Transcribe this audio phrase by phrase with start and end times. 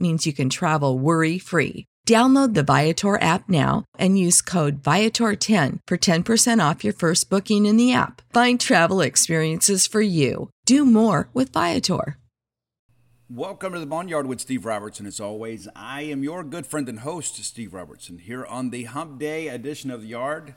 [0.00, 1.86] means you can travel worry free.
[2.08, 7.66] Download the Viator app now and use code Viator10 for 10% off your first booking
[7.66, 8.22] in the app.
[8.32, 10.50] Find travel experiences for you.
[10.66, 12.16] Do more with Viator.
[13.28, 15.06] Welcome to the Boneyard with Steve Robertson.
[15.06, 19.20] As always, I am your good friend and host, Steve Robertson, here on the Hump
[19.20, 20.54] Day edition of the Yard.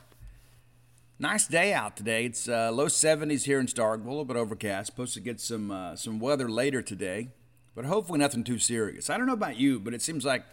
[1.19, 2.25] Nice day out today.
[2.25, 4.87] It's uh, low 70s here in Starkville, a little bit overcast.
[4.87, 7.29] Supposed to get some uh, some weather later today,
[7.75, 9.09] but hopefully nothing too serious.
[9.09, 10.45] I don't know about you, but it seems like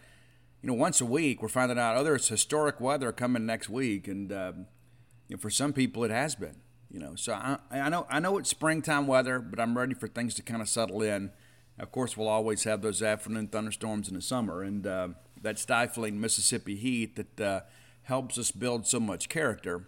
[0.62, 4.30] you know, once a week we're finding out, oh, historic weather coming next week, and
[4.32, 4.66] um,
[5.28, 6.56] you know, for some people it has been.
[6.90, 10.08] You know, so I, I know I know it's springtime weather, but I'm ready for
[10.08, 11.30] things to kind of settle in.
[11.78, 15.08] Of course, we'll always have those afternoon thunderstorms in the summer, and uh,
[15.40, 17.60] that stifling Mississippi heat that uh,
[18.02, 19.86] helps us build so much character.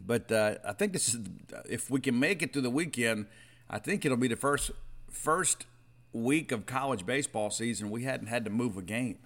[0.00, 1.20] But uh, I think this is
[1.68, 3.26] if we can make it through the weekend,
[3.68, 4.70] I think it'll be the first
[5.10, 5.66] first
[6.12, 9.18] week of college baseball season we hadn't had to move a game.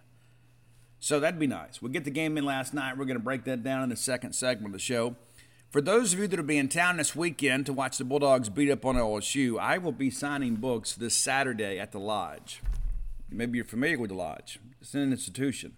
[1.00, 1.82] So that'd be nice.
[1.82, 2.96] We'll get the game in last night.
[2.96, 5.16] We're going to break that down in the second segment of the show.
[5.70, 8.48] For those of you that will be in town this weekend to watch the Bulldogs
[8.48, 12.60] beat up on LSU, I will be signing books this Saturday at the Lodge.
[13.30, 14.58] Maybe you're familiar with the Lodge.
[14.80, 15.72] It's an institution.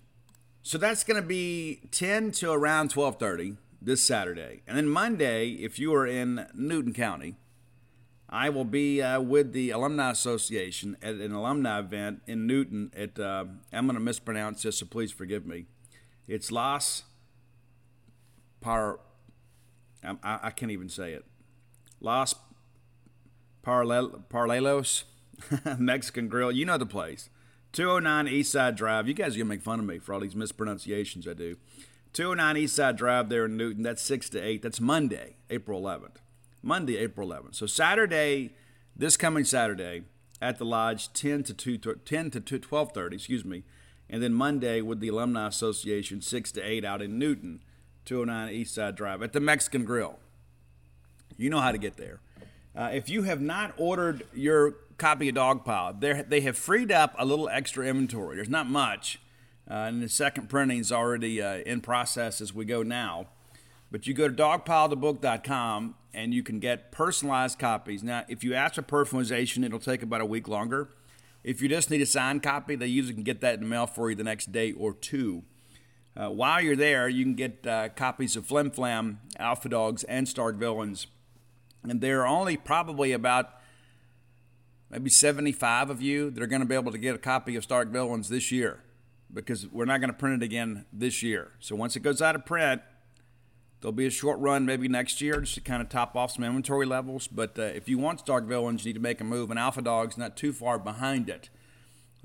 [0.62, 4.62] So that's going to be 10 to around 12:30 this Saturday.
[4.66, 7.36] And then Monday, if you are in Newton County,
[8.34, 12.90] I will be uh, with the Alumni Association at an alumni event in Newton.
[12.96, 15.66] At uh, I'm going to mispronounce this, so please forgive me.
[16.26, 17.04] It's Las
[18.60, 18.98] Par.
[20.02, 21.24] I, I can't even say it.
[22.00, 22.34] Las
[23.64, 25.04] Parlelos
[25.78, 26.50] Mexican Grill.
[26.50, 27.30] You know the place.
[27.70, 29.06] 209 Eastside Drive.
[29.06, 31.56] You guys are going to make fun of me for all these mispronunciations I do.
[32.14, 33.84] 209 Eastside Drive there in Newton.
[33.84, 34.60] That's 6 to 8.
[34.60, 36.23] That's Monday, April 11th.
[36.64, 37.54] Monday, April 11th.
[37.54, 38.54] So Saturday,
[38.96, 40.04] this coming Saturday
[40.40, 43.64] at the lodge, 10 to 2, 10 to 12:30, excuse me.
[44.10, 47.62] and then Monday with the Alumni Association, 6 to 8 out in Newton,
[48.04, 50.18] 209 East Side Drive at the Mexican Grill.
[51.38, 52.20] You know how to get there.
[52.76, 57.24] Uh, if you have not ordered your copy of Dogpile, they have freed up a
[57.24, 58.36] little extra inventory.
[58.36, 59.20] There's not much,
[59.70, 63.28] uh, and the second printing is already uh, in process as we go now.
[63.94, 68.02] But you go to dogpilethebook.com and you can get personalized copies.
[68.02, 70.88] Now, if you ask for personalization, it'll take about a week longer.
[71.44, 73.86] If you just need a signed copy, they usually can get that in the mail
[73.86, 75.44] for you the next day or two.
[76.16, 80.28] Uh, while you're there, you can get uh, copies of Flim Flam, Alpha Dogs, and
[80.28, 81.06] Stark Villains.
[81.84, 83.60] And there are only probably about
[84.90, 87.62] maybe 75 of you that are going to be able to get a copy of
[87.62, 88.80] Stark Villains this year
[89.32, 91.52] because we're not going to print it again this year.
[91.60, 92.82] So once it goes out of print,
[93.84, 96.42] there'll be a short run maybe next year just to kind of top off some
[96.42, 97.28] inventory levels.
[97.28, 99.82] But uh, if you want Stark Villains, you need to make a move, and Alpha
[99.82, 101.50] Dog's not too far behind it.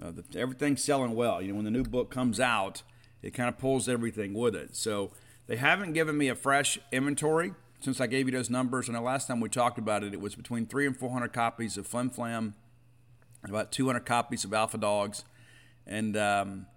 [0.01, 1.41] Uh, the, everything's selling well.
[1.41, 2.83] You know, when the new book comes out,
[3.21, 4.73] it kind of pulls everything with it.
[4.73, 5.11] So
[5.47, 8.87] they haven't given me a fresh inventory since I gave you those numbers.
[8.87, 11.77] And the last time we talked about it, it was between three and 400 copies
[11.77, 12.55] of Flim Flam,
[13.43, 15.25] about 200 copies of Alpha Dogs,
[15.85, 16.67] and um,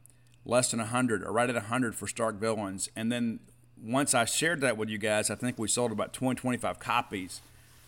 [0.45, 2.91] less than 100, or right at 100 for Stark Villains.
[2.97, 3.39] And then
[3.83, 7.41] once I shared that with you guys, I think we sold about 20, 25 copies.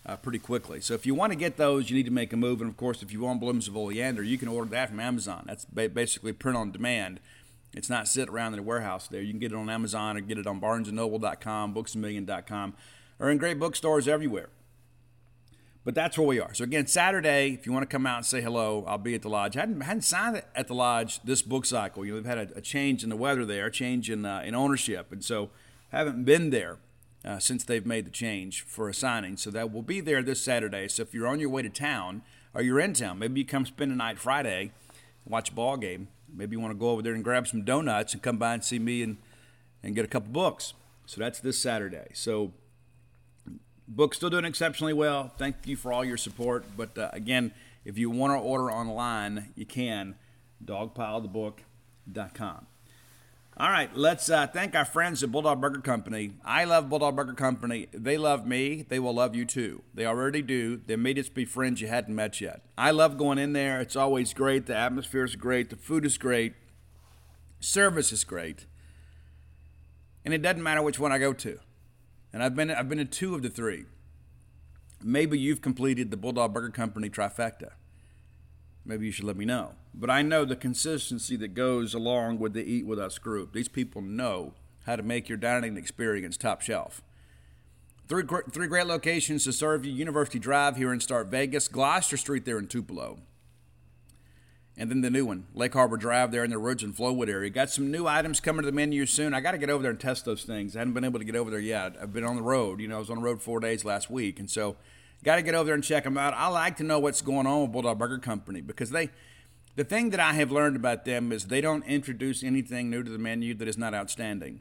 [0.06, 0.82] Uh, pretty quickly.
[0.82, 2.60] So if you want to get those, you need to make a move.
[2.60, 5.44] And of course, if you want Blooms of Oleander, you can order that from Amazon.
[5.46, 7.20] That's basically print on demand.
[7.72, 9.22] It's not sit around in a warehouse there.
[9.22, 12.74] You can get it on Amazon or get it on BarnesandNoble.com, BooksAMillion.com,
[13.18, 14.50] or in great bookstores everywhere.
[15.84, 16.54] But that's where we are.
[16.54, 19.22] So again, Saturday, if you want to come out and say hello, I'll be at
[19.22, 19.56] the lodge.
[19.56, 22.04] I hadn't, hadn't signed at the lodge this book cycle.
[22.04, 24.42] You know, we've had a, a change in the weather there, a change in uh,
[24.44, 25.50] in ownership, and so
[25.94, 26.78] haven't been there
[27.24, 29.36] uh, since they've made the change for a signing.
[29.36, 30.88] So that will be there this Saturday.
[30.88, 33.66] So if you're on your way to town or you're in town, maybe you come
[33.66, 34.72] spend a night Friday,
[35.24, 36.08] watch a ball game.
[36.32, 38.64] Maybe you want to go over there and grab some donuts and come by and
[38.64, 39.18] see me and
[39.82, 40.72] and get a couple books.
[41.06, 42.08] So that's this Saturday.
[42.14, 42.52] So
[43.86, 45.32] book still doing exceptionally well.
[45.36, 46.64] Thank you for all your support.
[46.76, 47.52] But uh, again,
[47.84, 50.16] if you want to order online, you can.
[50.64, 52.66] Dogpilethebook.com.
[53.56, 56.32] All right, let's uh, thank our friends at Bulldog Burger Company.
[56.44, 57.86] I love Bulldog Burger Company.
[57.92, 58.82] They love me.
[58.82, 59.82] They will love you too.
[59.94, 60.76] They already do.
[60.76, 62.62] They made us be friends you hadn't met yet.
[62.76, 63.80] I love going in there.
[63.80, 64.66] It's always great.
[64.66, 65.70] The atmosphere is great.
[65.70, 66.54] The food is great.
[67.60, 68.66] Service is great.
[70.24, 71.60] And it doesn't matter which one I go to
[72.34, 73.84] and I've been I've been to two of the three.
[75.02, 77.70] Maybe you've completed the Bulldog Burger Company trifecta.
[78.84, 79.74] Maybe you should let me know.
[79.94, 83.52] But I know the consistency that goes along with the Eat With Us group.
[83.52, 84.54] These people know
[84.86, 87.00] how to make your dining experience top shelf.
[88.08, 92.44] Three, three great locations to serve you University Drive here in Start Vegas, Gloster Street
[92.44, 93.18] there in Tupelo,
[94.76, 97.48] and then the new one, Lake Harbor Drive there in the Ridge and Flowood area.
[97.48, 99.32] Got some new items coming to the menu soon.
[99.32, 100.74] I got to get over there and test those things.
[100.74, 101.96] I haven't been able to get over there yet.
[102.00, 102.80] I've been on the road.
[102.80, 104.40] You know, I was on the road four days last week.
[104.40, 104.76] And so
[105.22, 106.34] got to get over there and check them out.
[106.34, 109.10] I like to know what's going on with Bulldog Burger Company because they,
[109.76, 113.10] the thing that I have learned about them is they don't introduce anything new to
[113.10, 114.60] the menu that is not outstanding.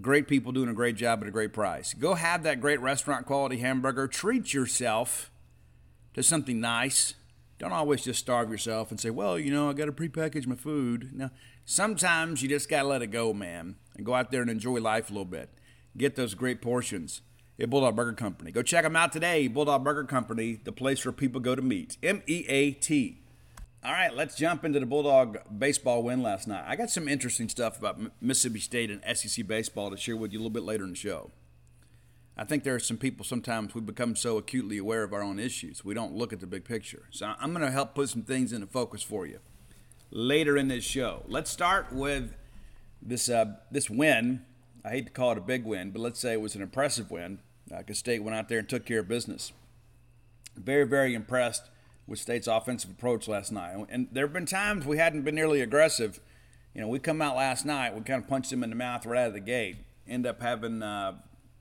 [0.00, 1.94] Great people doing a great job at a great price.
[1.94, 4.08] Go have that great restaurant quality hamburger.
[4.08, 5.30] Treat yourself
[6.14, 7.14] to something nice
[7.62, 10.56] don't always just starve yourself and say, well, you know, I got to prepackage my
[10.56, 11.10] food.
[11.14, 11.30] Now,
[11.64, 14.80] sometimes you just got to let it go, man, and go out there and enjoy
[14.80, 15.48] life a little bit.
[15.96, 17.20] Get those great portions
[17.60, 18.50] at Bulldog Burger Company.
[18.50, 19.46] Go check them out today.
[19.46, 21.98] Bulldog Burger Company, the place where people go to meet.
[22.02, 23.21] M E A T.
[23.84, 26.62] All right, let's jump into the Bulldog baseball win last night.
[26.64, 30.38] I got some interesting stuff about Mississippi State and SEC baseball to share with you
[30.38, 31.32] a little bit later in the show.
[32.36, 35.40] I think there are some people sometimes we become so acutely aware of our own
[35.40, 37.08] issues, we don't look at the big picture.
[37.10, 39.40] So I'm going to help put some things into focus for you
[40.12, 41.24] later in this show.
[41.26, 42.34] Let's start with
[43.02, 44.44] this uh, this win.
[44.84, 47.10] I hate to call it a big win, but let's say it was an impressive
[47.10, 47.40] win
[47.74, 49.52] uh, State went out there and took care of business.
[50.56, 51.64] Very, very impressed
[52.06, 53.76] with State's offensive approach last night.
[53.88, 56.20] And there have been times we hadn't been nearly aggressive.
[56.74, 59.06] You know, we come out last night, we kind of punched them in the mouth
[59.06, 59.76] right out of the gate.
[60.08, 61.14] End up having uh,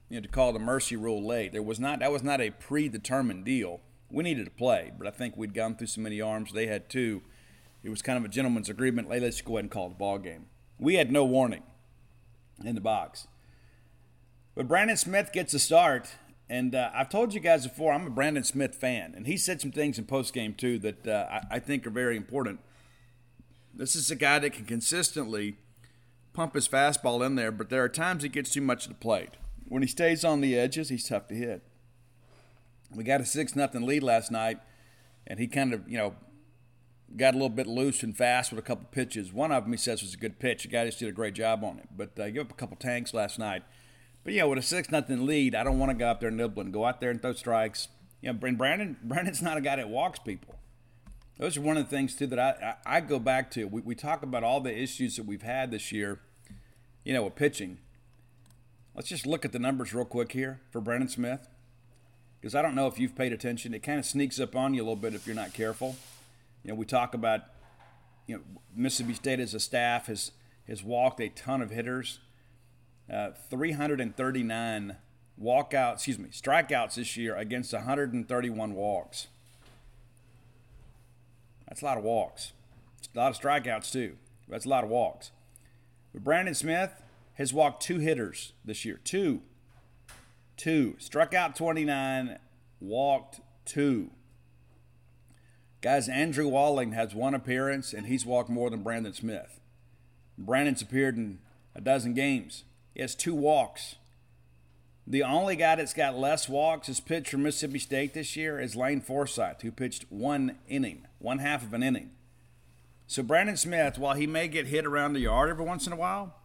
[0.10, 1.52] you know, to call the mercy rule late.
[1.52, 3.82] There was not that was not a predetermined deal.
[4.10, 6.52] We needed to play, but I think we'd gone through so many arms.
[6.52, 7.22] They had two.
[7.84, 9.12] It was kind of a gentleman's agreement.
[9.12, 10.48] Hey, let's go ahead and call the ball game.
[10.78, 11.64] We had no warning
[12.64, 13.28] in the box.
[14.54, 16.10] But Brandon Smith gets a start,
[16.52, 19.62] and uh, I've told you guys before I'm a Brandon Smith fan, and he said
[19.62, 22.60] some things in post game too that uh, I, I think are very important.
[23.74, 25.56] This is a guy that can consistently
[26.34, 28.98] pump his fastball in there, but there are times he gets too much of the
[28.98, 29.30] plate.
[29.70, 31.62] When he stays on the edges, he's tough to hit.
[32.94, 34.60] We got a six nothing lead last night,
[35.26, 36.16] and he kind of you know
[37.16, 39.32] got a little bit loose and fast with a couple pitches.
[39.32, 40.64] One of them he says was a good pitch.
[40.64, 41.88] The guy just did a great job on it.
[41.96, 43.64] But uh, give up a couple tanks last night.
[44.24, 46.72] But yeah, with a six nothing lead, I don't want to go out there nibbling.
[46.72, 47.88] Go out there and throw strikes.
[48.22, 50.56] You know, Brandon Brandon's not a guy that walks people.
[51.38, 53.66] Those are one of the things too that I I, I go back to.
[53.66, 56.20] We, we talk about all the issues that we've had this year.
[57.04, 57.80] You know, with pitching.
[58.94, 61.48] Let's just look at the numbers real quick here for Brandon Smith
[62.42, 63.74] because I don't know if you've paid attention.
[63.74, 65.96] It kind of sneaks up on you a little bit if you're not careful.
[66.64, 67.42] You know, we talk about
[68.28, 68.42] you know
[68.76, 70.32] Mississippi State as a staff has
[70.68, 72.20] has walked a ton of hitters,
[73.12, 74.96] uh, 339
[75.42, 79.28] walkouts, excuse me, strikeouts this year against 131 walks.
[81.68, 82.54] That's a lot of walks.
[83.14, 84.18] a lot of strikeouts too.
[84.48, 85.32] That's a lot of walks.
[86.14, 87.02] But Brandon Smith
[87.36, 89.00] has walked two hitters this year.
[89.04, 89.42] Two
[90.62, 90.96] two.
[91.00, 92.38] Struck out 29,
[92.80, 94.12] walked two.
[95.82, 99.60] Guys, Andrew Walling has one appearance, and he's walked more than Brandon Smith.
[100.38, 101.40] Brandon's appeared in
[101.74, 102.64] a dozen games.
[102.94, 103.96] He has two walks.
[105.08, 108.76] The only guy that's got less walks as pitched for Mississippi State this year is
[108.76, 112.12] Lane Forsythe, who pitched one inning, one half of an inning.
[113.08, 115.98] So Brandon Smith, while he may get hit around the yard every once in a
[115.98, 116.36] while,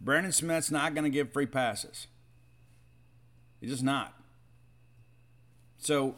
[0.00, 2.06] Brandon Smith's not going to give free passes.
[3.60, 4.14] He's just not.
[5.78, 6.14] So,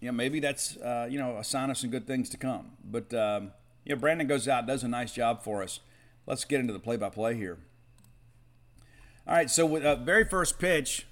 [0.00, 2.72] you know, maybe that's uh, you know a sign of some good things to come.
[2.84, 3.52] But um,
[3.84, 5.80] you know, Brandon goes out, does a nice job for us.
[6.26, 7.58] Let's get into the play-by-play here.
[9.26, 11.06] All right, so with uh, very first pitch,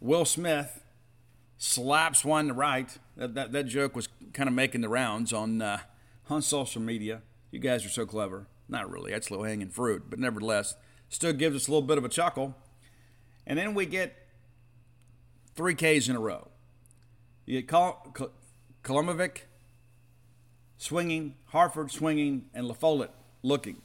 [0.00, 0.84] Will Smith
[1.58, 2.96] slaps one to right.
[3.16, 5.80] That, that, that joke was kind of making the rounds on uh,
[6.30, 7.22] on social media.
[7.50, 8.46] You guys are so clever.
[8.68, 9.10] Not really.
[9.10, 10.74] That's low hanging fruit, but nevertheless,
[11.08, 12.54] still gives us a little bit of a chuckle.
[13.46, 14.14] And then we get
[15.54, 16.48] three Ks in a row.
[17.46, 18.14] You get Kol-
[18.82, 19.42] Kolomovic
[20.78, 23.10] swinging, Harford swinging, and LaFollette
[23.42, 23.82] looking.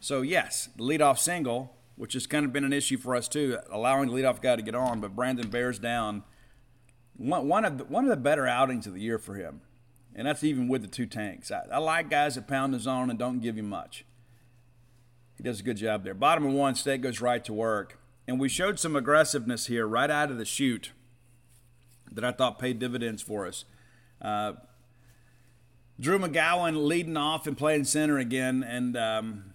[0.00, 3.56] So, yes, the leadoff single, which has kind of been an issue for us too,
[3.70, 6.24] allowing the leadoff guy to get on, but Brandon bears down
[7.16, 9.60] one, one, of the, one of the better outings of the year for him.
[10.12, 11.52] And that's even with the two tanks.
[11.52, 14.04] I, I like guys that pound the zone and don't give you much.
[15.36, 16.12] He does a good job there.
[16.12, 18.00] Bottom of one, State goes right to work.
[18.26, 20.90] And we showed some aggressiveness here right out of the chute
[22.10, 23.64] that I thought paid dividends for us.
[24.20, 24.54] Uh,
[26.00, 29.51] Drew McGowan leading off and playing center again, and um,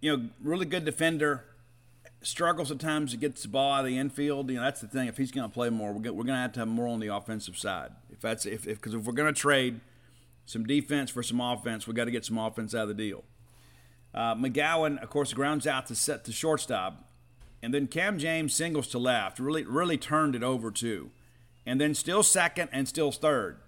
[0.00, 1.44] you know, really good defender.
[2.20, 4.50] Struggles at times to get the ball out of the infield.
[4.50, 5.06] You know, that's the thing.
[5.06, 7.14] If he's going to play more, we're going to have to have more on the
[7.14, 7.90] offensive side.
[8.10, 9.80] If that's if because if, if, we're going to trade
[10.44, 13.22] some defense for some offense, we got to get some offense out of the deal.
[14.14, 17.08] Uh, McGowan, of course, grounds out to set to shortstop.
[17.62, 21.10] And then Cam James singles to left, really, really turned it over too.
[21.66, 23.58] And then still second and still third.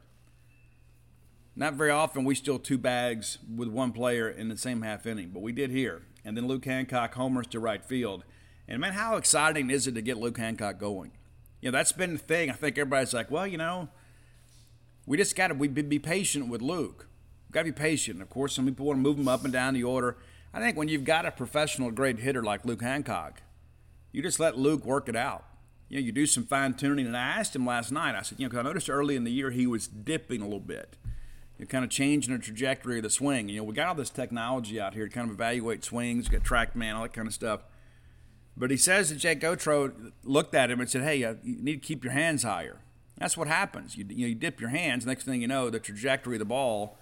[1.56, 5.30] Not very often we steal two bags with one player in the same half inning,
[5.34, 6.02] but we did here.
[6.25, 8.25] And then Luke Hancock homers to right field.
[8.69, 11.12] And man, how exciting is it to get Luke Hancock going?
[11.61, 12.50] You know, that's been the thing.
[12.50, 13.89] I think everybody's like, well, you know,
[15.07, 17.09] we just got to we be patient with Luke.
[17.49, 18.23] We've got to be patient.
[18.23, 20.17] Of course, some people want to move him up and down the order.
[20.55, 23.43] I think when you've got a professional grade hitter like Luke Hancock,
[24.12, 25.45] you just let Luke work it out.
[25.89, 27.07] You know, you do some fine tuning.
[27.07, 29.25] And I asked him last night, I said, you know, because I noticed early in
[29.25, 30.97] the year he was dipping a little bit.
[31.61, 33.50] You're kind of changing the trajectory of the swing.
[33.50, 36.43] You know, we got all this technology out here to kind of evaluate swings, get
[36.43, 37.61] TrackMan, all that kind of stuff.
[38.57, 41.83] But he says that Jake Gautreau looked at him and said, hey, uh, you need
[41.83, 42.81] to keep your hands higher.
[43.19, 43.95] That's what happens.
[43.95, 46.47] You, you, know, you dip your hands, next thing you know, the trajectory of the
[46.47, 46.97] ball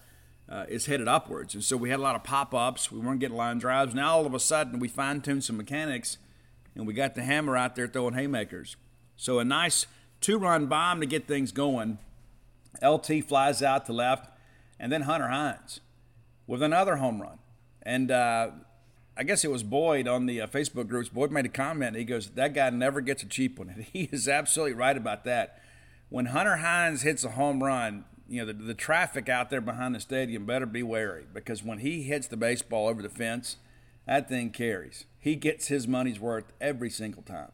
[0.48, 1.54] uh, is headed upwards.
[1.54, 2.90] And so we had a lot of pop ups.
[2.90, 3.94] We weren't getting line drives.
[3.94, 6.18] Now all of a sudden we fine tuned some mechanics
[6.74, 8.74] and we got the hammer out there throwing haymakers.
[9.16, 9.86] So a nice
[10.20, 11.98] two run bomb to get things going.
[12.82, 14.30] LT flies out to left,
[14.78, 15.80] and then Hunter Hines
[16.46, 17.38] with another home run.
[17.82, 18.50] And uh,
[19.16, 21.08] I guess it was Boyd on the uh, Facebook groups.
[21.08, 21.96] Boyd made a comment.
[21.96, 23.68] He goes, That guy never gets a cheap one.
[23.68, 25.62] And he is absolutely right about that.
[26.08, 29.94] When Hunter Hines hits a home run, you know, the, the traffic out there behind
[29.94, 33.56] the stadium better be wary because when he hits the baseball over the fence,
[34.06, 35.04] that thing carries.
[35.18, 37.52] He gets his money's worth every single time.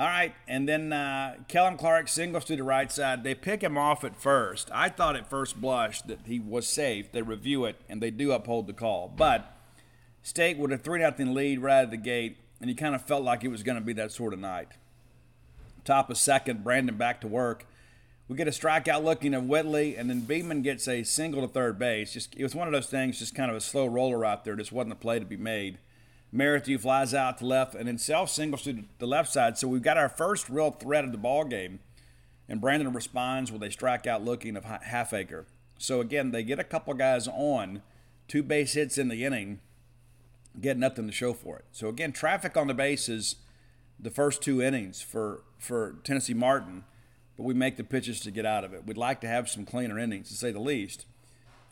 [0.00, 3.22] All right, and then uh, Kellum Clark singles to the right side.
[3.22, 4.70] They pick him off at first.
[4.72, 7.12] I thought at first blush that he was safe.
[7.12, 9.12] They review it and they do uphold the call.
[9.14, 9.54] But
[10.22, 13.02] State with a 3 0 lead right out of the gate, and you kind of
[13.02, 14.68] felt like it was going to be that sort of night.
[15.84, 17.66] Top of second, Brandon back to work.
[18.28, 21.78] We get a strikeout looking at Whitley, and then Beeman gets a single to third
[21.78, 22.12] base.
[22.12, 24.54] Just It was one of those things, just kind of a slow roller out there.
[24.56, 25.78] Just wasn't a play to be made.
[26.34, 29.58] Merrithew flies out to left, and then Self singles to the left side.
[29.58, 31.80] So we've got our first real threat of the ball game.
[32.48, 35.46] And Brandon responds with a strikeout looking of Halfacre.
[35.78, 37.82] So again, they get a couple guys on,
[38.26, 39.60] two base hits in the inning,
[40.60, 41.64] get nothing to show for it.
[41.70, 43.36] So again, traffic on the bases
[44.02, 46.84] the first two innings for for Tennessee Martin,
[47.36, 48.86] but we make the pitches to get out of it.
[48.86, 51.06] We'd like to have some cleaner innings, to say the least.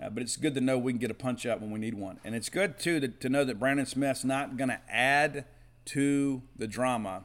[0.00, 1.94] Uh, but it's good to know we can get a punch up when we need
[1.94, 2.20] one.
[2.24, 5.44] And it's good, too, to, to know that Brandon Smith's not going to add
[5.86, 7.24] to the drama.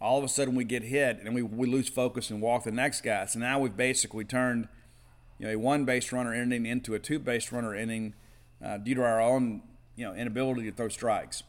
[0.00, 2.72] All of a sudden, we get hit and we, we lose focus and walk the
[2.72, 3.26] next guy.
[3.26, 4.68] So now we've basically turned
[5.38, 8.14] you know, a one base runner inning into a two base runner inning
[8.64, 9.62] uh, due to our own
[9.94, 11.42] you know, inability to throw strikes.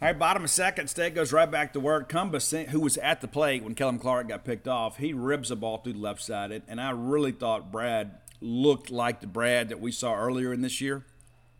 [0.00, 2.08] All right, bottom of second, State goes right back to work.
[2.08, 5.56] Cumbest, who was at the plate when Kellum Clark got picked off, he ribs a
[5.56, 9.80] ball through the left side, and I really thought Brad looked like the Brad that
[9.80, 11.04] we saw earlier in this year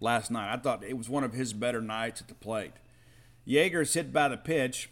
[0.00, 0.52] last night.
[0.52, 2.72] I thought it was one of his better nights at the plate.
[3.46, 4.90] Yeager's hit by the pitch.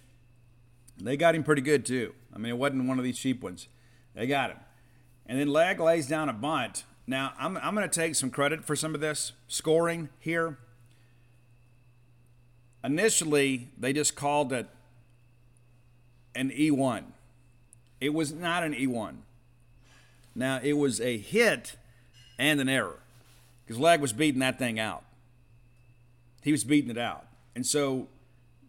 [0.99, 2.15] They got him pretty good, too.
[2.35, 3.69] I mean, it wasn't one of these cheap ones.
[4.15, 4.59] They got him.
[5.27, 6.85] And then Leg lays down a bunt.
[7.07, 10.59] Now, I'm, I'm going to take some credit for some of this scoring here
[12.87, 14.69] initially they just called it
[16.35, 17.05] an E1.
[18.01, 19.17] It was not an E1.
[20.37, 21.77] Now it was a hit
[22.39, 23.01] and an error
[23.65, 25.05] because Leg was beating that thing out.
[26.43, 28.09] He was beating it out, and so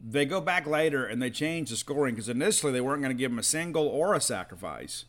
[0.03, 3.19] they go back later and they change the scoring because initially they weren't going to
[3.19, 5.05] give him a single or a sacrifice.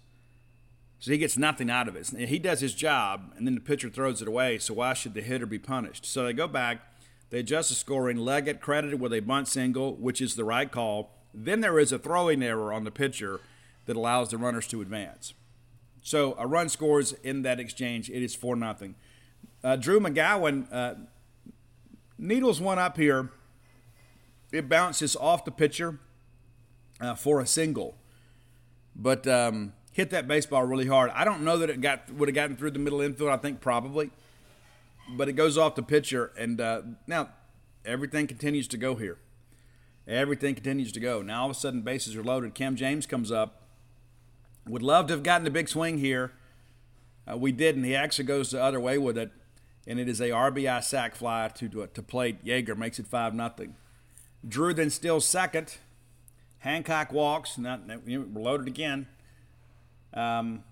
[0.99, 2.09] So he gets nothing out of it.
[2.29, 4.59] He does his job, and then the pitcher throws it away.
[4.59, 6.05] So why should the hitter be punished?
[6.05, 6.81] So they go back
[7.31, 8.17] they adjust the scoring.
[8.17, 11.11] Leggett credited with a bunt single, which is the right call.
[11.35, 13.41] Then there is a throwing error on the pitcher
[13.87, 15.35] that allows the runners to advance.
[16.03, 18.09] So a run scores in that exchange.
[18.11, 18.95] It is 4 nothing.
[19.63, 20.95] Uh, Drew McGowan uh,
[22.17, 23.31] needles one up here.
[24.53, 25.99] It bounces off the pitcher
[27.01, 27.97] uh, for a single,
[28.97, 31.11] but um, hit that baseball really hard.
[31.15, 33.31] I don't know that it got would have gotten through the middle infield.
[33.31, 34.11] I think probably
[35.09, 36.33] but it goes off the pitcher.
[36.37, 37.31] And uh, now
[37.85, 39.19] everything continues to go here.
[40.07, 41.23] Everything continues to go.
[41.23, 42.55] Now all of a sudden bases are loaded.
[42.55, 43.68] Cam James comes up.
[44.69, 46.33] Would love to have gotten a big swing here.
[47.31, 47.85] Uh, we didn't.
[47.85, 49.31] He actually goes the other way with it,
[49.87, 52.45] and it is a RBI sac fly to to, to plate.
[52.45, 53.75] Yeager makes it five nothing.
[54.47, 55.79] Drew then steals second.
[56.61, 57.59] Hancock walks.
[57.59, 59.07] Not we're loaded again.
[60.15, 60.65] Um,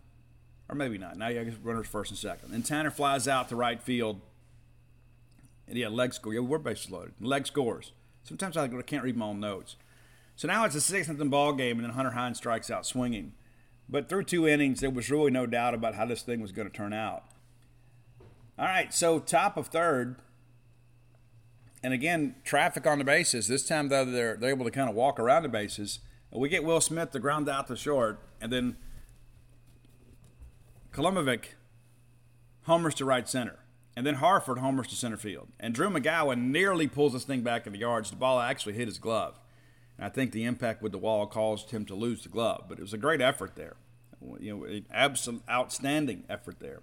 [0.69, 1.17] or maybe not.
[1.17, 2.53] Now you have runners first and second.
[2.53, 4.21] And Tanner flies out to right field.
[5.69, 6.35] And yeah, leg score.
[6.35, 7.15] Yeah, we're bases loaded.
[7.21, 7.93] Leg scores.
[8.25, 9.77] Sometimes I can't read my own notes.
[10.35, 13.33] So now it's a six nothing ball game, and then Hunter Hines strikes out swinging.
[13.88, 16.68] But through two innings, there was really no doubt about how this thing was going
[16.68, 17.25] to turn out.
[18.59, 20.16] All right, so top of third,
[21.83, 23.49] and again, traffic on the bases.
[23.49, 26.01] This time, though, they're, they're able to kind of walk around the bases.
[26.33, 28.77] We get Will Smith to ground out to short, and then
[30.92, 31.44] Kolomovic
[32.62, 33.59] homers to right center.
[33.96, 35.49] And then Harford homers to center field.
[35.59, 38.11] And Drew McGowan nearly pulls this thing back in the yards.
[38.11, 39.38] The ball actually hit his glove.
[39.97, 42.65] And I think the impact with the wall caused him to lose the glove.
[42.69, 43.77] But it was a great effort there.
[44.39, 46.81] You know, an absolute outstanding effort there.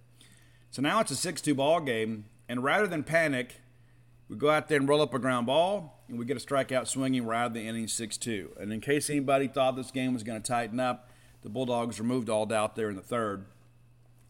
[0.71, 2.25] So now it's a 6 2 ball game.
[2.49, 3.61] And rather than panic,
[4.29, 6.87] we go out there and roll up a ground ball, and we get a strikeout
[6.87, 8.57] swinging right out of the inning 6 2.
[8.59, 11.09] And in case anybody thought this game was going to tighten up,
[11.43, 13.45] the Bulldogs removed all doubt there in the third.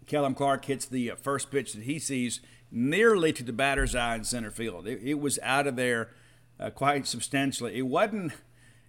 [0.06, 2.42] Kellum Clark hits the uh, first pitch that he sees
[2.72, 4.88] nearly to the batter's eye in center field.
[4.88, 6.10] It, it was out of there
[6.60, 7.78] uh, quite substantially.
[7.78, 8.34] It wasn't,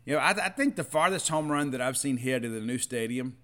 [0.05, 2.61] you know, I, I, think the farthest home run that I've seen hit in the
[2.61, 3.37] new stadium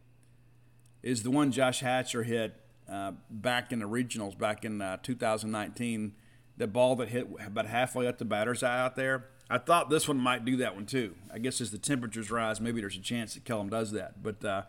[1.03, 2.55] is the one Josh Hatcher hit
[2.90, 6.14] uh, back in the regionals back in uh, 2019.
[6.57, 9.29] The ball that hit about halfway up the batter's eye out there.
[9.49, 11.14] I thought this one might do that one too.
[11.33, 14.23] I guess as the temperatures rise, maybe there's a chance that Kellum does that.
[14.23, 14.62] But uh,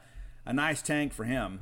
[0.46, 1.62] a nice tank for him.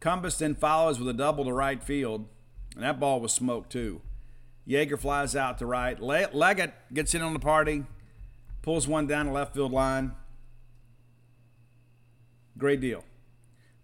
[0.00, 2.26] Cumbest then follows with a double to right field,
[2.74, 4.00] and that ball was smoked too.
[4.68, 6.00] Yeager flies out to right.
[6.00, 7.84] Leggett gets in on the party,
[8.64, 10.12] pulls one down the left field line.
[12.56, 13.04] Great deal.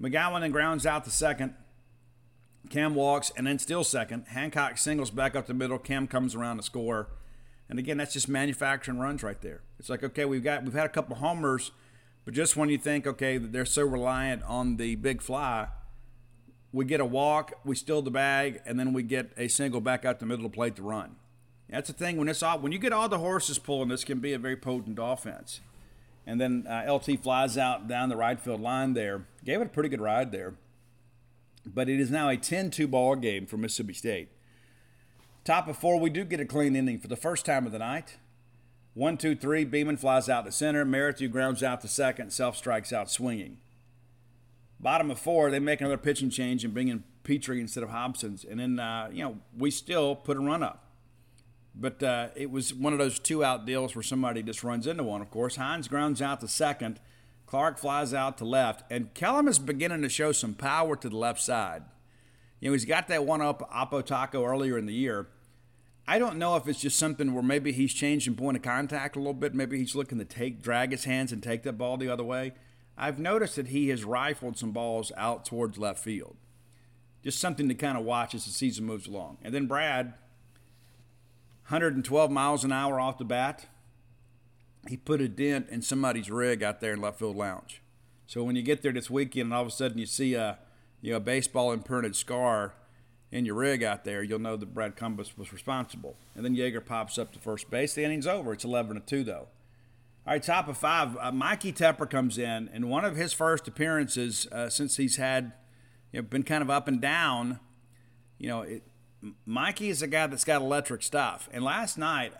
[0.01, 1.55] McGowan then grounds out to second.
[2.71, 4.25] Cam walks and then still second.
[4.29, 5.79] Hancock singles back up the middle.
[5.79, 7.09] Cam comes around to score.
[7.69, 9.61] And again, that's just manufacturing runs right there.
[9.79, 11.73] It's like, okay, we've got we've had a couple homers,
[12.25, 15.69] but just when you think, okay, they're so reliant on the big fly,
[16.73, 20.07] we get a walk, we steal the bag, and then we get a single back
[20.07, 21.16] out the middle the plate to run.
[21.70, 24.18] That's the thing when it's all when you get all the horses pulling, this can
[24.18, 25.61] be a very potent offense.
[26.26, 29.70] And then uh, LT flies out down the right field line there, gave it a
[29.70, 30.54] pretty good ride there.
[31.66, 34.28] But it is now a 10-2 ball game for Mississippi State.
[35.44, 37.78] Top of four, we do get a clean inning for the first time of the
[37.78, 38.18] night.
[38.94, 39.64] One, two, three.
[39.64, 40.85] Beeman flies out to center.
[40.85, 42.33] Merrithew grounds out to second.
[42.33, 43.59] Self strikes out swinging.
[44.78, 48.44] Bottom of four, they make another pitching change and bring in Petry instead of Hobson's,
[48.44, 50.89] and then uh, you know we still put a run up.
[51.74, 55.04] But uh, it was one of those two out deals where somebody just runs into
[55.04, 55.22] one.
[55.22, 57.00] Of course, Hines grounds out to second.
[57.46, 61.16] Clark flies out to left, and Kellum is beginning to show some power to the
[61.16, 61.83] left side.
[62.61, 65.28] You know, he's got that one up Oppo Taco earlier in the year.
[66.06, 69.18] I don't know if it's just something where maybe he's changing point of contact a
[69.18, 69.54] little bit.
[69.54, 72.52] Maybe he's looking to take, drag his hands and take that ball the other way.
[72.96, 76.37] I've noticed that he has rifled some balls out towards left field.
[77.22, 79.38] Just something to kind of watch as the season moves along.
[79.42, 80.14] And then Brad,
[81.70, 83.66] 112 miles an hour off the bat,
[84.88, 87.80] he put a dent in somebody's rig out there in left field lounge.
[88.26, 90.59] So when you get there this weekend and all of a sudden you see a
[91.00, 92.74] you know a baseball imprinted scar
[93.30, 96.16] in your rig out there, you'll know that Brad Cumbest was responsible.
[96.35, 97.94] And then Yeager pops up to first base.
[97.94, 98.52] The inning's over.
[98.52, 99.46] It's 11 to 2, though.
[100.26, 101.16] All right, top of five.
[101.16, 105.52] Uh, Mikey Tepper comes in, and one of his first appearances uh, since he's had
[106.12, 107.61] you know, been kind of up and down.
[108.38, 108.83] You know, it,
[109.44, 111.48] Mikey is a guy that's got electric stuff.
[111.52, 112.33] And last night,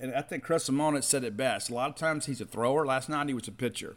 [0.00, 1.70] and I think Chris Lemonis said it best.
[1.70, 2.86] A lot of times he's a thrower.
[2.86, 3.96] Last night he was a pitcher.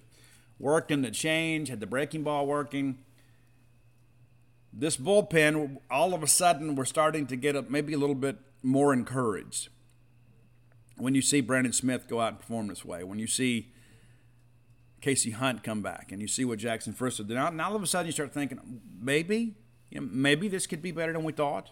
[0.60, 3.00] Worked in the change, had the breaking ball working
[4.78, 8.38] this bullpen, all of a sudden, we're starting to get a, maybe a little bit
[8.62, 9.70] more encouraged
[10.98, 13.04] when you see Brandon Smith go out and perform this way.
[13.04, 13.72] When you see
[15.02, 17.36] Casey Hunt come back, and you see what Jackson Fristoe did.
[17.36, 19.56] Now, now all of a sudden, you start thinking maybe,
[19.90, 21.72] you know, maybe this could be better than we thought.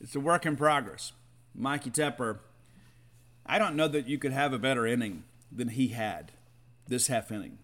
[0.00, 1.12] It's a work in progress.
[1.54, 2.38] Mikey Tepper,
[3.44, 6.32] I don't know that you could have a better inning than he had
[6.88, 7.58] this half inning.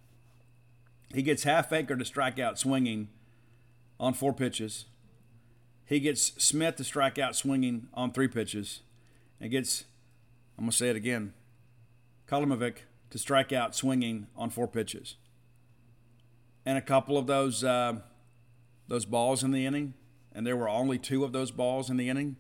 [1.15, 3.09] He gets Halfacre to strike out swinging
[3.99, 4.87] on four pitches.
[5.85, 8.81] He gets Smith to strike out swinging on three pitches.
[9.41, 9.85] And gets,
[10.59, 11.33] I'm going to say it again,
[12.29, 12.79] Kolomovic
[13.11, 15.17] to strike out swinging on four pitches.
[16.65, 18.01] And a couple of those, uh,
[18.89, 19.95] those balls in the inning,
[20.37, 22.37] and there were only two of those balls in the inning,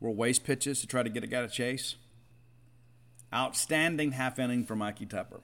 [0.00, 1.94] were waste pitches to try to get a guy to chase.
[3.32, 5.40] Outstanding half inning for Mikey Tepper.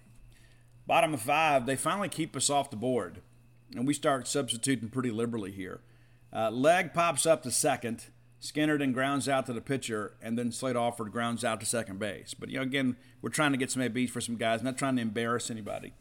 [0.86, 3.22] Bottom of five, they finally keep us off the board
[3.74, 5.80] and we start substituting pretty liberally here.
[6.32, 8.06] Uh, leg pops up to second.
[8.40, 11.98] Skinner then grounds out to the pitcher, and then Slate Alford grounds out to second
[11.98, 12.34] base.
[12.34, 14.96] But you know, again, we're trying to get some ABs for some guys, not trying
[14.96, 15.92] to embarrass anybody.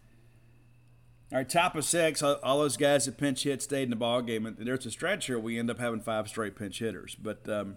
[1.31, 2.23] All right, top of six.
[2.23, 5.25] All those guys that pinch hit stayed in the ball game, and there's a stretch
[5.25, 7.15] here we end up having five straight pinch hitters.
[7.15, 7.75] But um,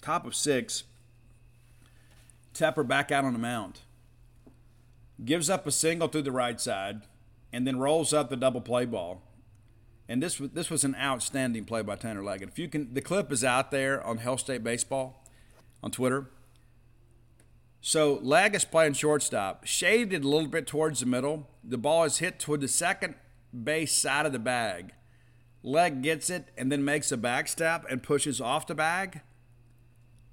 [0.00, 0.82] top of six,
[2.54, 3.80] Tepper back out on the mound,
[5.24, 7.02] gives up a single through the right side
[7.52, 9.22] and then rolls up the double play ball.
[10.08, 12.48] And this this was an outstanding play by Tanner Leggett.
[12.48, 15.24] If you can, the clip is out there on Hail State Baseball
[15.84, 16.26] on Twitter.
[17.84, 21.48] So Leg is playing shortstop, shaded a little bit towards the middle.
[21.64, 23.16] The ball is hit toward the second
[23.52, 24.92] base side of the bag.
[25.64, 29.20] Leg gets it and then makes a back step and pushes off the bag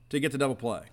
[0.09, 0.83] to get the double play.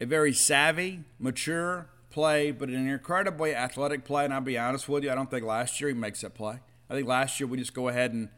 [0.00, 4.24] A very savvy, mature, play, but an incredibly athletic play.
[4.24, 6.58] And I'll be honest with you, I don't think last year he makes that play.
[6.90, 8.28] I think last year we just go ahead and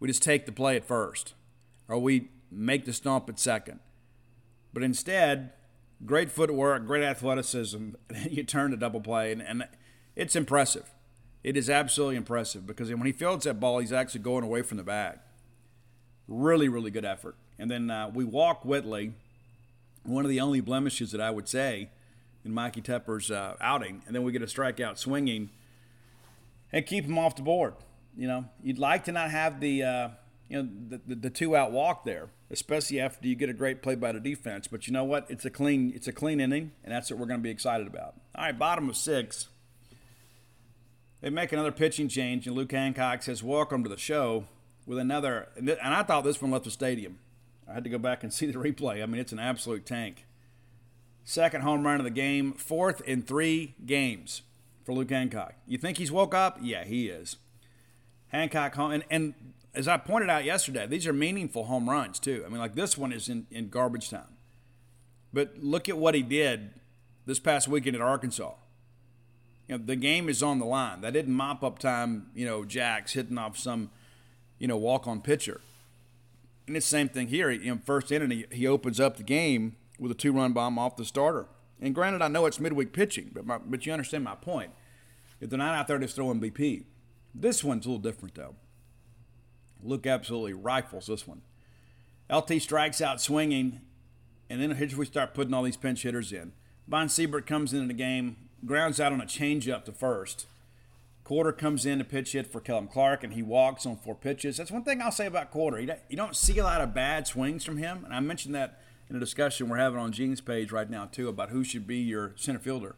[0.00, 1.34] we just take the play at first,
[1.86, 3.80] or we make the stomp at second.
[4.72, 5.52] But instead,
[6.04, 7.90] great footwork, great athleticism,
[8.30, 9.68] you turn the double play, and, and
[10.16, 10.90] it's impressive.
[11.42, 14.76] It is absolutely impressive because when he fields that ball, he's actually going away from
[14.76, 15.18] the bag.
[16.28, 17.36] Really, really good effort.
[17.58, 19.14] And then uh, we walk Whitley.
[20.02, 21.90] One of the only blemishes that I would say
[22.44, 25.50] in Mikey Tepper's uh, outing, and then we get a strikeout swinging
[26.72, 27.74] and keep him off the board.
[28.16, 30.08] You know, you'd like to not have the uh,
[30.50, 33.82] you know the, the, the, two out walk there, especially after you get a great
[33.82, 34.66] play by the defense.
[34.66, 35.26] But you know what?
[35.30, 37.86] It's a clean it's a clean inning, and that's what we're going to be excited
[37.86, 38.14] about.
[38.34, 39.48] All right, bottom of six.
[41.20, 44.44] They make another pitching change, and Luke Hancock says, "Welcome to the show."
[44.86, 47.20] With another, and I thought this one left the stadium.
[47.68, 49.02] I had to go back and see the replay.
[49.02, 50.26] I mean, it's an absolute tank.
[51.22, 54.42] Second home run of the game, fourth in three games
[54.82, 55.54] for Luke Hancock.
[55.64, 56.58] You think he's woke up?
[56.60, 57.36] Yeah, he is.
[58.28, 59.34] Hancock home, and, and
[59.74, 62.42] as I pointed out yesterday, these are meaningful home runs too.
[62.44, 64.36] I mean, like this one is in, in garbage time.
[65.32, 66.70] But look at what he did
[67.26, 68.54] this past weekend at Arkansas.
[69.68, 71.02] You know, the game is on the line.
[71.02, 73.90] That didn't mop up time, you know, Jacks hitting off some,
[74.58, 75.60] you know, walk on pitcher.
[76.66, 77.50] And it's the same thing here.
[77.50, 80.78] You know, first inning, he, he opens up the game with a two run bomb
[80.78, 81.46] off the starter.
[81.80, 84.72] And granted, I know it's midweek pitching, but, my, but you understand my point.
[85.40, 86.84] If they're not out there just throwing BP,
[87.34, 88.56] this one's a little different, though.
[89.82, 91.42] Luke absolutely rifles this one.
[92.30, 93.80] LT strikes out swinging,
[94.48, 96.52] and then here's we start putting all these pinch hitters in.
[96.86, 100.46] Von Siebert comes into the game, grounds out on a changeup to first.
[101.24, 104.56] Quarter comes in to pitch hit for Kellum Clark, and he walks on four pitches.
[104.56, 105.80] That's one thing I'll say about Quarter.
[105.80, 109.16] You don't see a lot of bad swings from him, and I mentioned that in
[109.16, 112.32] a discussion we're having on Gene's page right now too about who should be your
[112.36, 112.96] center fielder.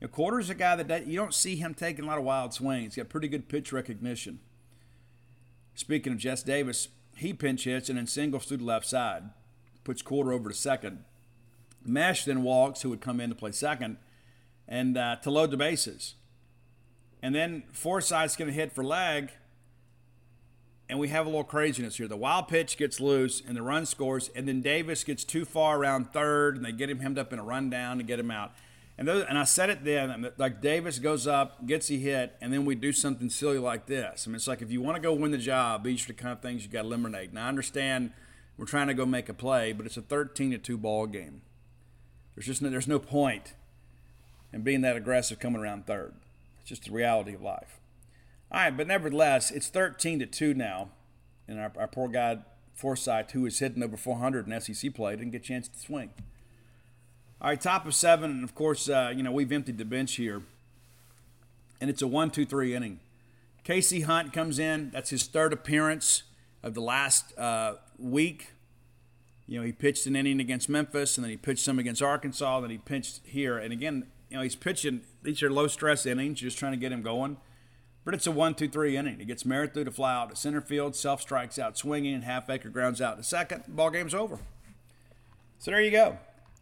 [0.00, 2.52] You know, Quarter's a guy that you don't see him taking a lot of wild
[2.52, 2.94] swings.
[2.94, 4.40] He's got pretty good pitch recognition.
[5.82, 9.24] Speaking of Jess Davis, he pinch hits and then singles through the left side,
[9.82, 11.02] puts Quarter over to second.
[11.84, 13.96] Mesh then walks, who would come in to play second,
[14.68, 16.14] and uh, to load the bases.
[17.20, 19.32] And then Forsythe's going to hit for lag,
[20.88, 22.06] and we have a little craziness here.
[22.06, 25.80] The wild pitch gets loose, and the run scores, and then Davis gets too far
[25.80, 28.52] around third, and they get him hemmed up in a rundown to get him out.
[29.02, 32.36] And those, and I said it then, um, like Davis goes up, gets a hit,
[32.40, 34.26] and then we do something silly like this.
[34.26, 36.12] I mean, it's like if you want to go win the job, these are the
[36.12, 37.32] kind of things you got to eliminate.
[37.32, 38.12] Now I understand
[38.56, 41.42] we're trying to go make a play, but it's a 13 to two ball game.
[42.36, 43.54] There's just no, there's no point
[44.52, 46.14] in being that aggressive coming around third.
[46.60, 47.80] It's just the reality of life.
[48.52, 50.90] All right, but nevertheless, it's 13 to two now,
[51.48, 52.38] and our, our poor guy
[52.76, 56.10] Forsythe, who is hitting over 400 in SEC play, didn't get a chance to swing.
[57.42, 60.14] All right, top of seven, and of course, uh, you know, we've emptied the bench
[60.14, 60.42] here.
[61.80, 63.00] And it's a one, two, three inning.
[63.64, 64.90] Casey Hunt comes in.
[64.90, 66.22] That's his third appearance
[66.62, 68.52] of the last uh, week.
[69.48, 72.60] You know, he pitched an inning against Memphis, and then he pitched some against Arkansas,
[72.60, 73.58] then he pitched here.
[73.58, 76.92] And again, you know, he's pitching, these are low stress innings, just trying to get
[76.92, 77.38] him going.
[78.04, 79.18] But it's a one, two, three inning.
[79.18, 82.68] He gets Merrithew to fly out to center field, self strikes out swinging, and Halfacre
[82.68, 83.64] grounds out to second.
[83.66, 84.38] Ball game's over.
[85.58, 86.18] So there you go.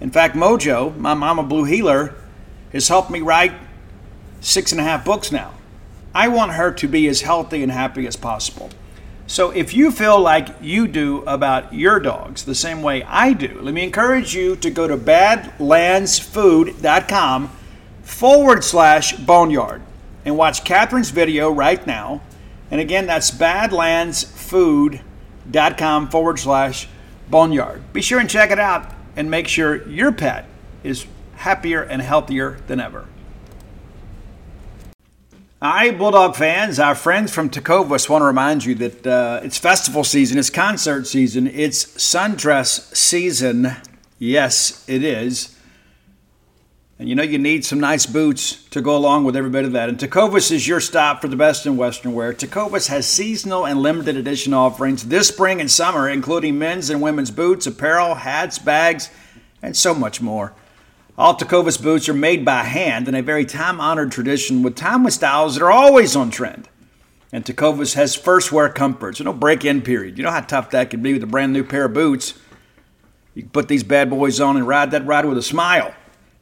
[0.00, 2.14] In fact, Mojo, my mama blue Healer,
[2.72, 3.52] has helped me write
[4.40, 5.52] six and a half books now.
[6.14, 8.70] I want her to be as healthy and happy as possible.
[9.26, 13.60] So if you feel like you do about your dogs the same way I do,
[13.60, 17.56] let me encourage you to go to badlandsfood.com
[18.02, 19.82] forward slash boneyard
[20.24, 22.22] and watch Katherine's video right now.
[22.72, 26.88] And again, that's badlandsfood.com forward slash
[27.28, 27.92] boneyard.
[27.92, 30.46] Be sure and check it out and make sure your pet
[30.82, 31.04] is
[31.34, 33.06] happier and healthier than ever.
[35.60, 39.58] All right, Bulldog fans, our friends from Tecovas want to remind you that uh, it's
[39.58, 43.76] festival season, it's concert season, it's sundress season.
[44.18, 45.54] Yes, it is.
[47.00, 49.72] And you know you need some nice boots to go along with every bit of
[49.72, 49.88] that.
[49.88, 52.34] And Tecovas is your stop for the best in Western wear.
[52.34, 57.30] Tecovas has seasonal and limited edition offerings this spring and summer, including men's and women's
[57.30, 59.08] boots, apparel, hats, bags,
[59.62, 60.52] and so much more.
[61.16, 65.14] All Tecovas boots are made by hand in a very time honored tradition with timeless
[65.14, 66.68] styles that are always on trend.
[67.32, 70.18] And Tecovas has first wear comfort, so no break in period.
[70.18, 72.34] You know how tough that can be with a brand new pair of boots.
[73.34, 75.94] You can put these bad boys on and ride that ride with a smile.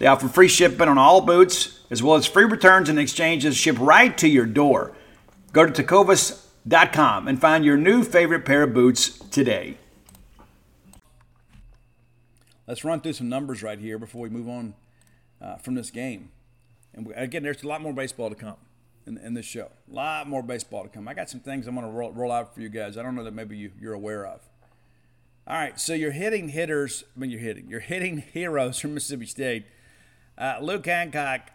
[0.00, 3.78] They offer free shipping on all boots as well as free returns and exchanges shipped
[3.78, 4.92] right to your door.
[5.52, 9.76] Go to tecovas.com and find your new favorite pair of boots today.
[12.66, 14.74] Let's run through some numbers right here before we move on
[15.38, 16.30] uh, from this game.
[16.94, 18.56] And again, there's a lot more baseball to come
[19.06, 19.68] in, in, this show.
[19.90, 21.08] A lot more baseball to come.
[21.08, 22.96] I got some things I'm going to roll, roll, out for you guys.
[22.96, 24.40] I don't know that maybe you, you're aware of.
[25.46, 27.04] All right, so you're hitting hitters.
[27.14, 27.68] I mean, you're hitting.
[27.68, 29.66] You're hitting heroes from Mississippi State.
[30.40, 31.50] Uh, Luke Hancock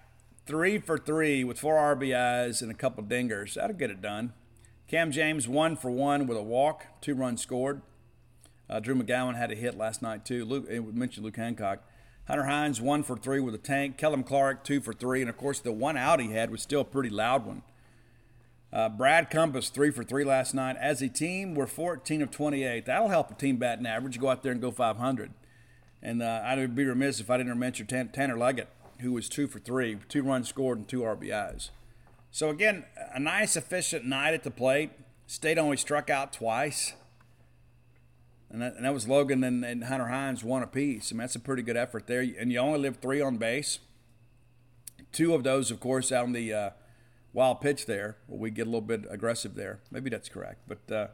[0.46, 3.56] three for three with four RBIs and a couple dingers.
[3.56, 4.34] That'll get it done.
[4.88, 7.82] Cam James one for one with a walk, two runs scored.
[8.70, 10.46] Uh, Drew McGowan had a hit last night too.
[10.46, 11.80] Luke, we mentioned Luke Hancock.
[12.28, 13.98] Hunter Hines one for three with a tank.
[13.98, 16.82] Kellum Clark two for three, and of course the one out he had was still
[16.82, 17.64] a pretty loud one.
[18.72, 20.76] Uh, Brad Cumbest three for three last night.
[20.80, 22.86] As a team, we're 14 of 28.
[22.86, 24.20] That'll help a team batting average.
[24.20, 25.32] Go out there and go 500.
[26.06, 29.60] And uh, I'd be remiss if I didn't mention Tanner Leggett, who was two for
[29.60, 31.70] three, two runs scored and two RBIs.
[32.32, 34.92] So again, a nice efficient night at the plate.
[35.28, 36.94] State only struck out twice
[38.56, 41.12] and that, and that was Logan and, and, Hunter Hines one apiece.
[41.12, 42.22] I mean, that's a pretty good effort there.
[42.22, 43.80] And you only live three on base.
[45.12, 46.70] Two of those, of course, out on the uh,
[47.34, 49.80] wild pitch there, where we get a little bit aggressive there.
[49.92, 50.62] Maybe that's correct.
[50.68, 51.08] But, uh,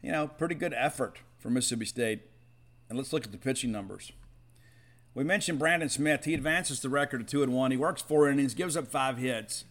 [0.00, 2.22] you know, pretty good effort for Mississippi State.
[2.88, 4.12] And let's look at the pitching numbers.
[5.14, 6.24] We mentioned Brandon Smith.
[6.24, 7.70] He advances the record to two and one.
[7.70, 9.64] He works four innings, gives up five hits,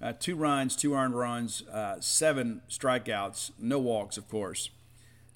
[0.00, 4.70] uh, two runs, two earned runs, uh, seven strikeouts, no walks, of course.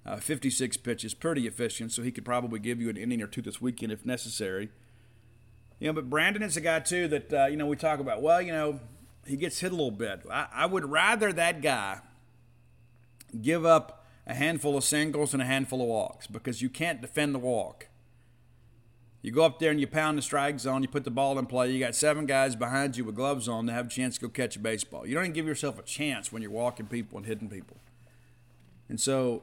[0.07, 3.42] Uh, 56 pitches, pretty efficient, so he could probably give you an inning or two
[3.42, 4.70] this weekend if necessary.
[5.79, 8.23] You know, but Brandon is a guy too that uh, you know we talk about.
[8.23, 8.81] Well, you know,
[9.27, 10.23] he gets hit a little bit.
[10.31, 12.01] I, I would rather that guy
[13.40, 17.35] give up a handful of singles and a handful of walks because you can't defend
[17.35, 17.88] the walk.
[19.22, 21.46] You go up there and you pound the strike zone, you put the ball in
[21.46, 24.22] play, you got seven guys behind you with gloves on to have a chance to
[24.22, 25.06] go catch a baseball.
[25.06, 27.76] You don't even give yourself a chance when you're walking people and hitting people.
[28.88, 29.42] And so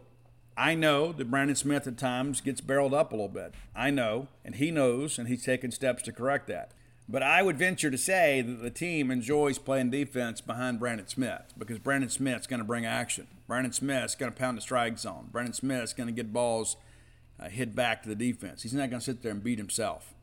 [0.57, 3.53] I know that Brandon Smith at times gets barreled up a little bit.
[3.75, 6.71] I know, and he knows, and he's taking steps to correct that.
[7.07, 11.53] But I would venture to say that the team enjoys playing defense behind Brandon Smith
[11.57, 13.27] because Brandon Smith's going to bring action.
[13.47, 15.29] Brandon Smith's going to pound the strike zone.
[15.31, 16.75] Brandon Smith's going to get balls
[17.39, 18.63] uh, back to the defense.
[18.63, 20.13] He's not going to sit there and beat himself.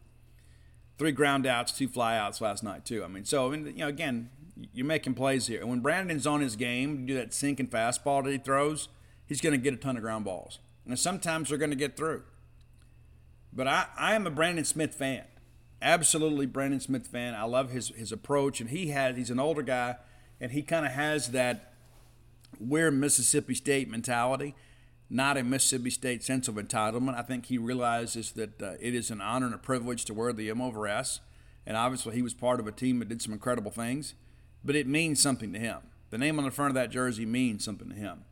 [0.99, 3.03] Three ground outs, two flyouts last night too.
[3.05, 4.31] I mean, so mean, you know, again,
[4.73, 5.61] you're making plays here.
[5.61, 8.89] And when Brandon's on his game, do that sinking fastball that he throws–
[9.27, 10.59] he's going to get a ton of ground balls.
[10.87, 12.23] And sometimes they're going to get through.
[13.53, 15.25] But I, I am a Brandon Smith fan.
[15.81, 17.35] Absolutely Brandon Smith fan.
[17.35, 18.61] I love his, his approach.
[18.61, 19.97] And he has, he's an older guy,
[20.41, 21.73] and he kind of has that
[22.61, 24.55] we're Mississippi State mentality,
[25.15, 27.17] not a Mississippi State sense of entitlement.
[27.17, 30.33] I think he realizes that uh, it is an honor and a privilege to wear
[30.33, 31.21] the M over S.
[31.65, 34.15] And obviously, he was part of a team that did some incredible things,
[34.65, 35.79] but it means something to him.
[36.11, 38.25] The name on the front of that jersey means something to him.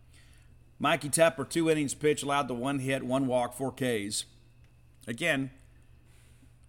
[0.81, 4.25] Mikey Tepper, two innings pitch, allowed the one hit, one walk, four Ks.
[5.07, 5.53] Again,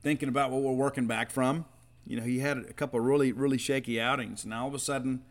[0.04, 1.66] thinking about what we're working back from.
[2.06, 4.44] You know, he had a couple really, really shaky outings.
[4.44, 5.24] And all of a sudden,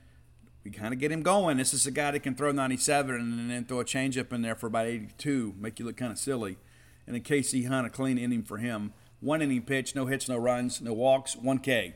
[0.64, 1.56] we kind of get him going.
[1.56, 4.54] This is a guy that can throw 97 and then throw a changeup in there
[4.54, 6.56] for about 82, make you look kind of silly.
[7.06, 8.92] And then Casey Hunt, a clean inning for him.
[9.20, 11.94] One inning pitch, no hits, no runs, no walks, 1K,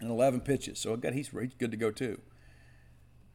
[0.00, 0.78] and 11 pitches.
[0.78, 2.20] So he's, he's good to go too.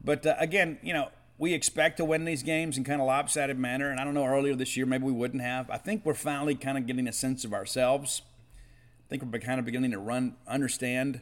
[0.02, 3.58] But uh, again, you know, we expect to win these games in kind of lopsided
[3.58, 3.90] manner.
[3.90, 5.68] And I don't know, earlier this year, maybe we wouldn't have.
[5.70, 8.22] I think we're finally kind of getting a sense of ourselves.
[9.06, 11.20] I think we're kind of beginning to run, understand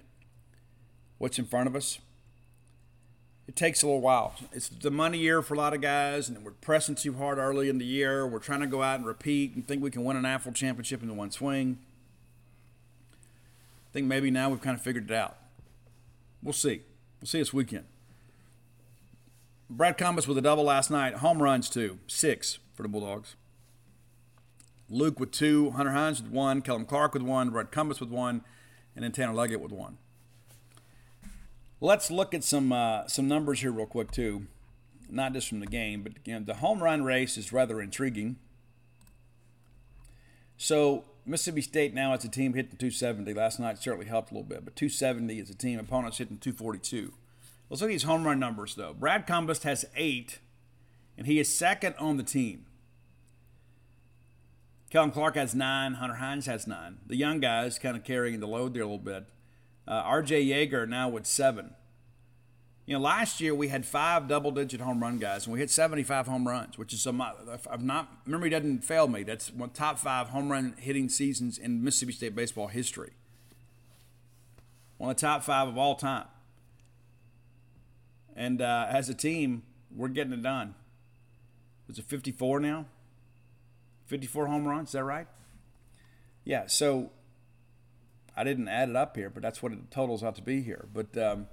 [1.18, 1.98] what's in front of us.
[3.48, 4.34] It takes a little while.
[4.52, 7.68] It's the money year for a lot of guys, and we're pressing too hard early
[7.68, 8.26] in the year.
[8.26, 11.02] We're trying to go out and repeat and think we can win an AFL championship
[11.02, 11.78] in one swing.
[13.12, 15.36] I think maybe now we've kind of figured it out.
[16.42, 16.82] We'll see.
[17.20, 17.84] We'll see this weekend.
[19.68, 21.14] Brad Cumbest with a double last night.
[21.14, 21.98] Home runs, two.
[22.06, 23.36] Six for the Bulldogs.
[24.88, 25.70] Luke with two.
[25.72, 26.62] Hunter Hines with one.
[26.62, 27.50] Kellum Clark with one.
[27.50, 28.42] Brad Cumbest with one.
[28.94, 29.98] And then Tanner Leggett with one.
[31.82, 34.46] Let's look at some uh, some numbers here real quick too,
[35.10, 38.36] not just from the game, but again, the home run race is rather intriguing.
[40.56, 43.34] So Mississippi State now as a team hitting 270.
[43.34, 45.80] Last night certainly helped a little bit, but 270 as a team.
[45.80, 47.14] Opponents hitting 242.
[47.68, 48.94] Let's look at these home run numbers, though.
[48.94, 50.38] Brad Cumbest has eight,
[51.18, 52.66] and he is second on the team.
[54.88, 55.94] Kellum Clark has nine.
[55.94, 56.98] Hunter Hines has nine.
[57.08, 59.26] The young guys kind of carrying the load there a little bit.
[59.86, 60.44] Uh, R.J.
[60.44, 61.74] Yeager now with seven.
[62.86, 66.26] You know, last year we had five double-digit home run guys, and we hit 75
[66.26, 67.20] home runs, which is some.
[67.20, 69.22] I've not memory doesn't fail me.
[69.22, 73.12] That's one top five home run hitting seasons in Mississippi State baseball history.
[74.98, 76.26] One of the top five of all time.
[78.34, 79.62] And uh, as a team,
[79.94, 80.74] we're getting it done.
[81.86, 82.86] Was it 54 now?
[84.06, 85.26] 54 home runs, is that right?
[86.44, 87.10] Yeah, so
[88.36, 90.86] I didn't add it up here, but that's what it totals out to be here.
[90.92, 91.48] But, um,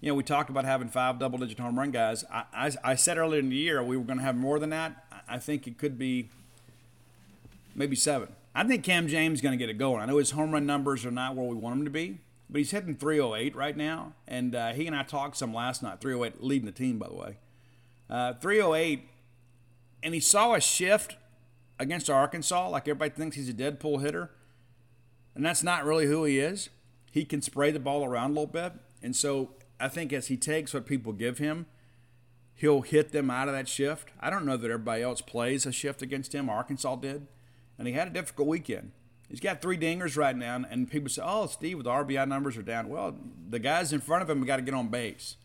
[0.00, 2.24] you know, we talked about having five double digit home run guys.
[2.30, 4.70] I, I, I said earlier in the year we were going to have more than
[4.70, 5.04] that.
[5.28, 6.28] I think it could be
[7.74, 8.28] maybe seven.
[8.54, 10.00] I think Cam James is going to get it going.
[10.00, 12.58] I know his home run numbers are not where we want them to be, but
[12.58, 16.00] he's hitting 308 right now, and uh, he and I talked some last night.
[16.00, 17.36] 308 leading the team, by the way.
[18.08, 19.08] Uh, 308,
[20.04, 21.16] and he saw a shift
[21.80, 22.68] against Arkansas.
[22.68, 24.30] Like everybody thinks he's a dead pull hitter,
[25.34, 26.70] and that's not really who he is.
[27.10, 28.72] He can spray the ball around a little bit,
[29.02, 31.66] and so I think as he takes what people give him,
[32.54, 34.08] he'll hit them out of that shift.
[34.20, 36.48] I don't know that everybody else plays a shift against him.
[36.48, 37.26] Arkansas did,
[37.78, 38.92] and he had a difficult weekend.
[39.28, 42.62] He's got three dingers right now, and people say, "Oh, Steve, the RBI numbers are
[42.62, 43.16] down." Well,
[43.48, 45.36] the guys in front of him got to get on base.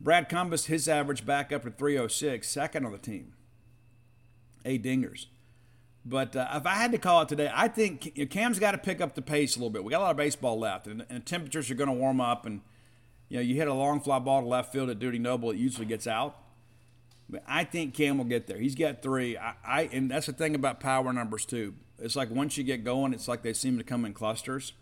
[0.00, 3.34] Brad Cumbest, his average back up to 306, second on the team.
[4.64, 5.26] Eight dingers.
[6.08, 9.02] But uh, if I had to call it today, I think Cam's got to pick
[9.02, 9.84] up the pace a little bit.
[9.84, 12.46] We got a lot of baseball left, and, and temperatures are going to warm up.
[12.46, 12.62] And
[13.28, 15.58] you know, you hit a long fly ball to left field at Dudy Noble, it
[15.58, 16.38] usually gets out.
[17.28, 18.56] But I think Cam will get there.
[18.56, 19.36] He's got three.
[19.36, 21.74] I, I and that's the thing about power numbers too.
[21.98, 24.72] It's like once you get going, it's like they seem to come in clusters.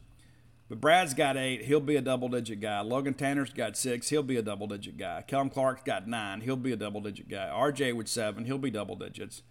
[0.68, 1.64] But Brad's got eight.
[1.64, 2.80] He'll be a double digit guy.
[2.80, 4.08] Logan Tanner's got six.
[4.10, 5.22] He'll be a double digit guy.
[5.26, 6.40] Kellum Clark's got nine.
[6.40, 7.50] He'll be a double digit guy.
[7.52, 8.44] RJ with seven.
[8.44, 9.42] He'll be double digits.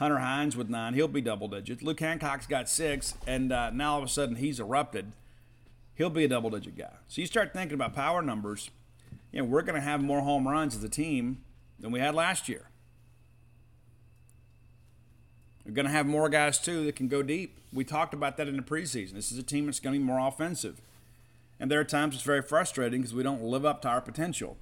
[0.00, 0.94] Hunter Hines with nine.
[0.94, 1.82] He'll be double digits.
[1.82, 3.12] Luke Hancock's got six.
[3.26, 5.12] And uh, now all of a sudden he's erupted.
[5.94, 6.92] He'll be a double digit guy.
[7.06, 8.70] So you start thinking about power numbers.
[9.30, 11.42] You know, we're going to have more home runs as a team
[11.78, 12.70] than we had last year.
[15.66, 17.58] We're going to have more guys too that can go deep.
[17.70, 19.12] We talked about that in the preseason.
[19.12, 20.80] This is a team that's going to be more offensive.
[21.60, 24.56] And there are times it's very frustrating because we don't live up to our potential.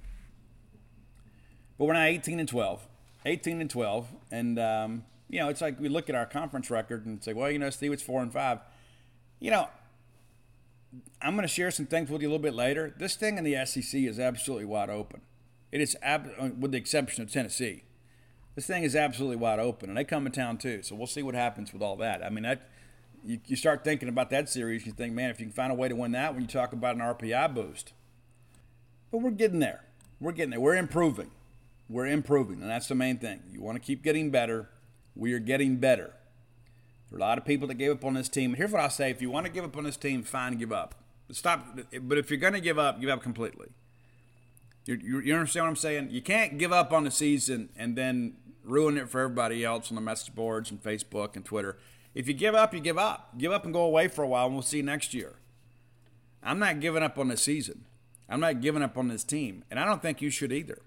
[1.77, 2.85] But we're now 18 and 12.
[3.25, 4.07] 18 and 12.
[4.31, 7.49] And, um, you know, it's like we look at our conference record and say, well,
[7.49, 8.59] you know, Steve, it's 4 and 5.
[9.39, 9.67] You know,
[11.21, 12.93] I'm going to share some things with you a little bit later.
[12.97, 15.21] This thing in the SEC is absolutely wide open.
[15.71, 17.83] It is, ab- uh, with the exception of Tennessee
[18.59, 20.83] this thing is absolutely wide open, and they come in town too.
[20.83, 22.25] So we'll see what happens with all that.
[22.25, 22.69] I mean, that
[23.23, 25.75] you, you start thinking about that series, you think, man, if you can find a
[25.75, 27.93] way to win that, when you talk about an RPI boost.
[29.11, 29.85] But we're getting there.
[30.19, 30.59] We're getting there.
[30.59, 31.31] We're improving.
[31.87, 33.41] We're improving, and that's the main thing.
[33.49, 34.69] You want to keep getting better.
[35.19, 36.13] We are getting better.
[37.09, 38.53] There are a lot of people that gave up on this team.
[38.53, 40.71] Here's what I'll say: If you want to give up on this team, fine, give
[40.71, 40.95] up.
[41.31, 41.77] Stop.
[42.01, 43.67] But if you're going to give up, give up completely.
[44.85, 46.07] You, you, you understand what I'm saying?
[46.09, 49.95] You can't give up on the season and then ruin it for everybody else on
[49.95, 51.77] the message boards and Facebook and Twitter.
[52.15, 53.37] If you give up, you give up.
[53.37, 55.35] Give up and go away for a while, and we'll see you next year.
[56.41, 57.85] I'm not giving up on the season.
[58.27, 60.79] I'm not giving up on this team, and I don't think you should either.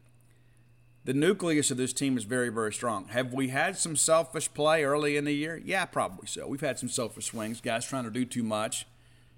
[1.04, 3.08] The nucleus of this team is very, very strong.
[3.08, 5.60] Have we had some selfish play early in the year?
[5.64, 6.46] Yeah, probably so.
[6.46, 8.86] We've had some selfish swings, guys trying to do too much,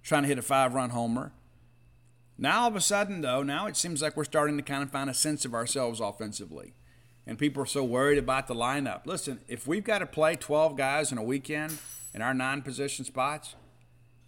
[0.02, 1.32] trying to hit a five run homer.
[2.36, 4.90] Now, all of a sudden, though, now it seems like we're starting to kind of
[4.90, 6.74] find a sense of ourselves offensively
[7.26, 9.06] and people are so worried about the lineup.
[9.06, 11.78] Listen, if we've got to play 12 guys in a weekend
[12.12, 13.54] in our nine position spots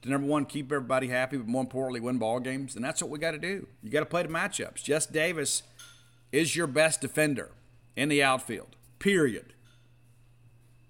[0.03, 3.11] to number one, keep everybody happy, but more importantly, win ball games, then that's what
[3.11, 3.67] we got to do.
[3.83, 4.83] You got to play the matchups.
[4.83, 5.63] Jess Davis
[6.33, 7.51] is your best defender
[7.95, 9.55] in the outfield, period.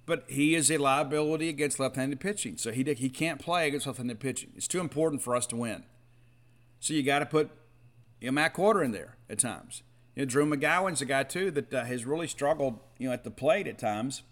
[0.07, 3.87] But he is a liability against left handed pitching, so he, he can't play against
[3.87, 4.53] left handed pitching.
[4.57, 5.85] It's too important for us to win.
[6.81, 7.51] So you got to put
[8.21, 9.83] you know, Matt Quarter in there at times.
[10.15, 13.25] You know, Drew McGowan's a guy too that uh, has really struggled, you know, at
[13.25, 14.23] the plate at times.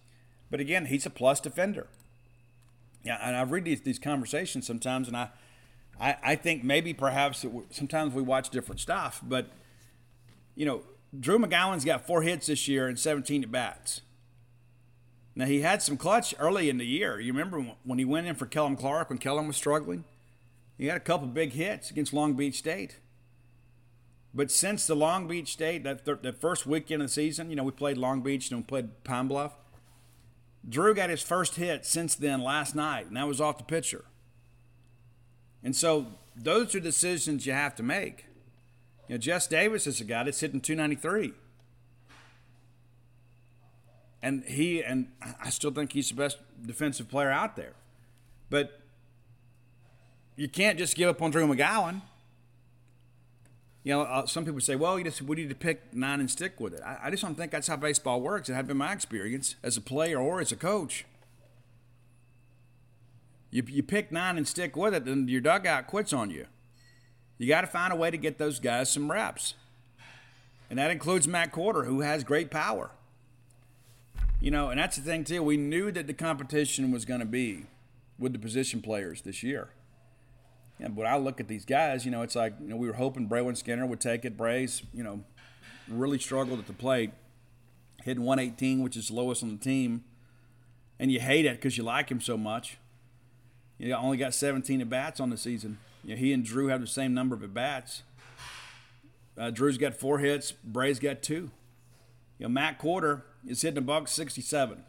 [0.51, 1.89] But again, he's a plus defender.
[3.03, 5.29] Yeah, and I read these, these conversations sometimes, and I,
[6.01, 9.49] I, I think maybe perhaps sometimes we watch different stuff, but
[10.55, 10.83] you know,
[11.19, 14.01] Drew McGowan's got four hits this year and 17 at bats.
[15.37, 17.19] Now he had some clutch early in the year.
[17.19, 20.05] You remember when he went in for Kellum Clark when Kellum was struggling?
[20.79, 22.99] He had a couple big hits against Long Beach State.
[24.33, 27.57] But since the Long Beach State, that, th- that first weekend of the season, you
[27.57, 29.53] know, we played Long Beach and we played Pine Bluff.
[30.69, 34.05] Drew got his first hit since then last night, and that was off the pitcher.
[35.63, 38.27] And so those are decisions you have to make.
[39.09, 41.33] You know, Jess Davis is a guy that's hitting 293.
[44.23, 45.09] And he, and
[45.43, 47.75] I still think he's the best defensive player out there.
[48.49, 48.81] But
[50.37, 52.01] you can't just give up on Drew McGowan
[53.85, 56.31] you know, uh, some people say, well, you just we need to pick nine and
[56.31, 56.81] stick with it.
[56.85, 58.49] I, I just don't think that's how baseball works.
[58.49, 61.05] It has been my experience as a player or as a coach.
[63.51, 66.47] You, you pick nine and stick with it, then your dugout quits on you.
[67.39, 69.55] You got to find a way to get those guys some reps.
[70.71, 72.91] And that includes Matt Quarter, who has great power.
[74.41, 75.43] You know, and that's the thing, too.
[75.43, 77.67] We knew that the competition was going to be
[78.19, 79.71] with the position players this year.
[80.81, 82.95] And when I look at these guys, you know, it's like you know we were
[82.95, 84.37] hoping Braylon Skinner would take it.
[84.37, 85.23] Bray's, you know,
[85.89, 87.11] really struggled at the plate,
[88.03, 90.05] hitting 118, which is lowest on the team,
[90.99, 92.79] and you hate it because you like him so much.
[93.79, 95.79] You only got 17 at bats on the season.
[96.05, 98.03] You know, he and Drew have the same number of at bats.
[99.37, 100.53] Uh, Drew's got four hits.
[100.53, 101.51] Bray's got two.
[102.39, 104.85] You know, Matt Quarter is hitting a buck 67.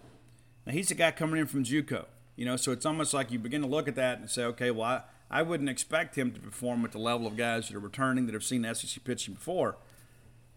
[0.66, 2.06] Now he's a guy coming in from JUCO.
[2.36, 4.72] You know, so it's almost like you begin to look at that and say, okay,
[4.72, 4.90] well,
[5.30, 8.26] I, I wouldn't expect him to perform at the level of guys that are returning
[8.26, 9.78] that have seen SEC pitching before.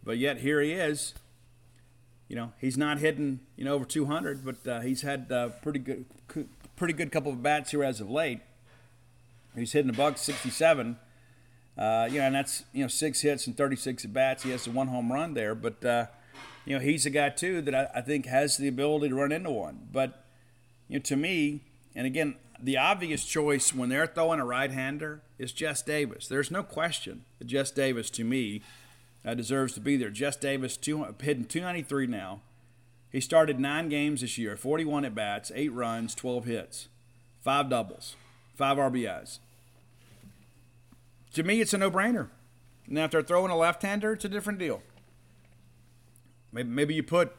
[0.02, 1.14] But yet here he is.
[2.28, 5.78] You know, he's not hitting you know over 200, but uh, he's had uh, pretty
[5.78, 6.04] good,
[6.76, 8.40] pretty good couple of bats here as of late.
[9.58, 10.96] He's hitting a buck 67.
[11.76, 14.42] Uh, you know, and that's you know six hits and 36 at bats.
[14.42, 16.06] He has the one home run there, but uh,
[16.64, 19.30] you know he's a guy too that I, I think has the ability to run
[19.30, 19.88] into one.
[19.92, 20.24] But
[20.88, 21.60] you know, to me,
[21.94, 26.26] and again, the obvious choice when they're throwing a right-hander is Jess Davis.
[26.26, 28.62] There's no question that Jess Davis, to me,
[29.24, 30.10] uh, deserves to be there.
[30.10, 32.40] Jess Davis, two, hitting 293 now.
[33.10, 36.88] He started nine games this year, 41 at bats, eight runs, 12 hits,
[37.40, 38.16] five doubles,
[38.56, 39.38] five RBIs.
[41.38, 42.30] To me, it's a no-brainer.
[42.88, 44.82] Now, if they're throwing a left-hander, it's a different deal.
[46.50, 47.30] Maybe, maybe you put,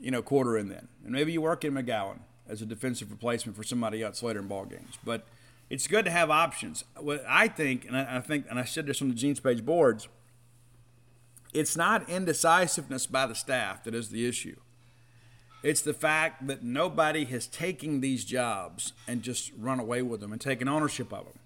[0.00, 2.18] you know, quarter in then, and maybe you work in McGowan
[2.48, 4.98] as a defensive replacement for somebody else later in ball games.
[5.04, 5.24] But
[5.68, 6.82] it's good to have options.
[6.96, 10.08] What I think, and I, think, and I said this on the Gene's page boards,
[11.54, 14.56] it's not indecisiveness by the staff that is the issue.
[15.62, 20.32] It's the fact that nobody has taken these jobs and just run away with them
[20.32, 21.39] and taken ownership of them.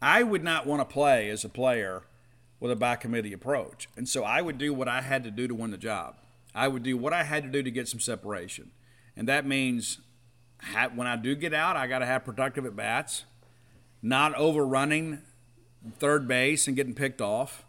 [0.00, 2.02] I would not want to play as a player
[2.60, 3.88] with a by committee approach.
[3.96, 6.16] And so I would do what I had to do to win the job.
[6.54, 8.70] I would do what I had to do to get some separation.
[9.16, 9.98] And that means
[10.94, 13.24] when I do get out, I got to have productive at bats,
[14.02, 15.20] not overrunning
[15.98, 17.64] third base and getting picked off.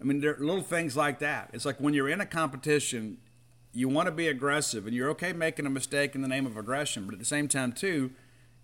[0.00, 1.50] I mean, there are little things like that.
[1.52, 3.18] It's like when you're in a competition,
[3.72, 6.56] you want to be aggressive, and you're okay making a mistake in the name of
[6.56, 8.10] aggression, but at the same time, too,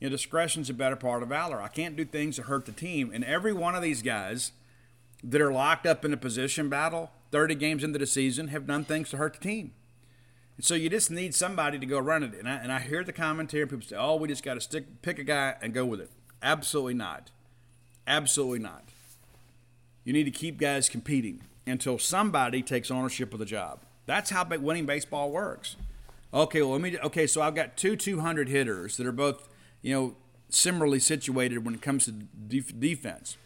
[0.03, 1.63] you know, discretion's a better part of valor.
[1.63, 3.13] I can't do things that hurt the team.
[3.15, 4.51] And every one of these guys
[5.23, 8.85] that are locked up in a position battle, 30 games into the season, have done
[8.85, 9.75] things to hurt the team.
[10.57, 12.35] And so you just need somebody to go run it.
[12.37, 15.03] And I, and I hear the commentary, people say, oh, we just got to stick,
[15.03, 16.11] pick a guy and go with it.
[16.43, 17.31] Absolutely not.
[18.05, 18.83] Absolutely not.
[20.03, 23.79] You need to keep guys competing until somebody takes ownership of the job.
[24.07, 25.77] That's how winning baseball works.
[26.35, 26.99] Okay, well, let me.
[26.99, 29.49] Okay, so I've got two 200 hitters that are both,
[29.83, 30.17] you know,
[30.49, 33.37] similarly situated when it comes to def- defense.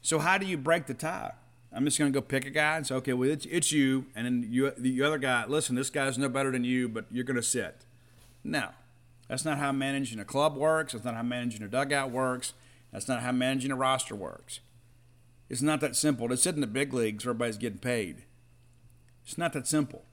[0.00, 1.32] So how do you break the tie?
[1.74, 4.06] I'm just going to go pick a guy and say, okay, well, it's, it's you.
[4.14, 7.24] And then you, the other guy, listen, this guy's no better than you, but you're
[7.24, 7.86] going to sit.
[8.44, 8.70] No,
[9.28, 10.92] that's not how managing a club works.
[10.92, 12.52] That's not how managing a dugout works.
[12.92, 14.60] That's not how managing a roster works.
[15.48, 16.28] It's not that simple.
[16.28, 18.24] To sit in the big leagues where everybody's getting paid.
[19.24, 20.04] It's not that simple.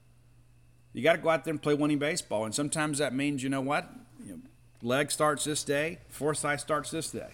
[0.92, 2.44] You got to go out there and play winning baseball.
[2.44, 3.90] And sometimes that means, you know what?
[4.24, 4.40] You know,
[4.82, 7.30] leg starts this day, Forsythe starts this day.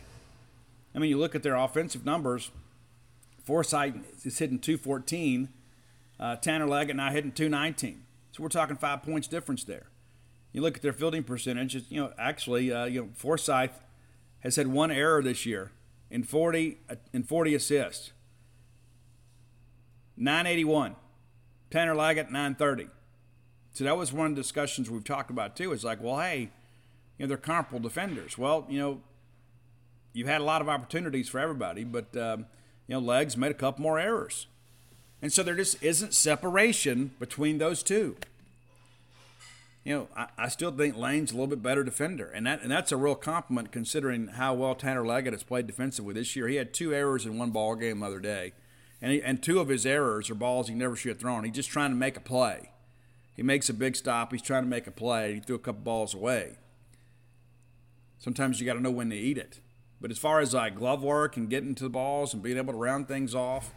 [0.94, 2.50] I mean, you look at their offensive numbers–
[3.46, 3.94] Forsythe
[4.24, 5.48] is hitting 214.
[6.18, 8.02] Uh, Tanner Leggett now hitting 219.
[8.32, 9.86] So we're talking five points difference there.
[10.52, 11.74] You look at their fielding percentage.
[11.88, 13.70] You know, actually, uh, you know, Forsythe
[14.40, 15.70] has had one error this year
[16.10, 18.12] in 40 uh, in 40 assists.
[20.16, 20.96] 981.
[21.70, 22.88] Tanner Leggett 930.
[23.74, 25.72] So that was one of the discussions we've talked about too.
[25.72, 26.50] It's like, well, hey,
[27.18, 28.36] you know, they're comparable defenders.
[28.36, 29.00] Well, you know,
[30.12, 32.46] you've had a lot of opportunities for everybody, but um,
[32.86, 34.46] you know, Legs made a couple more errors.
[35.22, 38.16] And so there just isn't separation between those two.
[39.82, 42.70] You know, I, I still think Lane's a little bit better defender, and that and
[42.70, 46.48] that's a real compliment considering how well Tanner Leggett has played defensively this year.
[46.48, 48.52] He had two errors in one ball game the other day,
[49.00, 51.44] and he, and two of his errors are balls he never should have thrown.
[51.44, 52.70] He's just trying to make a play.
[53.36, 54.32] He makes a big stop.
[54.32, 55.34] He's trying to make a play.
[55.34, 56.56] He threw a couple balls away.
[58.18, 59.60] Sometimes you got to know when to eat it.
[60.00, 62.72] But as far as like glove work and getting to the balls and being able
[62.72, 63.72] to round things off,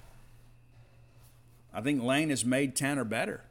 [1.74, 3.44] I think Lane has made Tanner better.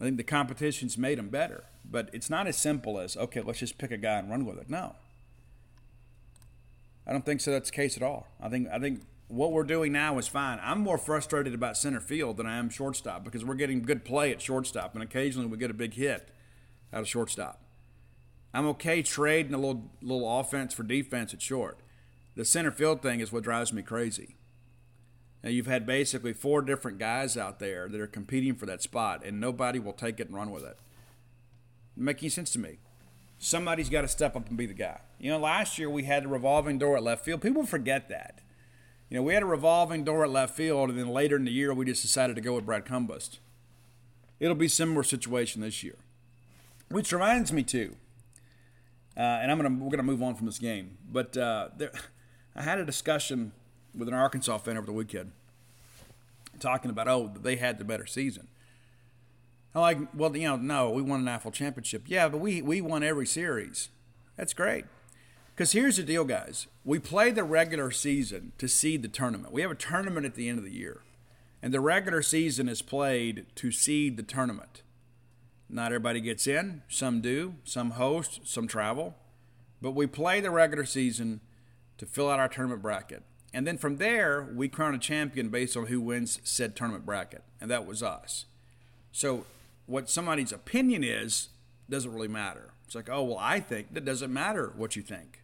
[0.00, 1.64] I think the competition's made him better.
[1.84, 4.58] But it's not as simple as, okay, let's just pick a guy and run with
[4.58, 4.68] it.
[4.68, 4.96] No.
[7.06, 8.26] I don't think so that's the case at all.
[8.40, 10.58] I think I think what we're doing now is fine.
[10.62, 14.32] I'm more frustrated about center field than I am shortstop because we're getting good play
[14.32, 16.28] at shortstop and occasionally we get a big hit
[16.92, 17.60] out of shortstop.
[18.56, 21.78] I'm okay trading a little little offense for defense at short.
[22.36, 24.36] The center field thing is what drives me crazy.
[25.44, 29.22] Now you've had basically four different guys out there that are competing for that spot,
[29.26, 30.78] and nobody will take it and run with it.
[31.94, 32.78] Making sense to me.
[33.38, 35.00] Somebody's got to step up and be the guy.
[35.20, 37.42] You know, last year we had a revolving door at left field.
[37.42, 38.40] People forget that.
[39.10, 41.52] You know, we had a revolving door at left field, and then later in the
[41.52, 43.38] year we just decided to go with Brad Cumbest.
[44.40, 45.96] It'll be similar situation this year.
[46.88, 47.96] Which reminds me too,
[49.16, 50.98] uh, and I'm gonna we're gonna move on from this game.
[51.10, 51.92] But uh, there,
[52.54, 53.52] I had a discussion
[53.96, 55.32] with an Arkansas fan over the weekend,
[56.60, 58.48] talking about, oh, they had the better season.
[59.74, 62.04] I'm like, well, you know, no, we won an AFL championship.
[62.06, 63.90] Yeah, but we, we won every series.
[64.36, 64.86] That's great.
[65.54, 66.66] Because here's the deal, guys.
[66.84, 69.52] We play the regular season to seed the tournament.
[69.52, 71.02] We have a tournament at the end of the year.
[71.62, 74.82] And the regular season is played to seed the tournament.
[75.68, 76.82] Not everybody gets in.
[76.88, 77.54] Some do.
[77.64, 78.40] Some host.
[78.44, 79.14] Some travel.
[79.82, 81.40] But we play the regular season
[81.98, 83.22] to fill out our tournament bracket.
[83.52, 87.42] And then from there, we crown a champion based on who wins said tournament bracket.
[87.60, 88.46] And that was us.
[89.12, 89.46] So
[89.86, 91.48] what somebody's opinion is
[91.88, 92.72] doesn't really matter.
[92.84, 95.42] It's like, oh, well, I think that doesn't matter what you think.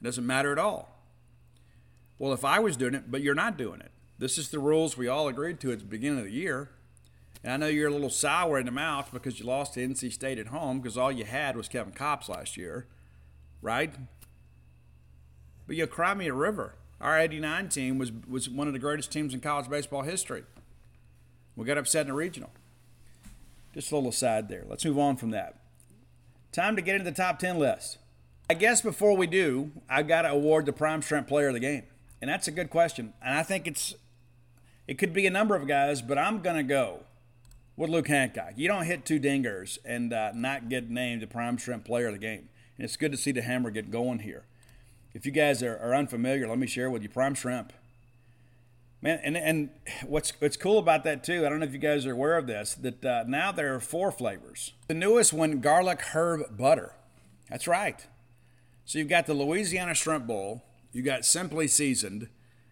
[0.00, 0.98] It doesn't matter at all.
[2.18, 3.90] Well, if I was doing it, but you're not doing it.
[4.18, 6.70] This is the rules we all agreed to at the beginning of the year.
[7.44, 10.12] And I know you're a little sour in the mouth because you lost to NC
[10.12, 12.86] State at home because all you had was Kevin Kopps last year,
[13.60, 13.92] right?
[15.66, 16.76] But you cry me a river.
[17.00, 20.44] Our 89 team was, was one of the greatest teams in college baseball history.
[21.56, 22.50] We got upset in the regional.
[23.74, 24.64] Just a little aside there.
[24.68, 25.58] Let's move on from that.
[26.52, 27.98] Time to get into the top 10 list.
[28.48, 31.60] I guess before we do, I've got to award the prime shrimp player of the
[31.60, 31.84] game.
[32.20, 33.14] And that's a good question.
[33.24, 33.94] And I think it's
[34.86, 37.04] it could be a number of guys, but I'm going to go
[37.82, 38.52] with Luke Hancock.
[38.56, 42.12] You don't hit two dingers and uh, not get named the prime shrimp player of
[42.12, 42.48] the game.
[42.78, 44.44] And it's good to see the hammer get going here.
[45.12, 47.72] If you guys are, are unfamiliar, let me share with you prime shrimp
[49.02, 49.70] Man, and and
[50.06, 51.44] what's what's cool about that too?
[51.44, 52.74] I don't know if you guys are aware of this.
[52.74, 54.74] That uh, now there are four flavors.
[54.86, 56.94] The newest one, garlic herb butter.
[57.50, 58.06] That's right.
[58.84, 60.62] So you've got the Louisiana shrimp bowl.
[60.92, 62.28] You got simply seasoned.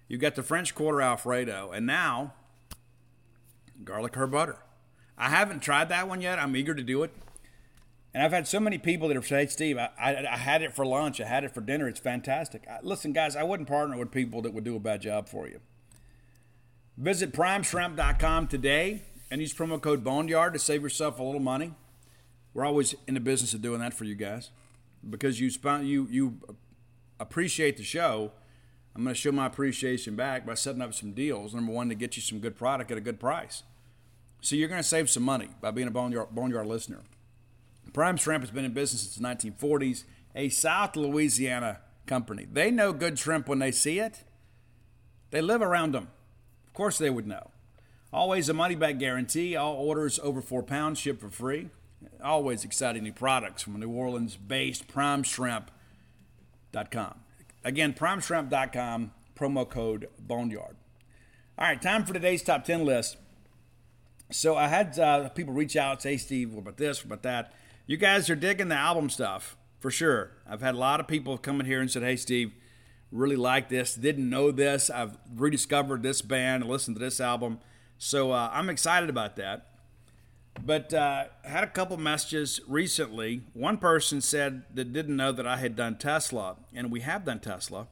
[0.07, 2.35] You've got the French Quarter Alfredo, and now
[3.85, 4.59] garlic herb butter.
[5.21, 6.39] I haven't tried that one yet.
[6.39, 7.13] I'm eager to do it.
[8.15, 10.75] And I've had so many people that have said, Steve, I, I, I, had it
[10.75, 11.87] for lunch, I had it for dinner.
[11.87, 12.65] It's fantastic.
[12.69, 15.47] I, listen, guys, I wouldn't partner with people that would do a bad job for
[15.47, 15.61] you.
[16.97, 21.75] Visit primeshrimp.com today and use promo code Boneyard to save yourself a little money.
[22.53, 24.51] We're always in the business of doing that for you guys
[25.09, 25.51] because you
[25.83, 26.39] you you
[27.21, 28.33] appreciate the show.
[28.97, 31.55] I'm going to show my appreciation back by setting up some deals.
[31.55, 33.63] Number one, to get you some good product at a good price.
[34.41, 37.01] So you're going to save some money by being a Boneyard, Boneyard listener.
[37.93, 42.47] Prime Shrimp has been in business since the 1940s, a South Louisiana company.
[42.51, 44.25] They know good shrimp when they see it.
[45.31, 46.09] They live around them.
[46.67, 47.51] Of course, they would know.
[48.13, 49.55] Always a money back guarantee.
[49.57, 51.71] All orders over four pounds ship for free.
[52.23, 57.21] Always exciting new products from New Orleans based Prime primeshrimp.com.
[57.63, 60.77] Again, primeshrimp.com, promo code Boneyard.
[61.59, 63.17] All right, time for today's top 10 list.
[64.31, 67.53] So I had uh, people reach out, say, Steve, what about this, what about that?
[67.87, 70.31] You guys are digging the album stuff for sure.
[70.49, 72.53] I've had a lot of people come in here and said, hey, Steve,
[73.11, 74.89] really like this, didn't know this.
[74.89, 77.59] I've rediscovered this band, listened to this album.
[77.99, 79.67] So uh, I'm excited about that.
[80.65, 83.43] But uh, had a couple messages recently.
[83.55, 87.41] One person said that didn't know that I had done Tesla, and we have done
[87.41, 87.89] Tesla.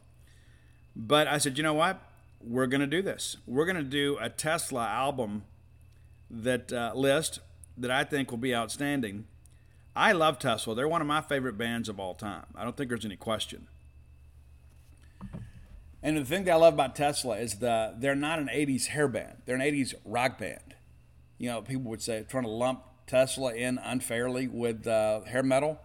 [0.94, 2.00] But I said, you know what?
[2.40, 3.36] We're going to do this.
[3.46, 5.44] We're going to do a Tesla album
[6.30, 7.40] that uh, list
[7.76, 9.26] that I think will be outstanding.
[9.94, 10.74] I love Tesla.
[10.74, 12.46] They're one of my favorite bands of all time.
[12.54, 13.68] I don't think there's any question.
[16.02, 19.08] And the thing that I love about Tesla is the they're not an 80s hair
[19.08, 19.38] band.
[19.44, 20.76] They're an 80s rock band.
[21.38, 25.80] You know, people would say trying to lump Tesla in unfairly with uh, hair metal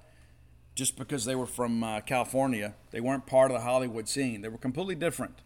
[0.75, 2.75] just because they were from uh, California.
[2.91, 4.41] They weren't part of the Hollywood scene.
[4.41, 5.41] They were completely different.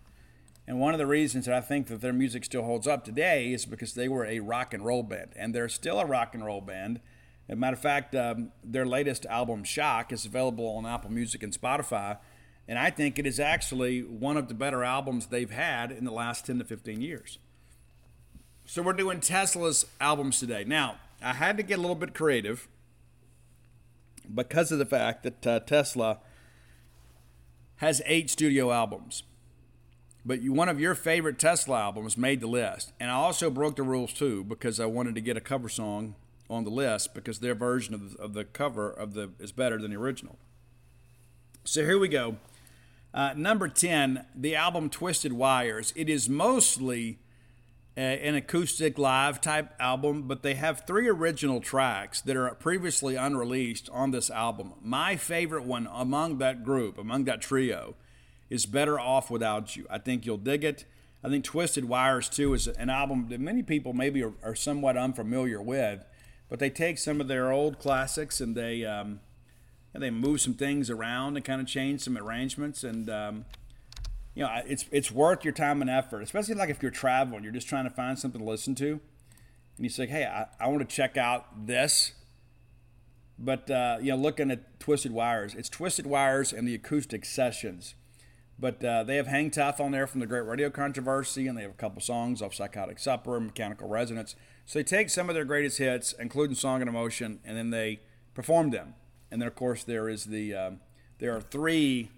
[0.67, 3.53] And one of the reasons that I think that their music still holds up today
[3.53, 5.31] is because they were a rock and roll band.
[5.37, 6.99] And they're still a rock and roll band.
[7.47, 11.41] As a matter of fact, um, their latest album, Shock, is available on Apple Music
[11.41, 12.17] and Spotify.
[12.67, 16.11] And I think it is actually one of the better albums they've had in the
[16.11, 17.39] last 10 to 15 years.
[18.65, 20.65] So we're doing Tesla's albums today.
[20.65, 22.67] Now, I had to get a little bit creative
[24.33, 26.19] because of the fact that uh, Tesla
[27.77, 29.23] has eight studio albums.
[30.27, 32.91] But one of your favorite Tesla albums made the list.
[32.99, 36.15] And I also broke the rules too because I wanted to get a cover song
[36.49, 39.79] on the list because their version of the, of the cover of the is better
[39.81, 40.37] than the original.
[41.63, 42.35] So here we go.
[43.13, 45.93] Uh, number 10, the album Twisted Wires.
[45.95, 47.19] It is mostly
[47.95, 53.15] a, an acoustic live type album, but they have three original tracks that are previously
[53.15, 54.73] unreleased on this album.
[54.81, 57.95] My favorite one among that group, among that trio,
[58.49, 59.85] is Better Off Without You.
[59.89, 60.85] I think you'll dig it.
[61.23, 64.95] I think Twisted Wires, too, is an album that many people maybe are, are somewhat
[64.97, 66.05] unfamiliar with,
[66.49, 68.85] but they take some of their old classics and they.
[68.85, 69.19] Um,
[69.97, 72.83] and they move some things around and kind of change some arrangements.
[72.83, 73.45] And um,
[74.35, 77.51] you know, it's it's worth your time and effort, especially like if you're traveling, you're
[77.51, 78.99] just trying to find something to listen to, and
[79.79, 82.11] you say, hey, I, I want to check out this.
[83.39, 87.95] But uh, you know, looking at Twisted Wires, it's Twisted Wires and the Acoustic Sessions.
[88.59, 91.61] But uh, they have Hang Tough on there from the Great Radio Controversy, and they
[91.61, 94.35] have a couple songs off Psychotic Supper and Mechanical Resonance.
[94.65, 97.99] So they take some of their greatest hits, including Song and Emotion, and then they
[98.33, 98.95] perform them.
[99.29, 100.79] And then, of course, there is the um,
[101.19, 102.09] there are three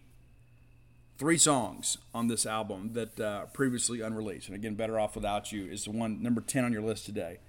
[1.17, 4.47] three songs on this album that uh, previously unreleased.
[4.47, 7.39] And again, Better Off Without You is the one number ten on your list today.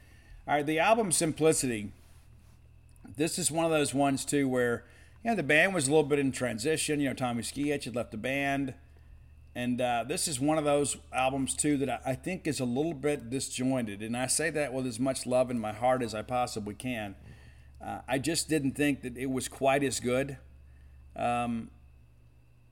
[0.49, 1.93] All right, the album Simplicity.
[3.17, 4.85] This is one of those ones too where
[5.25, 7.01] know, the band was a little bit in transition.
[7.01, 8.75] You know, Tommy Skeoch had left the band.
[9.55, 12.95] And uh, this is one of those albums, too, that I think is a little
[12.95, 14.01] bit disjointed.
[14.01, 17.17] And I say that with as much love in my heart as I possibly can.
[17.85, 20.39] Uh, I just didn't think that it was quite as good
[21.17, 21.71] um,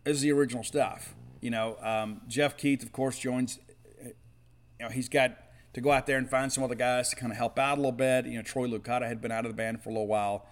[0.07, 1.15] as the original stuff.
[1.41, 3.59] You know, um, Jeff Keith, of course, joins.
[4.01, 5.37] You know, he's got
[5.75, 7.81] to go out there and find some other guys to kind of help out a
[7.81, 8.27] little bit.
[8.27, 10.47] You know, Troy Luccketta had been out of the band for a little while.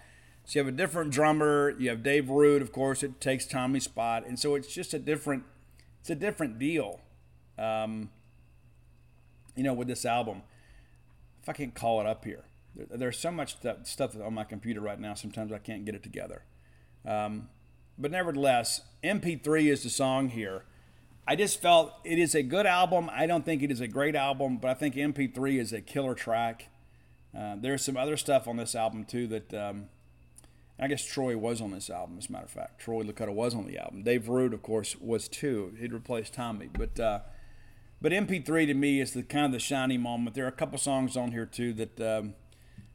[0.46, 1.74] So you have a different drummer.
[1.76, 3.02] You have Dave Rude, of course.
[3.02, 5.42] It takes Tommy's spot, and so it's just a different,
[6.00, 7.00] it's a different deal.
[7.58, 8.10] Um,
[9.56, 10.42] you know, with this album,
[11.42, 12.44] if I can call it up here,
[12.76, 15.14] there, there's so much stuff, stuff on my computer right now.
[15.14, 16.44] Sometimes I can't get it together.
[17.04, 17.48] Um,
[17.98, 20.64] but nevertheless, MP3 is the song here.
[21.26, 23.10] I just felt it is a good album.
[23.12, 26.14] I don't think it is a great album, but I think MP3 is a killer
[26.14, 26.68] track.
[27.36, 29.88] Uh, there's some other stuff on this album too that um,
[30.78, 32.80] I guess Troy was on this album, as a matter of fact.
[32.80, 34.02] Troy Luccketta was on the album.
[34.02, 35.74] Dave Rude, of course, was too.
[35.80, 36.68] He'd replaced Tommy.
[36.70, 37.20] But uh,
[38.00, 40.34] but MP3 to me is the kind of the shiny moment.
[40.34, 42.34] There are a couple songs on here too that um,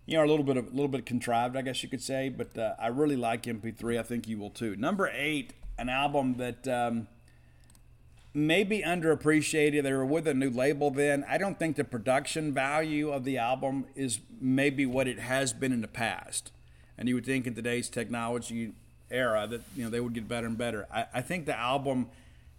[0.06, 2.04] you know are a little bit of, a little bit contrived, I guess you could
[2.04, 2.30] say.
[2.30, 4.00] But uh, I really like MP3.
[4.00, 4.76] I think you will too.
[4.76, 6.68] Number eight, an album that.
[6.68, 7.08] Um,
[8.34, 9.84] maybe underappreciated.
[9.84, 11.26] They were with a new label then.
[11.28, 15.74] I don't think the production value of the album is maybe what it has been
[15.74, 16.54] in the past
[17.02, 18.74] and you would think in today's technology
[19.10, 20.86] era that you know they would get better and better.
[20.94, 22.10] I, I think the album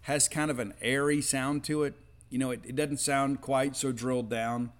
[0.01, 1.93] has kind of an airy sound to it.
[2.29, 4.73] You know, it, it doesn't sound quite so drilled down.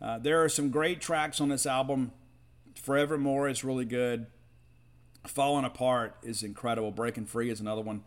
[0.00, 2.12] Uh, there are some great tracks on this album.
[2.76, 4.26] Forevermore is really good.
[5.26, 6.92] Falling Apart is incredible.
[6.92, 8.04] Breaking Free is another one.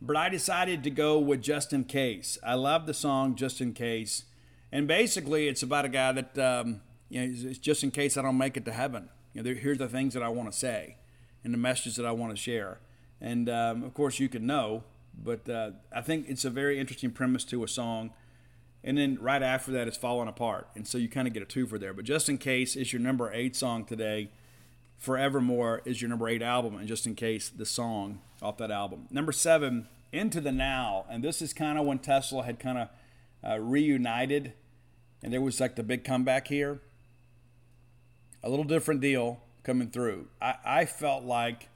[0.00, 2.38] But I decided to go with Just in Case.
[2.46, 4.26] I love the song Just in Case.
[4.70, 8.22] And basically, it's about a guy that, um, you know, it's just in case I
[8.22, 9.08] don't make it to heaven.
[9.36, 10.96] You know, here's the things that I want to say
[11.44, 12.78] and the message that I want to share.
[13.20, 14.82] And um, of course, you can know,
[15.22, 18.14] but uh, I think it's a very interesting premise to a song.
[18.82, 20.68] And then right after that, it's falling apart.
[20.74, 21.92] And so you kind of get a two for there.
[21.92, 24.30] But just in case, is your number eight song today.
[24.96, 26.76] Forevermore is your number eight album.
[26.76, 29.06] And just in case, the song off that album.
[29.10, 31.04] Number seven, Into the Now.
[31.10, 32.88] And this is kind of when Tesla had kind of
[33.46, 34.54] uh, reunited.
[35.22, 36.80] And there was like the big comeback here
[38.46, 40.28] a little different deal coming through.
[40.40, 41.68] I, I felt like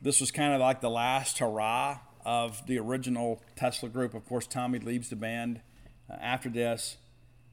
[0.00, 4.14] this was kind of like the last hurrah of the original Tesla group.
[4.14, 5.60] Of course, Tommy leaves the band
[6.08, 6.98] uh, after this.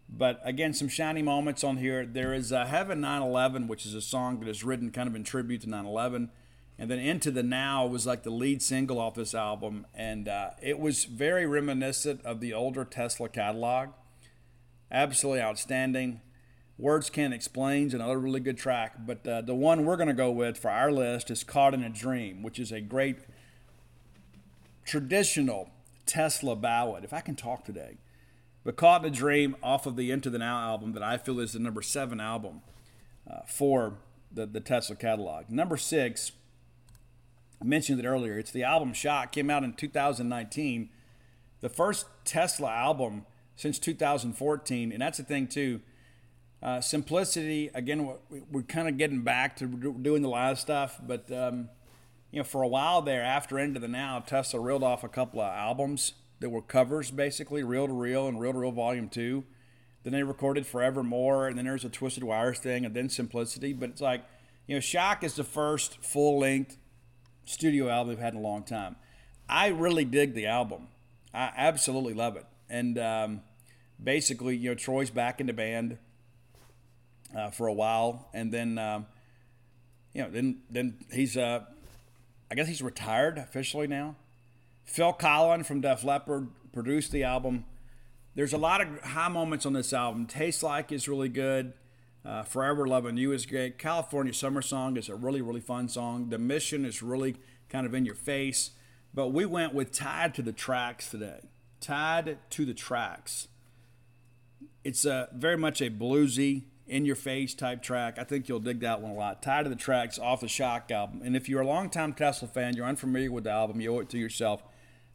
[0.07, 2.05] But again, some shiny moments on here.
[2.05, 5.23] There is uh, Heaven 911, which is a song that is written kind of in
[5.23, 6.29] tribute to 911.
[6.77, 9.87] And then Into the Now was like the lead single off this album.
[9.95, 13.89] And uh, it was very reminiscent of the older Tesla catalog.
[14.91, 16.21] Absolutely outstanding.
[16.79, 20.13] Words Can't Explain is another really good track, but uh, the one we're going to
[20.13, 23.17] go with for our list is Caught in a Dream, which is a great
[24.85, 25.71] traditional
[26.05, 27.97] Tesla ballad, if I can talk today.
[28.63, 31.39] But Caught in a Dream off of the Into the Now album that I feel
[31.39, 32.61] is the number seven album
[33.27, 33.95] uh, for
[34.31, 35.49] the, the Tesla catalog.
[35.49, 36.31] Number six,
[37.59, 40.89] I mentioned it earlier, it's the album Shock, came out in 2019.
[41.61, 43.25] The first Tesla album
[43.55, 45.81] since 2014, and that's the thing too
[46.61, 48.11] uh, simplicity, again,
[48.51, 51.69] we're kind of getting back to doing the live stuff, but um,
[52.31, 55.39] you know, for a while there, after Into the Now, Tesla reeled off a couple
[55.39, 59.43] of albums that were covers, basically Reel to Reel and Reel to Reel Volume Two.
[60.03, 63.73] Then they recorded Forevermore, and then there's a Twisted Wires thing, and then Simplicity.
[63.73, 64.23] But it's like,
[64.65, 66.77] you know, Shock is the first full length
[67.45, 68.95] studio album they've had in a long time.
[69.49, 70.87] I really dig the album.
[71.33, 72.45] I absolutely love it.
[72.69, 73.41] And um,
[74.01, 75.97] basically, you know, Troy's back in the band
[77.35, 79.05] uh, for a while, and then um,
[80.13, 81.61] you know then then he's uh,
[82.51, 84.15] I guess he's retired officially now.
[84.85, 87.65] Phil Collen from Def Leppard produced the album.
[88.35, 90.27] There's a lot of high moments on this album.
[90.27, 91.73] Taste Like is really good.
[92.23, 93.77] Uh, Forever Loving You is great.
[93.77, 96.29] California Summer Song is a really, really fun song.
[96.29, 97.37] The Mission is really
[97.69, 98.71] kind of in your face.
[99.13, 101.39] But we went with Tied to the Tracks today.
[101.79, 103.47] Tied to the Tracks.
[104.83, 108.17] It's a, very much a bluesy, in your face type track.
[108.17, 109.41] I think you'll dig that one a lot.
[109.43, 111.21] Tied to the Tracks off the Shock album.
[111.23, 114.09] And if you're a longtime Tesla fan, you're unfamiliar with the album, you owe it
[114.09, 114.63] to yourself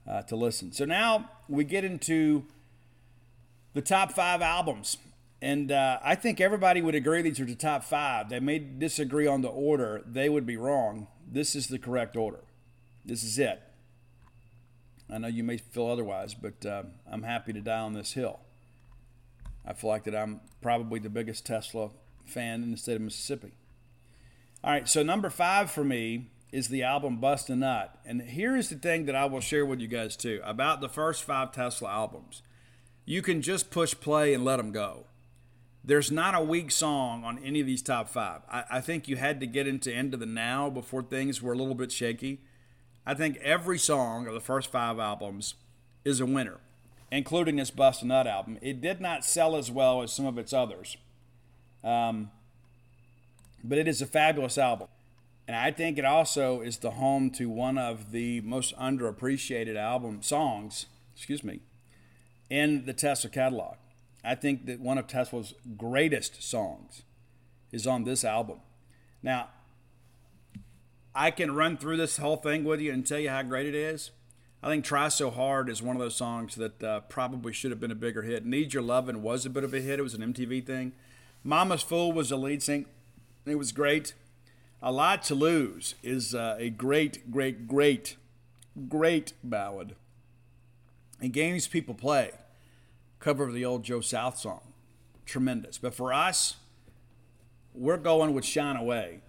[0.09, 0.73] uh, to listen.
[0.73, 2.45] So now we get into
[3.73, 4.99] the top five albums.
[5.41, 8.29] And uh, I think everybody would agree these are the top five.
[8.29, 11.09] They may disagree on the order, they would be wrong.
[11.27, 12.41] This is the correct order.
[13.05, 13.61] This is it.
[15.11, 18.41] I know you may feel otherwise, but uh, I'm happy to die on this hill.
[19.67, 21.91] I feel like that I'm probably the biggest Tesla
[22.25, 23.53] fan in the state of Mississippi.
[24.65, 27.99] All right, so number five for me is the album Bust a Nut.
[28.07, 30.89] And here is the thing that I will share with you guys too about the
[30.89, 32.43] first five Tesla albums.
[33.05, 35.07] You can just push play and let them go.
[35.85, 38.43] There's not a weak song on any of these top five.
[38.49, 41.57] I, I think you had to get into Into the Now before things were a
[41.57, 42.43] little bit shaky.
[43.05, 45.55] I think every song of the first five albums
[46.05, 46.61] is a winner
[47.13, 48.59] including this Bust a Nut album.
[48.63, 50.97] It did not sell as well as some of its others,
[51.85, 52.31] um,
[53.63, 54.89] but it is a fabulous album.
[55.47, 60.23] And I think it also is the home to one of the most underappreciated album
[60.23, 61.61] songs, excuse me,
[62.49, 63.77] in the Tesla catalog.
[64.25, 67.03] I think that one of Tesla's greatest songs
[67.73, 68.61] is on this album.
[69.23, 69.49] Now,
[71.15, 73.75] I can run through this whole thing with you and tell you how great it
[73.75, 74.13] is.
[74.63, 77.81] I think Try So Hard is one of those songs that uh, probably should have
[77.81, 78.47] been a bigger hit.
[78.47, 79.99] Need Your Lovin' was a bit of a hit.
[79.99, 80.93] It was an MTV thing.
[81.43, 82.87] Mama's Fool was a lead sync.
[83.45, 84.15] It was great.
[84.81, 88.17] A Lot to Lose is uh, a great, great, great,
[88.89, 89.97] great ballad.
[91.21, 92.31] And Games People Play,
[93.19, 94.61] cover of the old Joe South song.
[95.27, 95.77] Tremendous.
[95.77, 96.57] But for us,
[97.75, 99.23] we're going with Shine Away.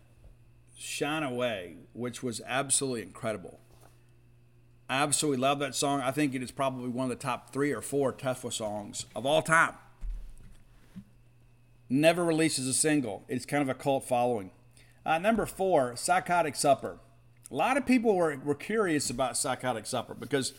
[0.78, 3.60] Shine Away, which was absolutely incredible.
[4.90, 6.02] I absolutely love that song.
[6.02, 9.26] I think it is probably one of the top three or four Tesla songs of
[9.26, 9.76] all time.
[11.90, 13.24] Never releases a single.
[13.28, 14.52] It's kind of a cult following.
[15.06, 16.98] Uh, number four, Psychotic Supper.
[17.52, 20.54] A lot of people were, were curious about Psychotic Supper because,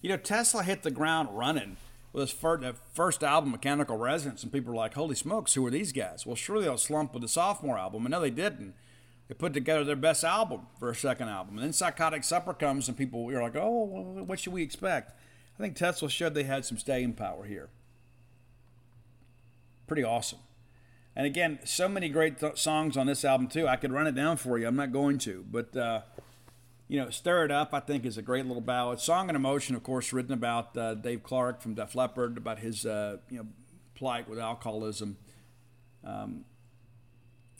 [0.00, 1.76] you know, Tesla hit the ground running
[2.12, 5.70] with his first, first album, Mechanical Resonance, and people were like, holy smokes, who are
[5.70, 6.26] these guys?
[6.26, 8.04] Well, surely they'll slump with the sophomore album.
[8.04, 8.74] And no, they didn't
[9.30, 11.54] they put together their best album for a second album.
[11.56, 13.84] And then Psychotic Supper comes, and people are like, oh,
[14.26, 15.16] what should we expect?
[15.56, 17.68] I think Tesla showed they had some staying power here.
[19.86, 20.40] Pretty awesome.
[21.14, 23.68] And again, so many great th- songs on this album, too.
[23.68, 24.66] I could run it down for you.
[24.66, 25.44] I'm not going to.
[25.48, 26.00] But, uh,
[26.88, 28.98] you know, Stir It Up, I think, is a great little ballad.
[28.98, 32.84] Song and Emotion, of course, written about uh, Dave Clark from Def Leppard, about his,
[32.84, 33.46] uh, you know,
[33.94, 35.18] plight with alcoholism.
[36.04, 36.46] Um,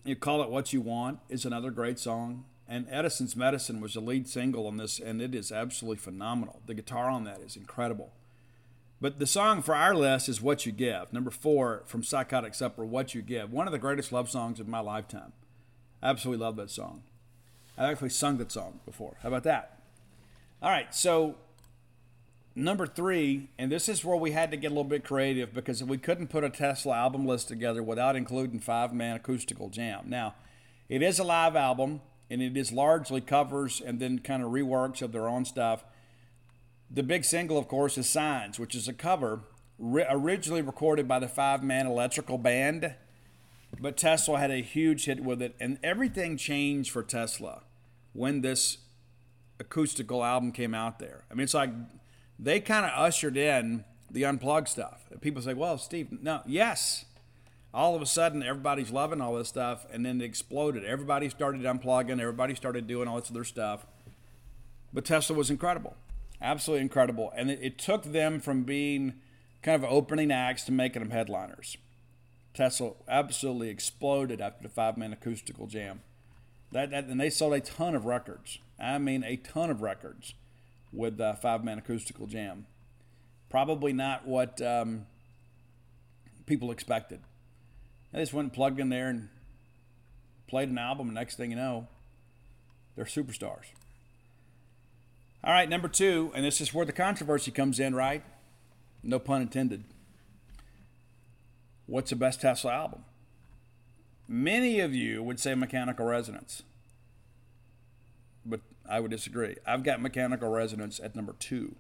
[0.05, 2.45] you Call It What You Want is another great song.
[2.69, 6.63] And Edison's Medicine was the lead single on this, and it is absolutely phenomenal.
[6.67, 8.13] The guitar on that is incredible.
[9.01, 11.13] But the song for our list is What You Give.
[11.13, 13.53] Number four from Psychotic Supper, What You Give.
[13.53, 15.33] One of the greatest love songs of my lifetime.
[16.03, 17.03] Absolutely love that song.
[17.77, 19.17] I've actually sung that song before.
[19.23, 19.81] How about that?
[20.63, 21.37] All right, so
[22.55, 25.83] number three, and this is where we had to get a little bit creative because
[25.83, 30.05] we couldn't put a Tesla album list together without including Five Man Acoustical Jam.
[30.07, 30.35] Now,
[30.89, 35.03] it is a live album, and it is largely covers and then kind of reworks
[35.03, 35.85] of their own stuff.
[36.91, 39.41] The big single, of course, is Signs, which is a cover
[39.81, 42.95] originally recorded by the Five Man Electrical Band,
[43.81, 47.63] but Tesla had a huge hit with it, and everything changed for Tesla
[48.13, 48.79] when this
[49.61, 51.25] acoustical album came out there.
[51.31, 51.71] I mean, it's like
[52.43, 55.03] they kind of ushered in the unplugged stuff.
[55.21, 57.05] People say, well, Steve, no, yes.
[57.73, 60.85] All of a sudden, everybody's loving all this stuff, and then it exploded.
[60.85, 63.87] Everybody started unplugging, everybody started doing all this other stuff.
[64.93, 65.95] But Tesla was incredible,
[66.43, 67.33] absolutely incredible.
[67.37, 69.15] And it, it took them from being
[69.63, 71.77] kind of opening acts to making them headliners.
[72.55, 76.01] Tesla absolutely exploded after the five man acoustical jam.
[76.73, 78.59] That, that, and they sold a ton of records.
[78.81, 80.35] I mean, a ton of records
[80.93, 82.67] with the five man acoustical jam.
[83.49, 85.07] Probably not what um,
[86.47, 87.21] people expected.
[88.13, 89.29] They just went and plugged in there and
[90.49, 91.87] played an album, and next thing you know,
[92.97, 93.67] they're superstars.
[95.43, 98.23] All right, number two, and this is where the controversy comes in, right?
[99.03, 99.85] No pun intended.
[101.87, 103.05] What's the best Tesla album?
[104.29, 106.63] Many of you would say Mechanical Resonance
[108.45, 108.61] but
[108.91, 109.57] I would disagree.
[109.67, 111.77] I've got Mechanical Resonance at number two.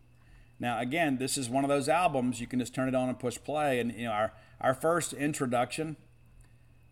[0.60, 3.18] Now, again, this is one of those albums you can just turn it on and
[3.18, 3.80] push play.
[3.80, 5.96] And you know, our our first introduction,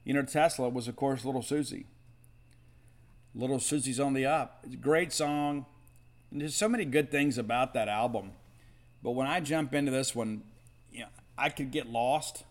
[0.05, 1.85] you know, Tesla was of course Little Suzi.
[3.35, 4.61] Little Suzi's on the up.
[4.65, 5.67] It's a great song,
[6.33, 8.33] And there's so many good things about that album.
[9.03, 10.43] But when I jump into this one,
[10.91, 12.43] you know, I could get lost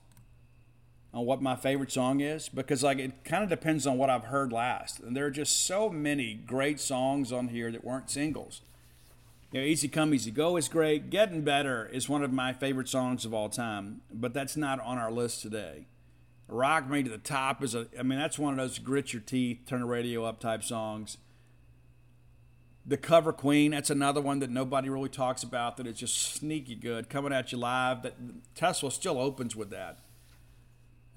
[1.18, 4.26] on what my favorite song is because like it kind of depends on what I've
[4.26, 4.99] heard last.
[4.99, 8.61] And there are just so many great songs on here that weren't singles.
[9.51, 11.09] You know, Easy Come Easy Go is great.
[11.09, 14.99] Getting Better is one of my favorite songs of all time, but that's not on
[14.99, 15.88] our list today.
[16.47, 19.22] Rock Me to the Top is a I mean that's one of those grit your
[19.24, 21.18] teeth, turn the radio up type songs.
[22.86, 26.76] The Cover Queen, that's another one that nobody really talks about that is just sneaky
[26.76, 27.09] good.
[27.09, 28.13] Coming at you live, that
[28.53, 29.99] Tesla still opens with that.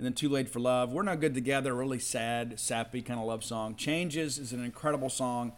[0.01, 0.95] And then Too Late for Love.
[0.95, 3.77] We're Not Good Together, really sad, sappy kind of love song.
[3.77, 5.53] Changes is an incredible song.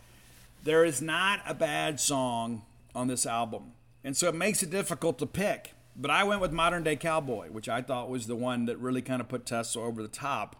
[0.64, 2.62] There is not a bad song
[2.92, 3.74] on this album.
[4.02, 5.74] And so it makes it difficult to pick.
[5.94, 9.00] But I went with Modern Day Cowboy, which I thought was the one that really
[9.00, 10.56] kind of put Tesla over the top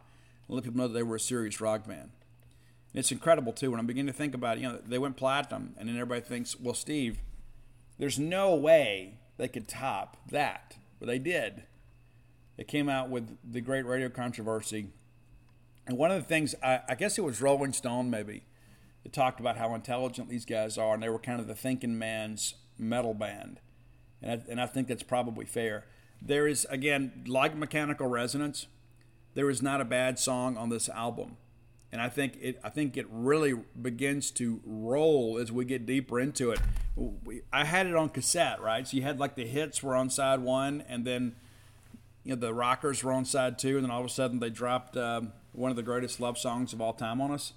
[0.47, 2.11] and let people know that they were a serious rock band.
[2.93, 4.61] And It's incredible too when I'm beginning to think about it.
[4.61, 7.19] You know, they went platinum, and then everybody thinks, well, Steve,
[7.99, 11.65] there's no way they could top that, but they did.
[12.57, 14.89] They came out with the great radio controversy,
[15.87, 18.45] and one of the things I, I guess it was Rolling Stone maybe
[19.03, 21.99] that talked about how intelligent these guys are, and they were kind of the thinking
[21.99, 23.61] man's metal band,
[24.21, 25.87] and I, and I think that's probably fair.
[26.21, 28.67] There is again, like Mechanical Resonance,
[29.35, 31.37] there is not a bad song on this album
[31.93, 36.19] and I think it I think it really begins to roll as we get deeper
[36.19, 36.61] into it.
[37.53, 38.89] I had it on cassette, right?
[38.89, 41.37] So you had like the hits were on side one, and then
[42.25, 44.51] you know the rockers were on side two, and then all of a sudden they
[44.51, 47.53] dropped um, one of the greatest love songs of all time on us.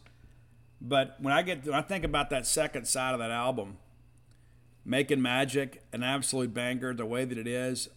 [0.81, 3.77] But when I get when I think about that second side of that album,
[4.83, 7.89] making magic, an absolute banger, the way that it is,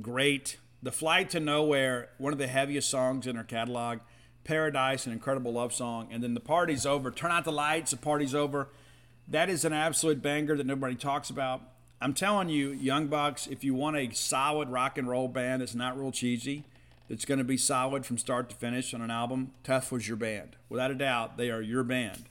[0.00, 0.58] great.
[0.82, 4.00] The flight to nowhere, one of the heaviest songs in our catalog
[4.44, 7.10] Paradise, an incredible love song, and then the party's over.
[7.10, 8.68] Turn out the lights, the party's over.
[9.26, 11.62] That is an absolute banger that nobody talks about.
[12.00, 15.74] I'm telling you, Young Bucks, if you want a solid rock and roll band that's
[15.74, 16.64] not real cheesy,
[17.08, 20.56] that's going to be solid from start to finish on an album, Tesla's your band.
[20.68, 22.24] Without a doubt, they are your band.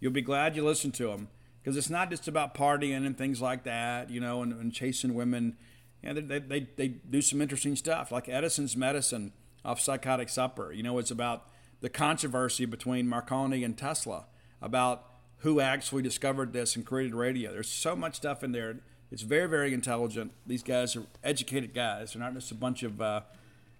[0.00, 1.28] You'll be glad you listened to them
[1.62, 5.14] because it's not just about partying and things like that, you know, and, and chasing
[5.14, 5.56] women.
[6.02, 9.32] Yeah, they, they, they do some interesting stuff, like Edison's Medicine
[9.64, 10.72] off Psychotic Supper.
[10.72, 11.48] You know, it's about
[11.80, 14.26] the controversy between Marconi and Tesla
[14.60, 15.04] about
[15.38, 17.52] who actually discovered this and created radio.
[17.52, 18.78] There's so much stuff in there.
[19.12, 20.32] It's very, very intelligent.
[20.46, 22.12] These guys are educated guys.
[22.12, 23.20] They're not just a bunch of uh,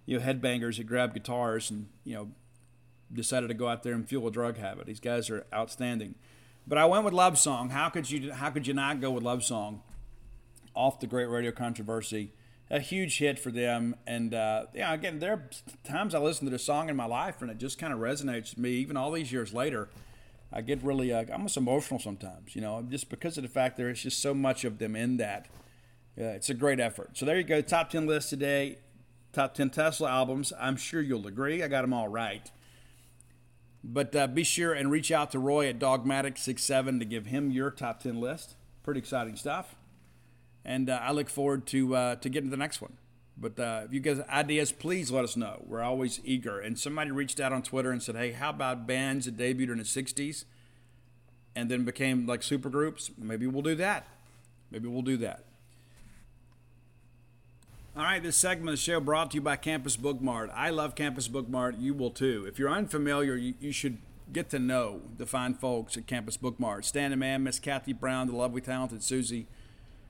[0.05, 2.29] you know headbangers that grab guitars and you know
[3.11, 4.85] decided to go out there and fuel a drug habit.
[4.85, 6.15] These guys are outstanding.
[6.67, 7.71] But I went with Love Song.
[7.71, 9.81] How could you how could you not go with Love Song
[10.75, 12.31] off the Great Radio Controversy?
[12.69, 13.95] a huge hit for them.
[14.07, 15.49] And uh, yeah, again, there are
[15.83, 18.51] times I listen to the song in my life and it just kind of resonates
[18.51, 18.71] with me.
[18.71, 19.89] Even all these years later,
[20.53, 22.55] I get really uh, almost emotional sometimes.
[22.55, 25.17] You know, just because of the fact there is just so much of them in
[25.17, 25.47] that.
[26.19, 27.17] Uh, it's a great effort.
[27.17, 28.77] So there you go, top ten list today.
[29.31, 30.53] Top ten Tesla albums.
[30.59, 31.63] I'm sure you'll agree.
[31.63, 32.51] I got them all right.
[33.83, 37.69] But uh, be sure and reach out to Roy at Dogmatic67 to give him your
[37.69, 38.55] top 10 list.
[38.81, 39.75] Pretty exciting stuff
[40.65, 42.93] and uh, I look forward to uh, to getting to the next one.
[43.37, 45.63] But uh, if you guys have ideas, please let us know.
[45.65, 46.59] We're always eager.
[46.59, 49.77] And somebody reached out on Twitter and said, "Hey, how about bands that debuted in
[49.79, 50.45] the '60s
[51.55, 53.09] and then became like supergroups?
[53.17, 54.07] Maybe we'll do that.
[54.71, 55.45] Maybe we'll do that."
[57.95, 60.49] All right, this segment of the show brought to you by Campus Bookmart.
[60.53, 61.79] I love Campus Bookmart.
[61.79, 62.45] You will too.
[62.47, 63.99] If you're unfamiliar, you, you should
[64.31, 66.85] get to know the fine folks at Campus Bookmart.
[66.85, 69.45] Standing man, Miss Kathy Brown, the lovely, talented Susie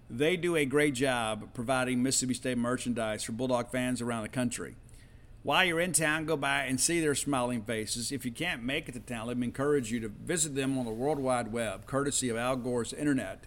[0.09, 4.75] they do a great job providing Mississippi State merchandise for Bulldog fans around the country.
[5.43, 8.13] While you're in town, go by and see their smiling faces.
[8.13, 10.85] If you can't make it to town, let me encourage you to visit them on
[10.85, 13.43] the World Wide Web, courtesy of Al Gore's Internet,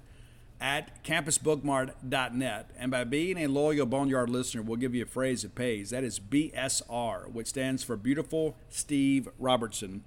[0.60, 2.70] at campusbookmart.net.
[2.78, 5.88] And by being a loyal Boneyard listener, we'll give you a phrase that pays.
[5.88, 10.04] That is BSR, which stands for Beautiful Steve Robertson.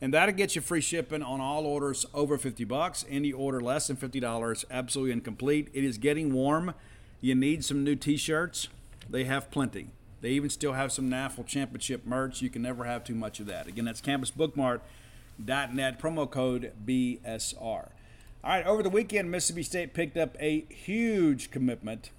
[0.00, 3.04] And that'll get you free shipping on all orders over 50 bucks.
[3.08, 5.68] Any order less than $50, absolutely incomplete.
[5.72, 6.74] It is getting warm.
[7.20, 8.68] You need some new t-shirts.
[9.08, 9.88] They have plenty.
[10.20, 12.42] They even still have some NAFL championship merch.
[12.42, 13.66] You can never have too much of that.
[13.66, 17.58] Again, that's campusbookmart.net, promo code BSR.
[18.44, 22.10] All right, over the weekend, Mississippi State picked up a huge commitment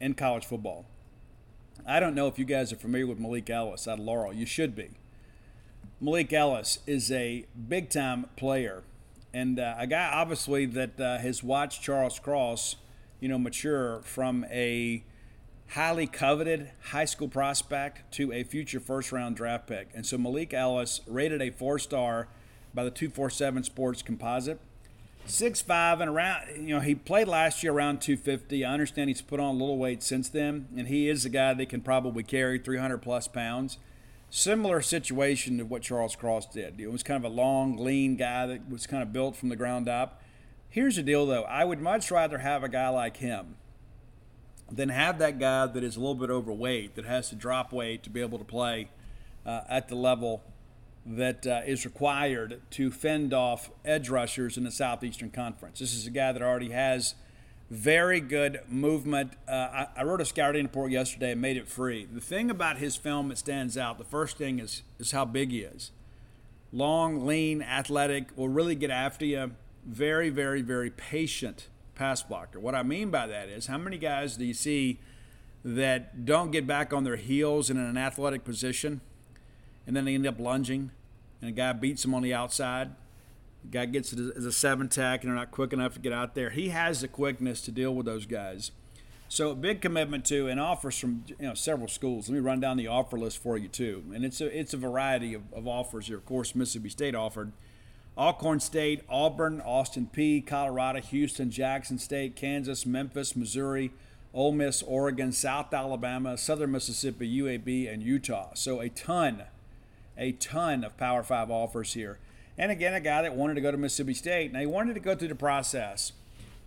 [0.00, 0.84] in college football.
[1.86, 4.32] I don't know if you guys are familiar with Malik Ellis out of Laurel.
[4.32, 4.90] You should be.
[6.00, 8.82] Malik Ellis is a big time player
[9.34, 12.76] and uh, a guy obviously that uh, has watched Charles Cross,
[13.18, 15.02] you know, mature from a
[15.70, 19.88] highly coveted high school prospect to a future first round draft pick.
[19.92, 22.28] And so Malik Ellis rated a four star
[22.72, 24.60] by the 247 Sports Composite.
[25.26, 26.42] Six five and around.
[26.54, 28.64] You know, he played last year around 250.
[28.64, 31.54] I understand he's put on a little weight since then, and he is a guy
[31.54, 33.78] that can probably carry 300 plus pounds.
[34.36, 36.80] Similar situation to what Charles Cross did.
[36.80, 39.54] It was kind of a long, lean guy that was kind of built from the
[39.54, 40.20] ground up.
[40.68, 41.44] Here's the deal, though.
[41.44, 43.54] I would much rather have a guy like him
[44.68, 48.02] than have that guy that is a little bit overweight that has to drop weight
[48.02, 48.90] to be able to play
[49.46, 50.42] uh, at the level
[51.06, 55.78] that uh, is required to fend off edge rushers in the Southeastern Conference.
[55.78, 57.14] This is a guy that already has
[57.74, 59.32] very good movement.
[59.48, 62.06] Uh, I, I, wrote a scouting report yesterday and made it free.
[62.10, 65.50] The thing about his film that stands out, the first thing is is how big
[65.50, 65.90] he is.
[66.72, 69.52] Long, lean, athletic, will really get after you.
[69.84, 72.58] Very, very, very patient pass blocker.
[72.58, 75.00] What I mean by that is how many guys do you see
[75.64, 79.00] that don't get back on their heels in an athletic position
[79.86, 80.90] and then they end up lunging
[81.40, 82.92] and a guy beats them on the outside?
[83.70, 86.34] Guy gets it as a seven tack and they're not quick enough to get out
[86.34, 86.50] there.
[86.50, 88.70] He has the quickness to deal with those guys.
[89.28, 92.28] So a big commitment to and offers from you know several schools.
[92.28, 94.04] Let me run down the offer list for you too.
[94.14, 96.16] And it's a it's a variety of, of offers here.
[96.16, 97.52] Of course, Mississippi State offered
[98.16, 103.90] Alcorn State, Auburn, Austin Peay, Colorado, Houston, Jackson State, Kansas, Memphis, Missouri,
[104.32, 108.50] Ole Miss, Oregon, South Alabama, Southern Mississippi, UAB, and Utah.
[108.54, 109.42] So a ton,
[110.16, 112.18] a ton of Power Five offers here.
[112.56, 114.52] And again, a guy that wanted to go to Mississippi State.
[114.52, 116.12] Now he wanted to go through the process.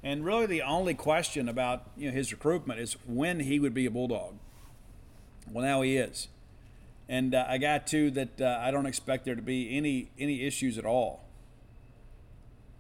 [0.04, 3.86] And really, the only question about you know his recruitment is when he would be
[3.86, 4.36] a Bulldog.
[5.52, 6.28] Well, now he is,
[7.08, 8.40] and uh, I got to that.
[8.40, 11.28] Uh, I don't expect there to be any any issues at all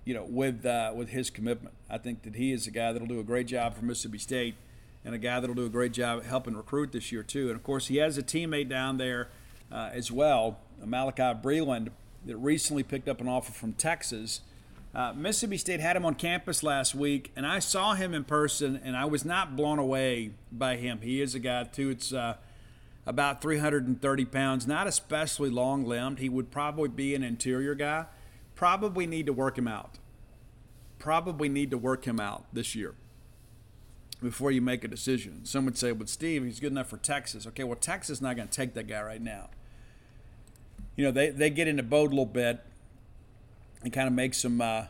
[0.07, 1.75] you know, with uh, with his commitment.
[1.89, 4.55] I think that he is a guy that'll do a great job for Mississippi State,
[5.03, 7.47] and a guy that'll do a great job helping recruit this year too.
[7.47, 9.27] And of course, he has a teammate down there
[9.69, 11.89] uh, as well, Malachi Breland,
[12.27, 14.41] that recently picked up an offer from Texas.
[14.95, 18.79] Uh, Mississippi State had him on campus last week, and I saw him in person,
[18.83, 21.01] and I was not blown away by him.
[21.01, 21.89] He is a guy too.
[21.89, 22.35] It's uh,
[23.05, 26.19] about 330 pounds, not especially long limbed.
[26.19, 28.05] He would probably be an interior guy
[28.57, 29.99] probably need to work him out.
[30.99, 32.95] Probably need to work him out this year
[34.21, 35.45] before you make a decision.
[35.45, 38.35] Some would say, "But Steve, he's good enough for Texas." Okay, well, Texas is not
[38.35, 39.49] going to take that guy right now.
[40.97, 42.59] You know, they, they get in the boat a little bit
[43.83, 44.87] and kind of make some uh,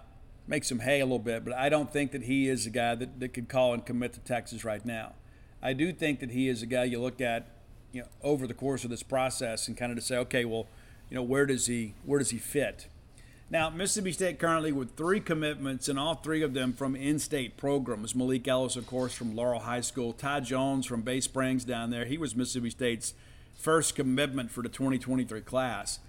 [0.47, 2.95] make some hay a little bit, but I don't think that he is a guy
[2.95, 5.13] that, that could call and commit to Texas right now.
[5.61, 7.47] I do think that he is a guy you look at,
[7.91, 10.67] you know, over the course of this process and kind of to say, okay, well,
[11.09, 12.87] you know, where does he where does he fit?
[13.49, 17.55] Now, Mississippi State currently with three commitments, and all three of them from in state
[17.55, 18.13] programs.
[18.13, 20.11] Malik Ellis, of course, from Laurel High School.
[20.11, 22.03] Ty Jones from Bay Springs down there.
[22.03, 23.13] He was Mississippi State's
[23.57, 25.99] first commitment for the 2023 class.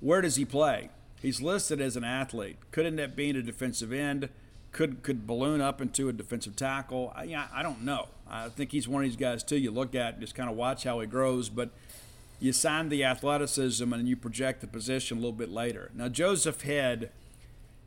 [0.00, 0.90] Where does he play?
[1.20, 2.56] He's listed as an athlete.
[2.70, 4.28] Could end up being a defensive end.
[4.70, 7.12] Could could balloon up into a defensive tackle.
[7.16, 8.08] I, I don't know.
[8.30, 9.56] I think he's one of these guys too.
[9.56, 11.70] You look at just kind of watch how he grows, but
[12.38, 15.90] you sign the athleticism and you project the position a little bit later.
[15.94, 17.10] Now, Joseph Head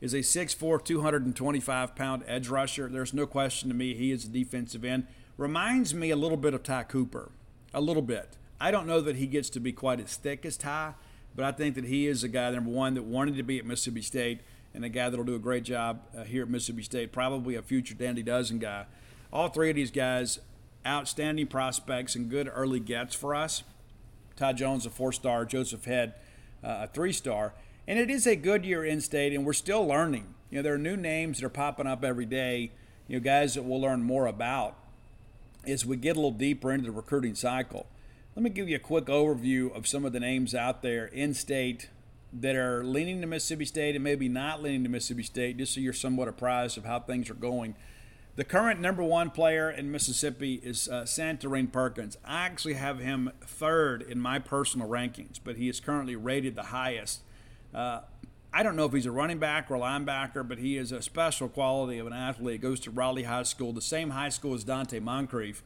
[0.01, 2.89] is a 6'4, 225 pound edge rusher.
[2.89, 5.05] There's no question to me he is a defensive end.
[5.37, 7.31] Reminds me a little bit of Ty Cooper,
[7.73, 8.35] a little bit.
[8.61, 10.93] I don't know that he gets to be quite as thick as Ty,
[11.35, 13.65] but I think that he is a guy, number one, that wanted to be at
[13.65, 14.41] Mississippi State
[14.75, 17.63] and a guy that'll do a great job uh, here at Mississippi State, probably a
[17.63, 18.85] future Dandy Dozen guy.
[19.33, 20.37] All three of these guys,
[20.85, 23.63] outstanding prospects and good early gets for us.
[24.35, 26.13] Todd Jones, a four star, Joseph Head,
[26.63, 27.53] uh, a three star.
[27.87, 30.35] And it is a good year in state, and we're still learning.
[30.51, 32.69] You know, there are new names that are popping up every day,
[33.07, 34.75] you know, guys that we'll learn more about
[35.65, 37.87] as we get a little deeper into the recruiting cycle.
[38.41, 41.35] Let me give you a quick overview of some of the names out there in
[41.35, 41.91] state
[42.33, 45.79] that are leaning to Mississippi State and maybe not leaning to Mississippi State, just so
[45.79, 47.75] you're somewhat apprised of how things are going
[48.35, 52.17] the current number one player in Mississippi is uh, Suntarine Perkins.
[52.25, 56.63] I actually have him third in my personal rankings, but he is currently rated the
[56.63, 57.21] highest.
[57.75, 57.99] Uh,
[58.51, 61.03] I don't know if he's a running back or a linebacker, but he is a
[61.03, 62.61] special quality of an athlete.
[62.61, 65.61] Goes to Raleigh High School, the same high school as Donte Moncrief.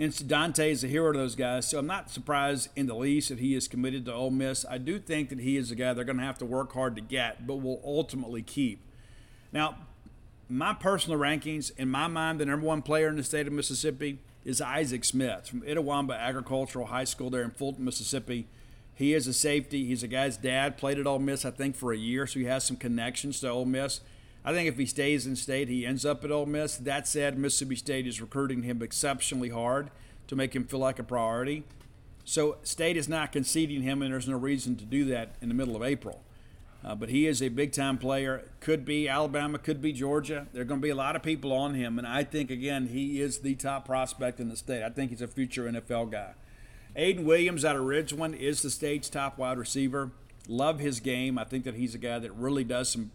[0.00, 3.28] And Donte is a hero to those guys, so I'm not surprised in the least
[3.28, 4.64] that he is committed to Ole Miss.
[4.64, 6.96] I do think that he is a guy they're going to have to work hard
[6.96, 8.80] to get, but will ultimately keep.
[9.52, 9.76] Now,
[10.48, 14.20] my personal rankings, in my mind, the number one player in the state of Mississippi
[14.42, 18.46] is Isaac Smith from Itawamba Agricultural High School there in Fulton, Mississippi.
[18.94, 19.84] He is a safety.
[19.84, 20.78] He's a guy's dad.
[20.78, 23.50] Played at Ole Miss, I think, for a year, so he has some connections to
[23.50, 24.00] Ole Miss.
[24.44, 26.76] I think if he stays in state, he ends up at Ole Miss.
[26.76, 29.90] That said, Mississippi State is recruiting him exceptionally hard
[30.28, 31.64] to make him feel like a priority.
[32.24, 35.54] So State is not conceding him, and there's no reason to do that in the
[35.54, 36.22] middle of April.
[36.82, 38.48] Uh, but he is a big time player.
[38.60, 40.46] Could be Alabama, could be Georgia.
[40.52, 41.98] There are going to be a lot of people on him.
[41.98, 44.82] And I think, again, he is the top prospect in the state.
[44.82, 46.32] I think he's a future NFL guy.
[46.96, 50.10] Aiden Williams out of Ridgeland is the state's top wide receiver.
[50.48, 51.38] Love his game.
[51.38, 53.10] I think that he's a guy that really does some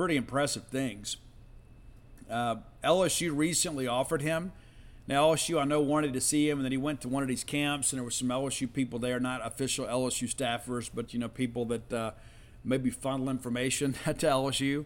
[0.00, 1.16] pretty impressive things.
[2.30, 4.52] Uh, LSU recently offered him.
[5.06, 7.28] Now, LSU, I know, wanted to see him, and then he went to one of
[7.28, 11.20] these camps, and there were some LSU people there, not official LSU staffers, but, you
[11.20, 11.92] know, people that.
[11.92, 12.10] Uh,
[12.64, 14.84] maybe funnel information to LSU.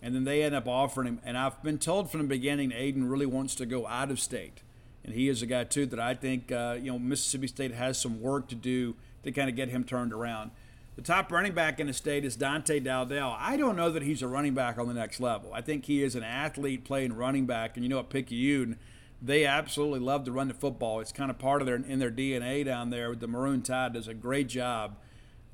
[0.00, 1.20] And then they end up offering him.
[1.24, 4.62] And I've been told from the beginning Aiden really wants to go out of state.
[5.04, 8.00] And he is a guy, too, that I think, uh, you know, Mississippi State has
[8.00, 8.94] some work to do
[9.24, 10.50] to kind of get him turned around.
[10.94, 13.34] The top running back in the state is Dante Dowdell.
[13.38, 15.50] I don't know that he's a running back on the next level.
[15.54, 17.76] I think he is an athlete playing running back.
[17.76, 18.78] And you know what, Picayune,
[19.22, 21.00] they absolutely love to run the football.
[21.00, 23.14] It's kind of part of their in their DNA down there.
[23.14, 24.96] The Maroon Tide does a great job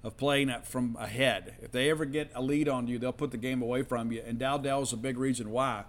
[0.03, 1.55] of playing it from ahead.
[1.63, 4.23] If they ever get a lead on you, they'll put the game away from you.
[4.27, 5.85] And Dowdell is a big reason why.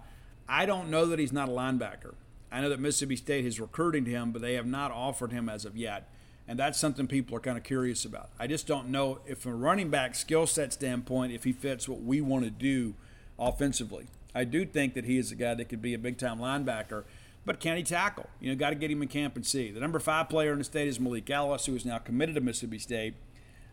[0.48, 2.14] I don't know that he's not a linebacker.
[2.52, 5.64] I know that Mississippi State is recruiting him, but they have not offered him as
[5.64, 6.08] of yet.
[6.50, 8.30] And that's something people are kind of curious about.
[8.36, 11.88] I just don't know if, from a running back skill set standpoint, if he fits
[11.88, 12.94] what we want to do
[13.38, 14.08] offensively.
[14.34, 17.04] I do think that he is a guy that could be a big time linebacker,
[17.46, 18.28] but can he tackle?
[18.40, 19.70] You know, got to get him in camp and see.
[19.70, 22.40] The number five player in the state is Malik Ellis, who is now committed to
[22.40, 23.14] Mississippi State.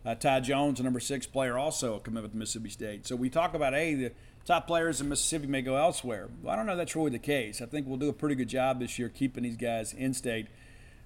[0.06, 3.08] Uh, Ty Jones, a number six player, also a commitment to Mississippi State.
[3.08, 4.12] So we talk about, hey, the
[4.44, 6.28] top players in Mississippi may go elsewhere.
[6.44, 7.60] Well, I don't know that's really the case.
[7.60, 10.46] I think we'll do a pretty good job this year keeping these guys in state.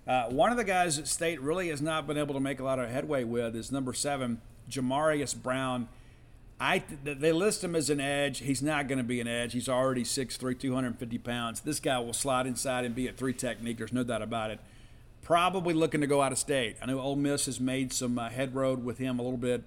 [0.06, 2.64] Uh, one of the guys that State really has not been able to make a
[2.64, 5.88] lot of headway with is number seven, Jamarius Brown.
[6.60, 8.38] I they list him as an edge.
[8.40, 9.52] He's not going to be an edge.
[9.52, 11.60] He's already 6'3", 250 pounds.
[11.60, 13.78] This guy will slide inside and be a three technique.
[13.78, 14.60] There's no doubt about it
[15.22, 16.76] probably looking to go out of state.
[16.82, 19.62] I know Ole Miss has made some uh, head road with him a little bit,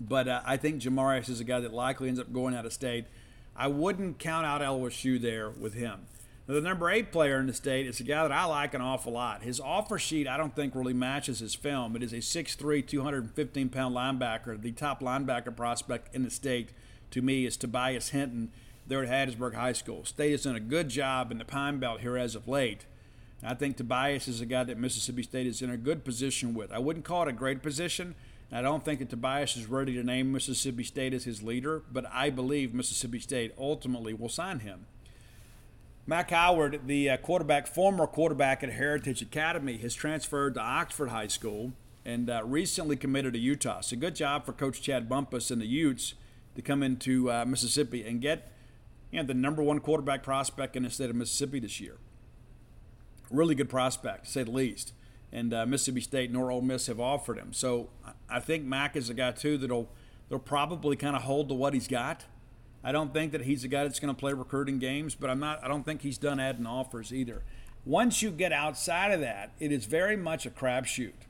[0.00, 2.72] but uh, I think Jamarius is a guy that likely ends up going out of
[2.72, 3.04] state.
[3.54, 6.00] I wouldn't count out LSU there with him.
[6.46, 9.12] The number eight player in the state is a guy that I like an awful
[9.12, 9.42] lot.
[9.42, 11.96] His offer sheet, I don't think really matches his film.
[11.96, 14.60] It is a 6'3", 215 pound linebacker.
[14.60, 16.68] The top linebacker prospect in the state
[17.10, 18.52] to me is Tobias Hinton
[18.86, 20.04] there at Hattiesburg High School.
[20.04, 22.86] State has done a good job in the Pine Belt here as of late.
[23.42, 26.70] I think Tobias is a guy that Mississippi State is in a good position with.
[26.70, 28.14] I wouldn't call it a great position.
[28.52, 32.06] I don't think that Tobias is ready to name Mississippi State as his leader, but
[32.12, 34.86] I believe Mississippi State ultimately will sign him.
[36.06, 41.26] Mack Howard, the uh, quarterback, former quarterback at Heritage Academy, has transferred to Oxford High
[41.26, 41.72] School
[42.04, 43.80] and uh, recently committed to Utah.
[43.80, 46.14] So good job for Coach Chad Bumpus and the Utes
[46.54, 48.52] to come into uh, Mississippi and get
[49.10, 51.96] you know, the number one quarterback prospect in the state of Mississippi this year
[53.30, 54.92] really good prospect, to say the least.
[55.32, 57.52] And uh, Mississippi State nor Ole Miss have offered him.
[57.52, 57.90] So
[58.28, 59.90] I think Mack is a guy too that'll
[60.28, 62.24] they'll probably kind of hold to what he's got.
[62.86, 65.40] I don't think that he's a guy that's going to play recruiting games, but I'm
[65.40, 65.62] not.
[65.64, 67.42] I don't think he's done adding offers either.
[67.84, 71.26] Once you get outside of that, it is very much a crapshoot.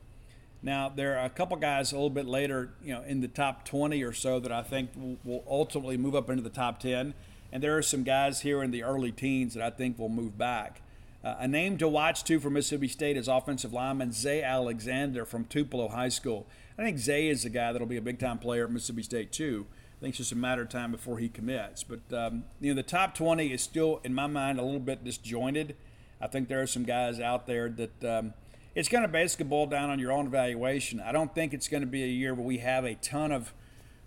[0.63, 3.65] Now there are a couple guys a little bit later, you know, in the top
[3.65, 4.91] 20 or so that I think
[5.25, 7.15] will, ultimately move up into the top 10,
[7.51, 10.37] and there are some guys here in the early teens that I think will move
[10.37, 10.83] back.
[11.25, 15.47] Uh, a name to watch too for Mississippi State is offensive lineman Zay Alexander from
[15.47, 16.47] Tupelo High School.
[16.79, 19.33] I think Zay is a guy that'll be a big time player at Mississippi State
[19.33, 19.67] too.
[19.97, 21.83] I think it's just a matter of time before he commits.
[21.83, 25.05] But um, you know, the top 20 is still, in my mind, a little bit
[25.05, 25.75] disjointed.
[26.21, 28.35] I think there are some guys out there that um,
[28.75, 31.01] it's going to basically boil down on your own evaluation.
[31.01, 33.55] I don't think it's going to be a year where we have a ton of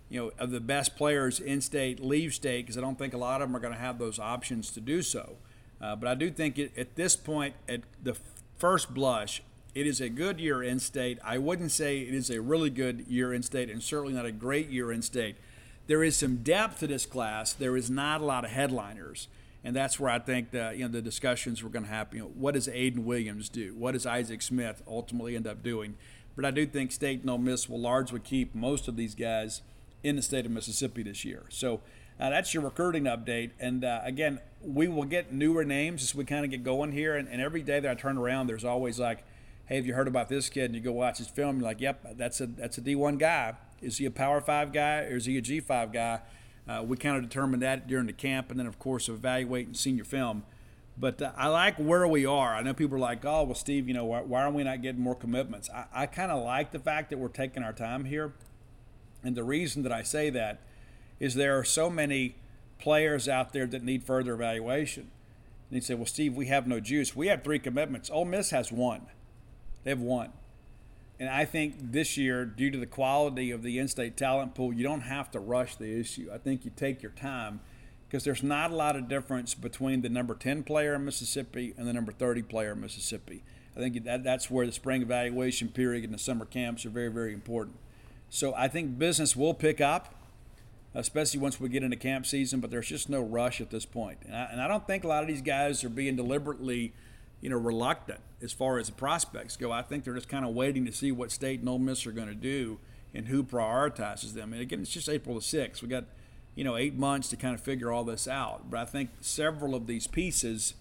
[0.08, 3.18] you know of the best players in state leave state because I don't think a
[3.18, 5.36] lot of them are going to have those options to do so.
[5.80, 8.16] Uh, but I do think it, at this point, at the
[8.58, 9.42] first blush,
[9.74, 11.18] it is a good year in state.
[11.24, 14.32] I wouldn't say it is a really good year in state, and certainly not a
[14.32, 15.36] great year in state.
[15.90, 17.52] There is some depth to this class.
[17.52, 19.26] There is not a lot of headliners,
[19.64, 22.18] and that's where I think the you know the discussions were going to happen.
[22.18, 23.74] You know, what does Aiden Williams do?
[23.76, 25.96] What does Isaac Smith ultimately end up doing?
[26.36, 29.62] But I do think State and Ole Miss will largely keep most of these guys
[30.04, 31.42] in the state of Mississippi this year.
[31.48, 31.80] So
[32.20, 33.50] uh, that's your recruiting update.
[33.58, 37.16] And uh, again, we will get newer names as we kind of get going here.
[37.16, 39.24] And, and, every day that I turn around, there's always like,
[39.66, 40.66] hey, have you heard about this kid?
[40.66, 41.56] And you go watch his film.
[41.56, 43.56] You're like, yep, that's a that's a D1 guy.
[43.80, 46.20] Is he a Power Five guy or is he a G5 guy?
[46.68, 50.04] Uh, we kind of determine that during the camp, and then of course evaluating senior
[50.04, 50.44] film.
[50.96, 52.54] But uh, I like where we are.
[52.54, 54.82] I know people are like, oh, well, Steve, you know, why, why are we not
[54.82, 55.70] getting more commitments?
[55.70, 58.34] I, I kind of like the fact that we're taking our time here.
[59.22, 60.60] And the reason that I say that
[61.18, 62.36] is there are so many
[62.78, 65.10] players out there that need further evaluation.
[65.70, 67.16] And you say, well, Steve, we have no juice.
[67.16, 68.10] We have three commitments.
[68.10, 69.06] Ole Miss has one.
[69.84, 70.32] They have one.
[71.20, 74.72] And I think this year, due to the quality of the in state talent pool,
[74.72, 76.30] you don't have to rush the issue.
[76.32, 77.60] I think you take your time
[78.08, 81.86] because there's not a lot of difference between the number 10 player in Mississippi and
[81.86, 83.44] the number 30 player in Mississippi.
[83.76, 87.10] I think that, that's where the spring evaluation period and the summer camps are very,
[87.10, 87.76] very important.
[88.30, 90.14] So I think business will pick up,
[90.94, 94.20] especially once we get into camp season, but there's just no rush at this point.
[94.24, 96.94] And I, and I don't think a lot of these guys are being deliberately,
[97.42, 99.70] you know, reluctant as far as the prospects go.
[99.72, 102.12] I think they're just kind of waiting to see what State and Ole Miss are
[102.12, 102.78] going to do
[103.14, 104.52] and who prioritizes them.
[104.52, 105.82] And again, it's just April the 6th.
[105.82, 106.04] We got–
[106.54, 108.70] you know, eight months to kind of figure all this out.
[108.70, 110.74] But I think several of these pieces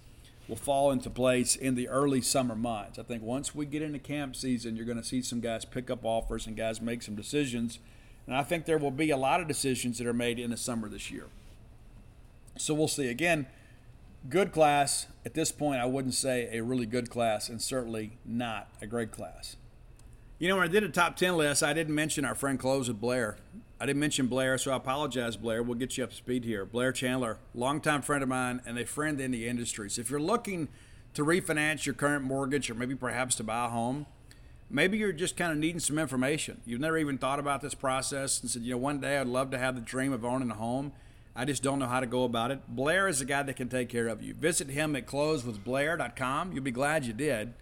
[0.47, 2.97] will fall into place in the early summer months.
[2.97, 5.89] I think once we get into camp season, you're going to see some guys pick
[5.89, 7.79] up offers and guys make some decisions.
[8.25, 10.57] And I think there will be a lot of decisions that are made in the
[10.57, 11.27] summer this year.
[12.57, 13.07] So we'll see.
[13.07, 13.45] Again,
[14.27, 15.07] good class.
[15.25, 19.11] At this point, I wouldn't say a really good class, and certainly not a great
[19.11, 19.55] class.
[20.39, 22.87] You know, when I did a top 10 list, I didn't mention our friend Close
[22.87, 23.37] with Blair.
[23.79, 25.63] I didn't mention Blair, so I apologize, Blair.
[25.63, 26.65] We'll get you up to speed here.
[26.65, 29.89] Blair Chandler, longtime friend of mine and a friend in the industry.
[29.89, 30.67] So if you're looking
[31.13, 34.05] to refinance your current mortgage or maybe perhaps to buy a home,
[34.69, 36.61] maybe you're just kind of needing some information.
[36.65, 39.49] You've never even thought about this process and said, you know, one day I'd love
[39.51, 40.91] to have the dream of owning a home.
[41.39, 42.59] I just don't know how to go about it.
[42.67, 44.33] Blair is the guy that can take care of you.
[44.33, 46.51] Visit him at closewithblair.com.
[46.51, 47.53] You'll be glad you did.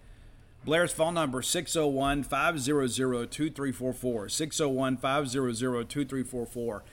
[0.65, 4.29] Blair's phone number 601 500 2344.
[4.29, 6.83] 601 500 2344.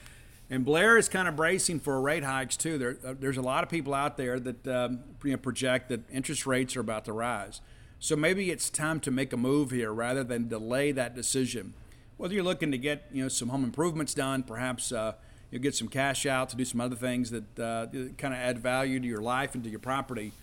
[0.51, 2.77] And Blair is kind of bracing for rate hikes too.
[2.77, 6.07] There, uh, there's a lot of people out there that um, you know, project that
[6.11, 7.61] interest rates are about to rise.
[7.97, 11.73] So maybe it's time to make a move here rather than delay that decision.
[12.17, 15.13] Whether you're looking to get you know some home improvements done, perhaps uh,
[15.55, 17.85] you'll get some cash out to do some other things that uh,
[18.17, 20.33] kind of add value to your life and to your property.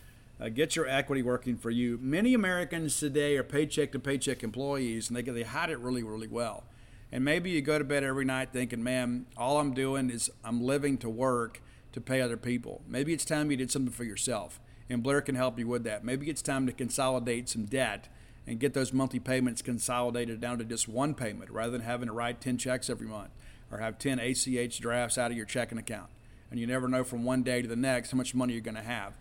[0.40, 1.98] Uh, get your equity working for you.
[2.01, 6.28] Many Americans today are paycheck to paycheck employees, and they they hide it really really
[6.28, 6.64] well.
[7.12, 10.62] And maybe you go to bed every night thinking, "Man, all I'm doing is I'm
[10.62, 11.60] living to work
[11.93, 15.34] to pay other people." Maybe it's time you did something for yourself, and Blair can
[15.34, 16.05] help you with that.
[16.05, 18.09] Maybe it's time to consolidate some debt
[18.47, 22.14] and get those monthly payments consolidated down to just one payment rather than having to
[22.14, 23.30] write 10 checks every month
[23.73, 26.11] or have 10 ACH drafts out of your checking account.
[26.51, 28.74] And you never know from one day to the next how much money you're going
[28.74, 29.15] to have.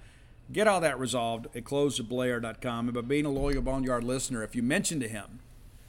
[0.51, 2.87] Get all that resolved at closewithblair.com.
[2.87, 5.39] And by being a loyal Boneyard listener, if you mention to him,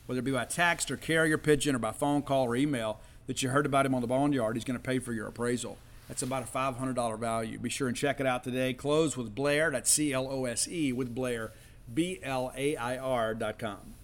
[0.06, 3.42] whether it be by text or carrier pigeon or by phone call or email, that
[3.42, 5.78] you heard about him on the Boneyard, he's going to pay for your appraisal.
[6.08, 7.58] That's about a $500 value.
[7.58, 8.74] Be sure and check it out today.
[8.74, 9.70] Close with Blair.
[9.70, 11.52] That's C L O S E with Blair,
[11.92, 13.94] B L A I R.com.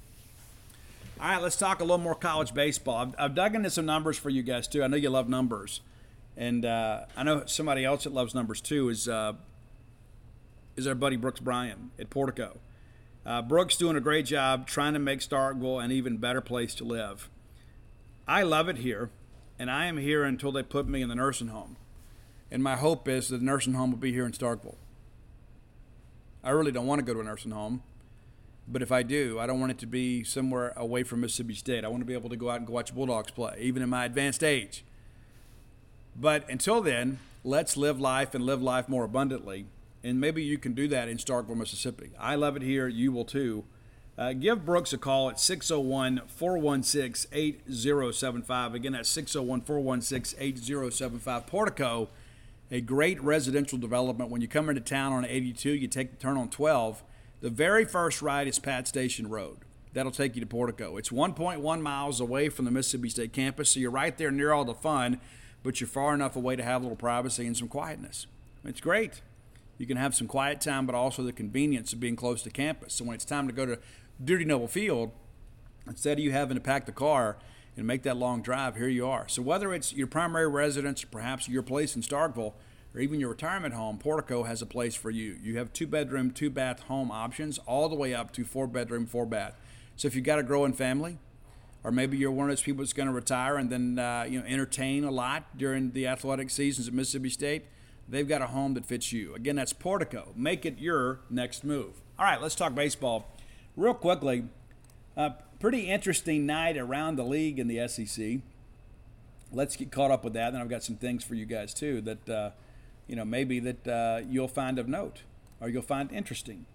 [1.21, 2.97] All right, let's talk a little more college baseball.
[2.97, 4.85] I've, I've dug into some numbers for you guys, too.
[4.85, 5.81] I know you love numbers.
[6.37, 9.33] And uh, I know somebody else that loves numbers, too, is uh,
[10.77, 12.59] is our buddy Brooks Bryan at Portico.
[13.27, 16.85] Uh, Brooks doing a great job trying to make Starkville an even better place to
[16.85, 17.29] live.
[18.29, 19.11] I love it here,
[19.59, 21.79] and I am here until they put me in the nursing home.
[22.49, 24.77] And my hope is that the nursing home will be here in Starkville.
[26.45, 27.83] I really don't want to go to a nursing home,
[28.71, 31.85] but if I do, I don't want it to be somewhere away from Mississippi State.
[31.85, 33.89] I want to be able to go out and go watch Bulldogs play, even in
[33.89, 34.85] my advanced age.
[36.15, 39.67] But until then, let's live life and live life more abundantly
[40.03, 42.11] and maybe you can do that in Starkville, Mississippi.
[42.19, 42.89] I love it here.
[42.89, 43.65] You will too.
[44.17, 48.75] Uh, give Brooks a call at 601 416 8075.
[48.75, 51.47] Again, that's 601 416 8075.
[51.47, 52.09] Portico,
[52.71, 54.31] a great residential development.
[54.31, 57.03] When you come into town on 82, you take the turn on 12.
[57.41, 59.59] The very first ride is Pat Station Road.
[59.93, 60.97] That'll take you to Portico.
[60.97, 64.65] It's 1.1 miles away from the Mississippi State campus, so you're right there near all
[64.65, 65.21] the fun,
[65.63, 68.27] but you're far enough away to have a little privacy and some quietness.
[68.65, 69.23] It's great.
[69.79, 72.95] You can have some quiet time, but also the convenience of being close to campus.
[72.95, 73.79] So when it's time to go to
[74.23, 75.13] Dudy Noble Field,
[75.87, 77.37] instead of you having to pack the car
[77.77, 79.29] and make that long drive, here you are.
[79.29, 82.55] So whether it's your primary residence, perhaps your place in Starkville,
[82.99, 85.39] or even your retirement home, Portico has a place for you.
[85.41, 89.07] You have two bedroom, two bath home options, all the way up to four bedroom,
[89.07, 89.55] four bath.
[89.95, 91.19] So if you've got a growing family,
[91.85, 94.41] or maybe you're one of those people that's going to retire and then uh, you
[94.41, 97.67] know entertain a lot during the athletic seasons at Mississippi State,
[98.09, 99.33] they've got a home that fits you.
[99.33, 100.33] Again, that's Portico.
[100.35, 102.01] Make it your next move.
[102.19, 103.29] All right, let's talk baseball.
[103.77, 104.49] Real quickly,
[105.17, 108.39] a pretty interesting night around the league in the SEC.
[109.53, 110.53] Let's get caught up with that.
[110.53, 112.51] Then I've got some things for you guys too that uh,
[113.09, 115.23] you know maybe that uh, you'll find of note
[115.61, 116.67] or you'll find interesting.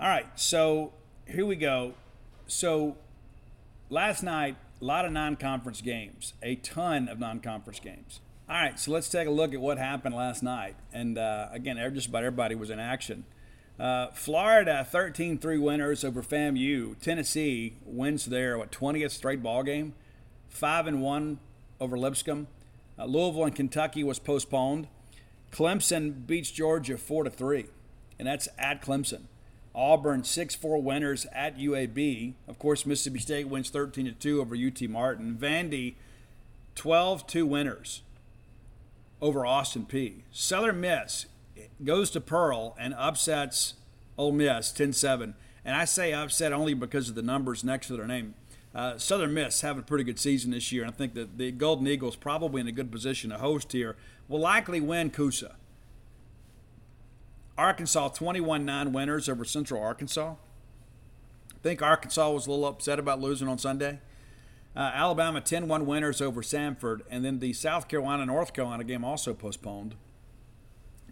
[0.00, 0.92] All right, so
[1.26, 1.94] here we go.
[2.46, 2.96] So
[3.90, 8.20] last night, a lot of non-conference games, a ton of non-conference games.
[8.48, 10.76] All right, so let's take a look at what happened last night.
[10.92, 13.24] And uh, again, just about everybody was in action.
[13.78, 16.98] Uh, Florida 13-3 winners over FAMU.
[16.98, 19.94] Tennessee wins their what 20th straight ball game,
[20.48, 21.38] five and one
[21.80, 22.48] over Lipscomb.
[22.98, 24.88] Uh, Louisville and Kentucky was postponed.
[25.52, 27.66] Clemson beats Georgia four to three,
[28.18, 29.22] and that's at Clemson.
[29.74, 32.34] Auburn 6-4 winners at UAB.
[32.48, 35.38] Of course, Mississippi State wins 13 to 2 over UT Martin.
[35.40, 35.94] Vandy
[36.74, 38.02] 12-2 winners
[39.20, 40.22] over Austin Peay.
[40.32, 41.26] Southern Miss
[41.84, 43.74] goes to Pearl and upsets
[44.16, 45.34] Ole Miss 10-7.
[45.64, 48.34] And I say upset only because of the numbers next to their name.
[48.78, 50.84] Uh, Southern Miss having a pretty good season this year.
[50.84, 53.96] And I think that the Golden Eagles probably in a good position to host here.
[54.28, 55.56] Will likely win Coosa.
[57.58, 60.34] Arkansas 21-9 winners over Central Arkansas.
[61.50, 63.98] I think Arkansas was a little upset about losing on Sunday.
[64.76, 69.34] Uh, Alabama 10-1 winners over Samford, and then the South Carolina North Carolina game also
[69.34, 69.96] postponed.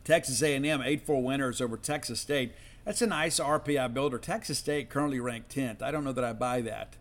[0.05, 2.53] Texas A&M 8-4 winners over Texas State.
[2.85, 4.19] That's a nice RPI builder.
[4.19, 5.83] Texas State currently ranked 10th.
[5.83, 6.95] I don't know that I buy that.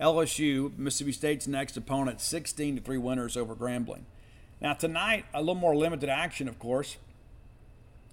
[0.00, 4.02] LSU, Mississippi State's next opponent, 16 to 3 winners over Grambling.
[4.60, 6.96] Now tonight, a little more limited action, of course.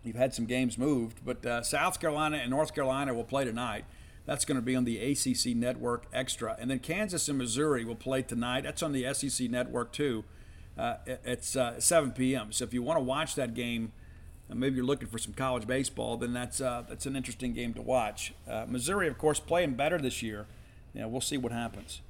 [0.04, 3.86] You've had some games moved, but uh, South Carolina and North Carolina will play tonight.
[4.26, 6.56] That's going to be on the ACC Network Extra.
[6.60, 8.62] And then Kansas and Missouri will play tonight.
[8.64, 10.24] That's on the SEC Network, too.
[10.78, 12.52] Uh, it's uh, 7 p.m.
[12.52, 13.92] So if you want to watch that game,
[14.48, 17.82] maybe you're looking for some college baseball, then that's, uh, that's an interesting game to
[17.82, 18.34] watch.
[18.48, 20.46] Uh, Missouri, of course, playing better this year.
[20.94, 22.02] Yeah, we'll see what happens.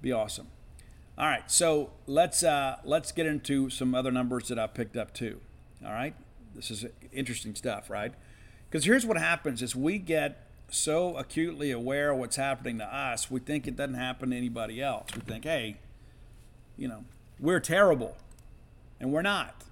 [0.00, 0.48] Be awesome.
[1.18, 5.14] All right, so let's uh, let's get into some other numbers that I picked up
[5.14, 5.40] too.
[5.84, 6.14] All right,
[6.54, 8.12] this is interesting stuff, right?
[8.68, 13.30] Because here's what happens: is we get so acutely aware of what's happening to us,
[13.30, 15.06] we think it doesn't happen to anybody else.
[15.14, 15.76] We think, hey,
[16.76, 17.04] you know,
[17.38, 18.16] we're terrible,
[19.00, 19.64] and we're not.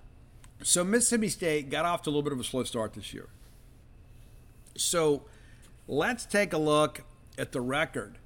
[0.63, 3.29] So Mississippi State got off to a little bit of a slow start this year.
[4.77, 5.25] So
[5.87, 7.03] let's take a look
[7.39, 8.19] at the record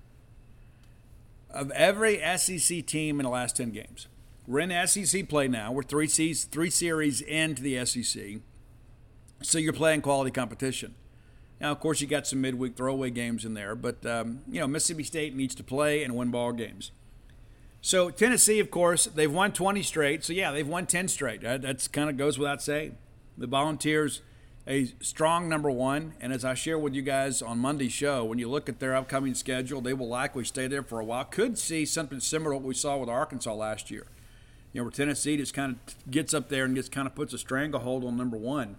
[1.51, 4.07] of every SEC team in the last 10 games.
[4.47, 5.73] We're in SEC play now.
[5.73, 8.41] We're three, seas, three series into the SEC.
[9.43, 10.95] So you're playing quality competition.
[11.61, 14.67] Now, of course, you got some midweek throwaway games in there, but um, you know
[14.67, 16.93] Mississippi State needs to play and win ball games.
[17.81, 20.25] So Tennessee, of course, they've won 20 straight.
[20.25, 21.43] So yeah, they've won 10 straight.
[21.43, 22.97] That that's kind of goes without saying.
[23.37, 24.23] The Volunteers
[24.69, 26.13] a strong number one.
[26.21, 28.95] And as I share with you guys on Monday's show, when you look at their
[28.95, 31.25] upcoming schedule, they will likely stay there for a while.
[31.25, 34.07] Could see something similar to what we saw with Arkansas last year.
[34.73, 37.33] You know, where Tennessee just kind of gets up there and just kind of puts
[37.33, 38.77] a stranglehold on number one.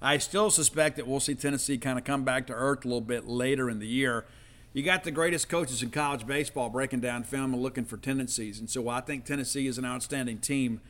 [0.00, 3.00] I still suspect that we'll see Tennessee kind of come back to earth a little
[3.00, 4.24] bit later in the year.
[4.72, 8.58] You got the greatest coaches in college baseball breaking down film and looking for tendencies.
[8.58, 10.80] And so I think Tennessee is an outstanding team.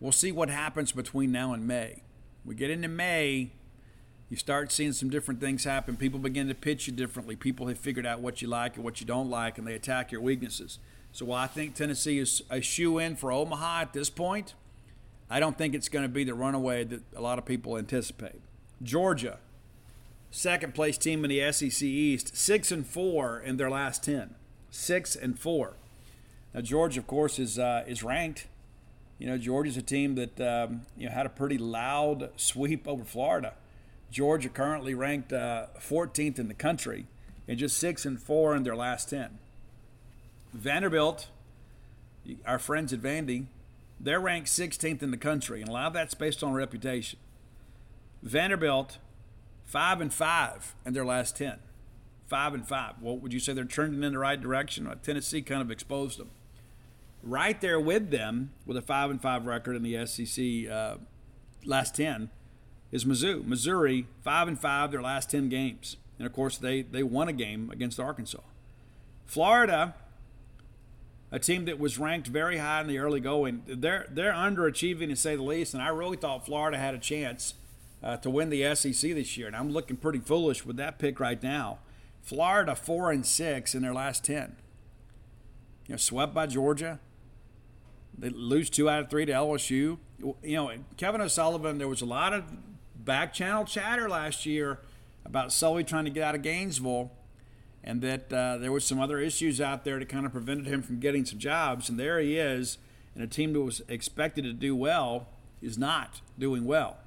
[0.00, 2.02] We'll see what happens between now and May.
[2.48, 3.50] We get into May,
[4.30, 5.98] you start seeing some different things happen.
[5.98, 7.36] People begin to pitch you differently.
[7.36, 10.10] People have figured out what you like and what you don't like, and they attack
[10.10, 10.78] your weaknesses.
[11.12, 14.54] So while I think Tennessee is a shoe in for Omaha at this point,
[15.28, 18.40] I don't think it's going to be the runaway that a lot of people anticipate.
[18.82, 19.38] Georgia,
[20.30, 24.36] second place team in the SEC East, six and four in their last ten.
[24.70, 25.74] Six and four.
[26.54, 28.46] Now Georgia, of course, is uh, is ranked
[29.18, 33.04] you know, Georgia's a team that um, you know had a pretty loud sweep over
[33.04, 33.54] Florida.
[34.10, 37.06] Georgia currently ranked uh, 14th in the country
[37.46, 39.38] and just six and four in their last 10.
[40.54, 41.28] Vanderbilt,
[42.46, 43.46] our friends at Vandy,
[44.00, 47.18] they're ranked 16th in the country, and a lot of that's based on reputation.
[48.22, 48.98] Vanderbilt,
[49.66, 51.58] five and five in their last 10.
[52.28, 52.94] Five and five.
[53.00, 54.90] Well, would you say they're trending in the right direction?
[55.02, 56.30] Tennessee kind of exposed them
[57.22, 60.96] right there with them with a five and five record in the SEC uh,
[61.64, 62.30] last ten
[62.90, 63.44] is Mizzou.
[63.44, 67.32] Missouri five and five their last ten games, and of course they they won a
[67.32, 68.40] game against Arkansas.
[69.26, 69.94] Florida,
[71.30, 75.16] a team that was ranked very high in the early going, they're they're underachieving to
[75.16, 77.54] say the least, and I really thought Florida had a chance
[78.02, 81.20] uh, to win the SEC this year, and I'm looking pretty foolish with that pick
[81.20, 81.78] right now.
[82.22, 84.56] Florida four and six in their last ten.
[85.86, 87.00] You know, swept by Georgia,
[88.18, 89.98] they lose two out of three to LSU.
[90.18, 92.44] You know, Kevin O'Sullivan, there was a lot of
[92.96, 94.80] back channel chatter last year
[95.24, 97.12] about Sully trying to get out of Gainesville
[97.84, 100.82] and that uh, there was some other issues out there that kind of prevented him
[100.82, 101.88] from getting some jobs.
[101.88, 102.78] And there he is,
[103.14, 105.28] and a team that was expected to do well
[105.62, 106.98] is not doing well.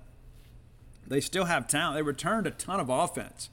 [1.05, 1.97] They still have talent.
[1.97, 3.49] They returned a ton of offense.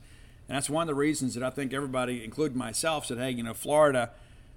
[0.48, 3.42] And that's one of the reasons that I think everybody, including myself, said, hey, you
[3.42, 4.10] know, Florida,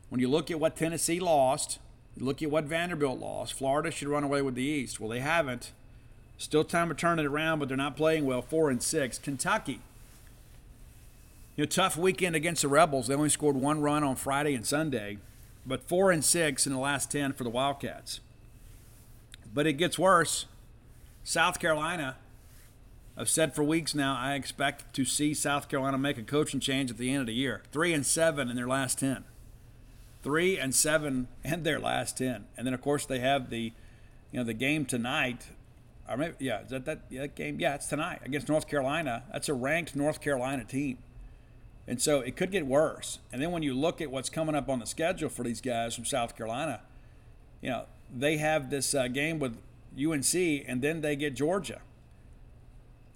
[0.10, 1.80] when you look at what Tennessee lost–
[2.17, 3.53] Look at what Vanderbilt lost.
[3.53, 4.99] Florida should run away with the East.
[4.99, 5.71] Well, they haven't.
[6.38, 8.41] Still time to turn it around, but they're not playing well.
[8.41, 9.17] Four and six.
[9.17, 9.79] Kentucky.
[11.55, 13.07] You know, tough weekend against the Rebels.
[13.07, 15.17] They only scored one run on Friday and Sunday,
[15.65, 18.19] but four and six in the last ten for the Wildcats.
[19.53, 20.45] But it gets worse.
[21.23, 22.17] South Carolina.
[23.17, 26.89] I've said for weeks now I expect to see South Carolina make a coaching change
[26.89, 27.61] at the end of the year.
[27.71, 29.25] Three and seven in their last ten.
[30.23, 33.73] Three and seven and their last ten, and then of course they have the,
[34.31, 35.48] you know, the game tonight
[36.39, 37.60] yeah, is that, that yeah, that game?
[37.60, 39.23] Yeah, it's tonight against North Carolina.
[39.31, 40.98] That's a ranked North Carolina team.
[41.88, 43.19] And so it could get worse.
[43.31, 45.95] And then when you look at what's coming up on the schedule for these guys
[45.95, 46.81] from South Carolina,
[47.61, 49.57] you know, they have this uh, game with
[49.99, 51.81] UNC and then they get Georgia.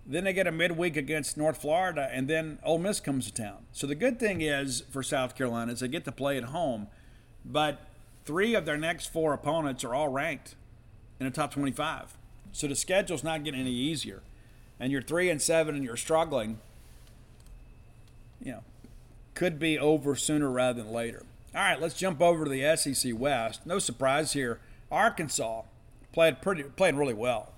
[0.06, 3.66] Then they get a midweek against North Florida and then Ole Miss comes to town.
[3.72, 6.88] So the good thing is for South Carolina is they get to play at home,
[7.46, 7.80] but
[8.26, 10.56] three of their next four opponents are all ranked
[11.20, 12.18] in the top 25.
[12.52, 14.22] So the schedule's not getting any easier.
[14.80, 16.60] And you're three and seven and you're struggling,
[18.44, 18.64] you know,
[19.34, 21.24] could be over sooner rather than later.
[21.54, 23.66] All right, let's jump over to the SEC West.
[23.66, 24.60] No surprise here.
[24.92, 25.62] Arkansas
[26.12, 27.52] played pretty played really well.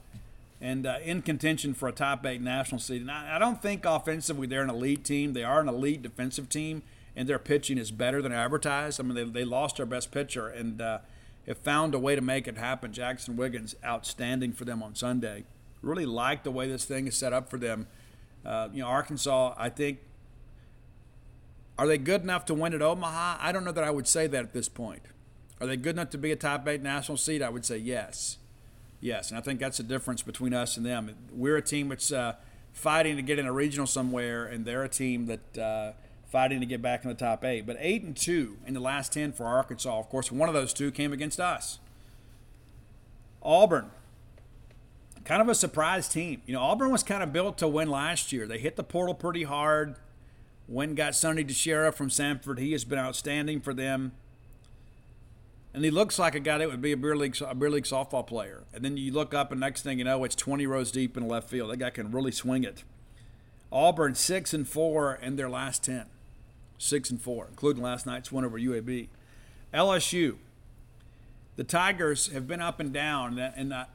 [0.60, 3.02] And uh, in contention for a top eight national seed.
[3.02, 5.34] And I, I don't think offensively they're an elite team.
[5.34, 6.82] They are an elite defensive team,
[7.18, 9.00] and their pitching is better than advertised.
[9.00, 11.00] I mean, they, they lost their best pitcher, and uh,
[11.48, 12.92] have found a way to make it happen.
[12.92, 15.44] Jaxon Wiggins, outstanding for them on Sunday.
[15.82, 17.88] Really like the way this thing is set up for them.
[18.46, 19.98] Uh, you know, Arkansas, I think,
[21.80, 23.38] are they good enough to win at Omaha?
[23.42, 25.02] I don't know that I would say that at this point.
[25.60, 27.42] Are they good enough to be a top eight national seed?
[27.42, 28.38] I would say yes.
[29.02, 31.16] Yes, and I think that's the difference between us and them.
[31.32, 32.36] We're a team that's uh,
[32.74, 35.92] fighting to get in a regional somewhere, and they're a team that uh,
[36.28, 37.66] fighting to get back in the top eight.
[37.66, 40.00] But eight and two in the last ten for Arkansas.
[40.00, 41.80] Of course, one of those two came against us.
[43.42, 43.92] Auburn,
[45.24, 46.42] kind of a surprise team.
[46.46, 48.46] You know, Auburn was kind of built to win last year.
[48.48, 49.96] They hit the portal pretty hard.
[50.68, 52.60] When got Sonny DiChiara from Samford.
[52.60, 54.12] He has been outstanding for them.
[55.74, 57.86] And he looks like a guy that would be a beer league, a beer league
[57.86, 58.64] softball player.
[58.74, 61.28] And then you look up, and next thing you know, it's 20 rows deep in
[61.28, 61.72] left field.
[61.72, 62.84] That guy can really swing it.
[63.72, 66.06] Auburn six and four in their last ten
[66.78, 69.08] six and four, including last night's win over UAB.
[69.74, 70.38] LSU,
[71.56, 73.86] the Tigers have been up and down, and I,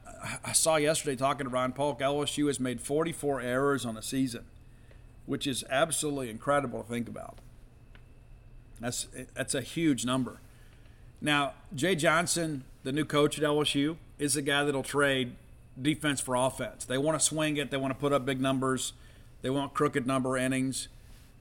[0.53, 1.99] saw yesterday talking to Ron Polk.
[1.99, 4.45] LSU has made 44 errors on the season,
[5.25, 7.37] which is absolutely incredible to think about.
[8.79, 10.39] That's that's a huge number.
[11.21, 15.35] Now, Jay Johnson, the new coach at LSU, is a guy that'll trade
[15.81, 16.83] defense for offense.
[16.83, 17.71] They want to swing it.
[17.71, 18.91] They want to put up big numbers.
[19.41, 20.89] They want crooked number innings.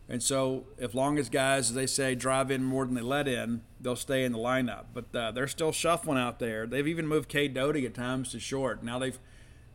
[0.08, 3.28] And so, as long as guys, as they say, drive in more than they let
[3.28, 4.86] in, they'll stay in the lineup.
[4.92, 6.66] But uh, they're still shuffling out there.
[6.66, 8.82] They've even moved Cade Doughty at times to short.
[8.82, 9.18] Now they've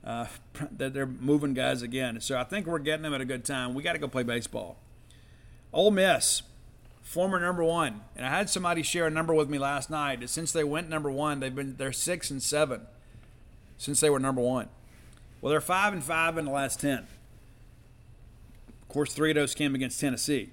[0.04, 0.28] uh,
[0.72, 2.22] they're moving guys again.
[2.22, 3.74] So I think we're getting them at a good time.
[3.74, 4.78] We got to go play baseball.
[5.74, 6.44] Ole Miss,
[7.04, 10.28] former number one, and I had somebody share a number with me last night.
[10.30, 12.82] Since they went number one, they've been they're six and seven
[13.78, 14.70] since they were number one.
[15.42, 17.08] Well, they're five and five in the last ten.
[18.98, 20.50] Course, three of those came against Tennessee.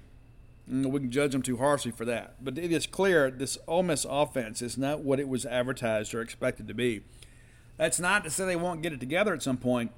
[0.67, 2.35] We can judge them too harshly for that.
[2.43, 6.21] But it is clear this Ole Miss offense is not what it was advertised or
[6.21, 7.01] expected to be.
[7.77, 9.89] That's not to say they won't get it together at some point,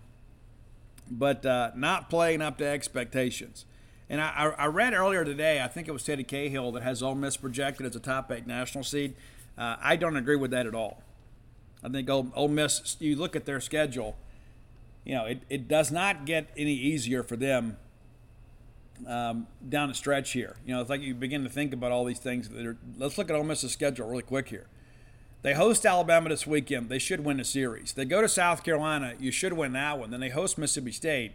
[1.12, 3.66] but uh, not playing up to expectations.
[4.10, 7.16] And I, I, read earlier today, I think it was Teddy Cahill that has Ole
[7.16, 9.14] Miss projected as a top eight national seed.
[9.58, 11.04] Uh, I don't agree with that at all.
[11.84, 14.16] I think Ole, Ole Miss, you look at their schedule,
[15.04, 17.76] you know, it, it does not get any easier for them
[19.06, 20.56] um, down the stretch here.
[20.66, 22.50] You know, it's like you begin to think about all these things.
[22.52, 24.68] Are, let's look at Ole Miss's schedule really quick here.
[25.44, 26.90] They host Alabama this weekend.
[26.90, 27.94] They should win the series.
[27.94, 29.14] They go to South Carolina.
[29.20, 30.10] You should win that one.
[30.10, 31.34] Then they host Mississippi State.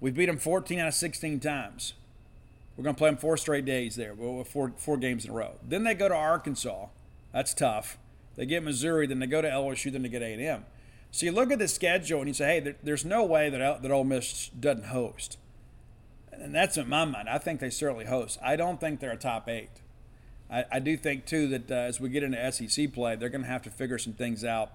[0.00, 1.94] We beat them 14 out of 16 times.
[2.76, 4.14] We're going to play them four straight days there,
[4.44, 5.52] four, four games in a row.
[5.66, 6.86] Then they go to Arkansas.
[7.32, 7.98] That's tough.
[8.36, 9.06] They get Missouri.
[9.06, 9.92] Then they go to LSU.
[9.92, 10.66] Then they get A&M.
[11.10, 13.90] So you look at the schedule and you say, hey, there's no way that, that
[13.90, 15.38] Ole Miss doesn't host
[16.40, 17.28] and that's in my mind.
[17.28, 18.38] I think they certainly host.
[18.42, 19.70] I don't think they're a top eight.
[20.50, 23.42] I, I do think too that uh, as we get into SEC play, they're going
[23.42, 24.70] to have to figure some things out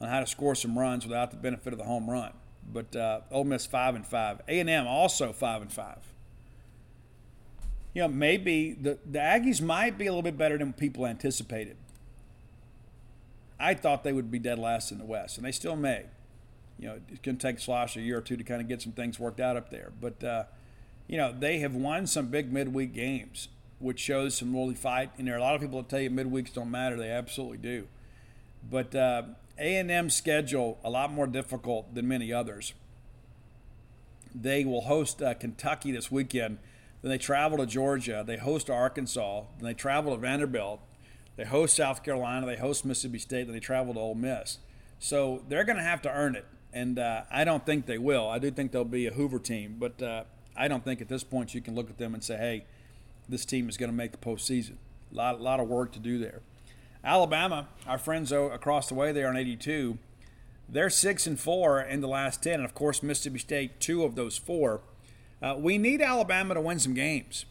[0.00, 2.32] on how to score some runs without the benefit of the home run.
[2.72, 5.98] But uh, Ole Miss five and five, A and M also five and five.
[7.94, 11.76] You know, maybe the the Aggies might be a little bit better than people anticipated.
[13.58, 16.04] I thought they would be dead last in the West, and they still may.
[16.78, 18.82] You know, it's going to take Schloss a year or two to kind of get
[18.82, 20.24] some things worked out up there, but.
[20.24, 20.44] Uh,
[21.06, 25.10] you know, they have won some big midweek games, which shows some really fight.
[25.18, 26.96] And there are a lot of people that tell you midweeks don't matter.
[26.96, 27.86] They absolutely do.
[28.68, 29.22] But uh,
[29.58, 32.72] A&M schedule a lot more difficult than many others.
[34.34, 36.58] They will host uh, Kentucky this weekend.
[37.02, 38.24] Then they travel to Georgia.
[38.26, 39.44] They host Arkansas.
[39.58, 40.80] Then they travel to Vanderbilt.
[41.36, 42.46] They host South Carolina.
[42.46, 43.44] They host Mississippi State.
[43.44, 44.58] Then they travel to Ole Miss.
[44.98, 48.28] So they're going to have to earn it, and uh, I don't think they will.
[48.28, 50.24] I do think they'll be a Hoover team, but uh,
[50.56, 52.64] I don't think at this point you can look at them and say, "Hey,
[53.28, 54.76] this team is going to make the postseason."
[55.12, 56.40] A lot, a lot of work to do there.
[57.04, 59.98] Alabama, our friends across the way there on 82,
[60.68, 64.16] they're six and four in the last ten, and of course Mississippi State two of
[64.16, 64.80] those four.
[65.40, 67.44] Uh, we need Alabama to win some games.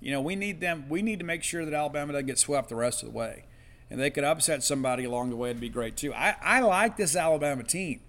[0.00, 0.86] You know, we need them.
[0.88, 3.44] We need to make sure that Alabama doesn't get swept the rest of the way,
[3.90, 5.50] and they could upset somebody along the way.
[5.50, 6.12] It'd be great too.
[6.14, 8.00] I, I like this Alabama team.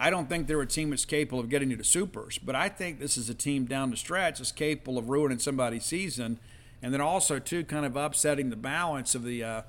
[0.00, 2.68] I don't think they're a team that's capable of getting you to supers, but I
[2.68, 6.38] think this is a team down the stretch that's capable of ruining somebody's season,
[6.82, 9.62] and then also too kind of upsetting the balance of the uh,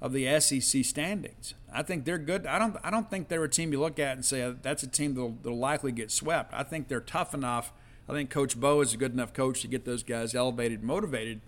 [0.00, 1.54] of the SEC standings.
[1.72, 2.46] I think they're good.
[2.46, 4.88] I don't I don't think they're a team you look at and say that's a
[4.88, 6.52] team that'll, that'll likely get swept.
[6.52, 7.72] I think they're tough enough
[8.08, 11.40] I think Coach Bo is a good enough coach to get those guys elevated, motivated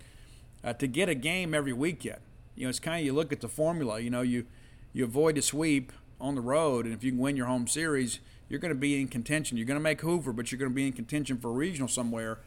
[0.63, 2.19] uh, to get a game every weekend.
[2.55, 3.99] You know, it's kind of you look at the formula.
[3.99, 4.45] You know, you
[4.93, 8.19] you avoid a sweep on the road, and if you can win your home series,
[8.49, 9.57] you're going to be in contention.
[9.57, 12.39] You're going to make Hoover, but you're going to be in contention for regional somewhere.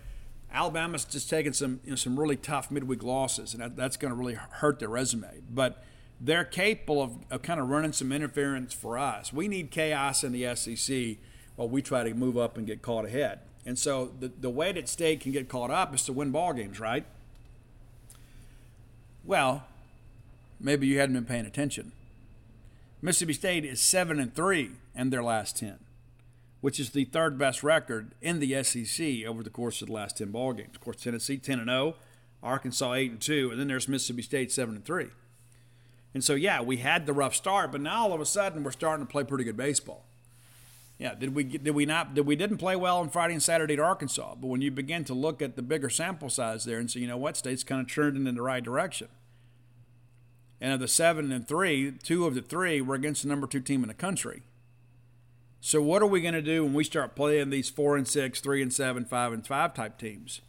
[0.53, 4.11] Alabama's just taking some you know, some really tough midweek losses, and that, that's going
[4.11, 5.43] to really hurt their resume.
[5.51, 5.83] But
[6.21, 9.33] they're capable of, of kind of running some interference for us.
[9.33, 11.19] We need chaos in the SEC
[11.57, 13.41] while we try to move up and get caught ahead.
[13.67, 16.55] And so the, the way that state can get caught up is to win ball
[16.55, 17.05] games, right?
[19.25, 19.65] Well,
[20.59, 21.93] maybe you hadn't been paying attention.
[23.01, 25.79] Mississippi State is seven and three in their last ten,
[26.61, 30.19] which is the third best record in the SEC over the course of the last
[30.19, 30.75] ten ball games.
[30.75, 31.95] Of course, Tennessee ten and zero,
[32.43, 35.09] Arkansas eight and two, and then there's Mississippi State seven and three.
[36.13, 38.73] And so, yeah, we had the rough start, but now all of a sudden we're
[38.73, 40.05] starting to play pretty good baseball.
[40.99, 43.75] Yeah, did we did we not did we didn't play well on Friday and Saturday
[43.75, 46.91] at Arkansas, but when you begin to look at the bigger sample size there and
[46.91, 49.07] say, you know what, state's kind of trending in the right direction.
[50.61, 53.61] And of the seven and three, two of the three were against the number two
[53.61, 54.43] team in the country.
[55.61, 58.41] So what are we going to do when we start playing these four and six,
[58.41, 60.41] three and seven, five and five type teams?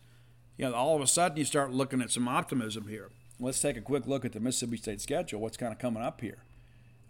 [0.57, 3.09] You know, all of a sudden you start looking at some optimism here.
[3.39, 5.39] Let's take a quick look at the Mississippi State schedule.
[5.39, 6.39] What's kind of coming up here?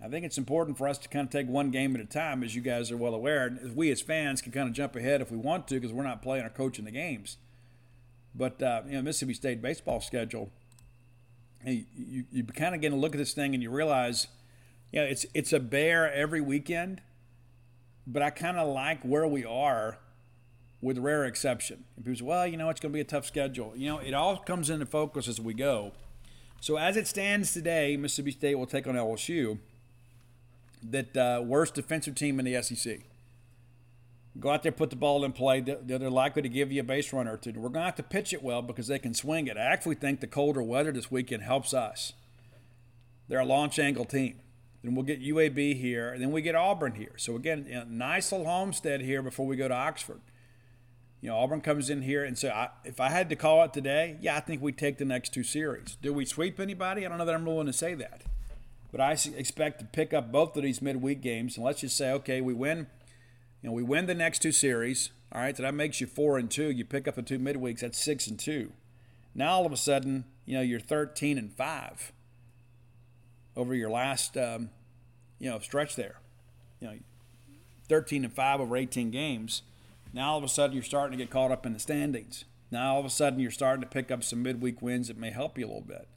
[0.01, 2.43] I think it's important for us to kind of take one game at a time,
[2.43, 3.47] as you guys are well aware.
[3.47, 6.03] And we as fans can kind of jump ahead if we want to because we're
[6.03, 7.37] not playing or coaching the games.
[8.33, 10.51] But uh, you know, Mississippi State baseball schedule,
[11.65, 14.27] you, you, you kind of get a look at this thing and you realize,
[14.91, 17.01] yeah, it's it's a bear every weekend.
[18.07, 19.99] But I kind of like where we are,
[20.81, 21.83] with rare exception.
[21.95, 23.73] And people say, well, you know, it's going to be a tough schedule.
[23.75, 25.91] You know, it all comes into focus as we go.
[26.61, 29.59] So as it stands today, Mississippi State will take on LSU
[30.83, 33.01] that uh, worst defensive team in the SEC.
[34.37, 35.59] Go out there, put the ball in play.
[35.61, 37.51] They're likely to give you a base runner or two.
[37.51, 39.57] We're going to have to pitch it well because they can swing it.
[39.57, 42.13] I actually think the colder weather this weekend helps us.
[43.27, 44.39] They're a launch angle team.
[44.83, 47.11] Then we'll get UAB here, and then we get Auburn here.
[47.17, 50.21] So again, nice little homestead here before we go to Oxford.
[51.21, 53.73] You know, Auburn comes in here, and so I, if I had to call it
[53.73, 55.97] today, yeah, I think we take the next two series.
[56.01, 57.05] Do we sweep anybody?
[57.05, 58.21] I don't know that I'm willing to say that.
[58.91, 62.11] But I expect to pick up both of these midweek games, and let's just say,
[62.13, 62.87] okay, we win.
[63.61, 65.11] You know, we win the next two series.
[65.31, 66.71] All right, so that makes you four and two.
[66.71, 67.81] You pick up the two midweeks.
[67.81, 68.71] That's six and two.
[69.35, 72.11] Now all of a sudden, you know, you're 13 and five
[73.55, 74.69] over your last, um,
[75.37, 76.15] you know, stretch there.
[76.79, 76.93] You know,
[77.89, 79.61] 13 and five over 18 games.
[80.13, 82.45] Now all of a sudden you're starting to get caught up in the standings.
[82.71, 85.31] Now all of a sudden you're starting to pick up some midweek wins that may
[85.31, 86.07] help you a little bit.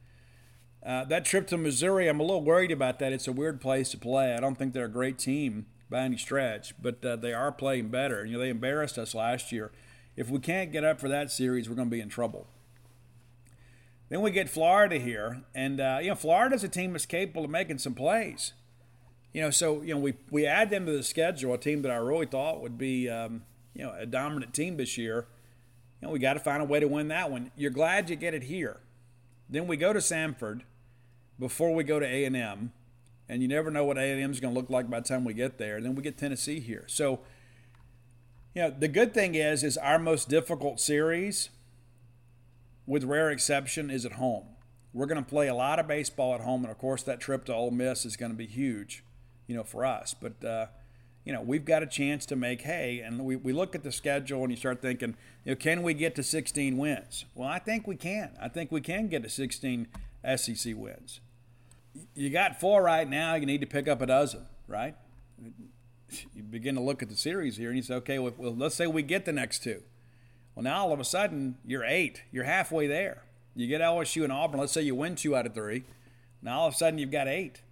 [0.84, 3.12] Uh, that trip to Missouri, I'm a little worried about that.
[3.12, 4.34] It's a weird place to play.
[4.34, 7.88] I don't think they're a great team by any stretch, but uh, they are playing
[7.88, 8.24] better.
[8.24, 9.70] You know, they embarrassed us last year.
[10.16, 12.46] If we can't get up for that series, we're going to be in trouble.
[14.08, 17.50] Then we get Florida here, and uh, you know, Florida's a team that's capable of
[17.50, 18.52] making some plays.
[19.32, 21.90] You know, so you know, we we add them to the schedule, a team that
[21.90, 23.44] I really thought would be um,
[23.74, 25.28] you know a dominant team this year.
[26.00, 27.52] You know, we got to find a way to win that one.
[27.56, 28.80] You're glad you get it here.
[29.48, 30.62] Then we go to Samford
[31.38, 32.70] before we go to A&M, and
[33.40, 35.58] you never know what A&M is going to look like by the time we get
[35.58, 35.76] there.
[35.76, 36.84] And then we get Tennessee here.
[36.88, 37.20] So,
[38.54, 41.48] you know, the good thing is, is our most difficult series,
[42.86, 44.48] with rare exception, is at home.
[44.92, 47.46] We're going to play a lot of baseball at home, and of course, that trip
[47.46, 49.04] to Ole Miss is going to be huge,
[49.46, 50.14] you know, for us.
[50.20, 50.66] But uh,
[51.24, 53.92] you know, we've got a chance to make hay, and we, we look at the
[53.92, 57.24] schedule and you start thinking, you know, can we get to 16 wins?
[57.34, 58.32] Well, I think we can.
[58.40, 59.86] I think we can get to 16
[60.36, 61.20] SEC wins.
[62.14, 63.34] You got four right now.
[63.34, 64.94] You need to pick up a dozen, right?
[66.34, 68.74] You begin to look at the series here, and you say, okay, well, well let's
[68.74, 69.82] say we get the next two.
[70.54, 72.22] Well, now all of a sudden you're eight.
[72.30, 73.22] You're halfway there.
[73.54, 74.60] You get LSU and Auburn.
[74.60, 75.84] Let's say you win two out of three.
[76.42, 77.62] Now all of a sudden you've got eight.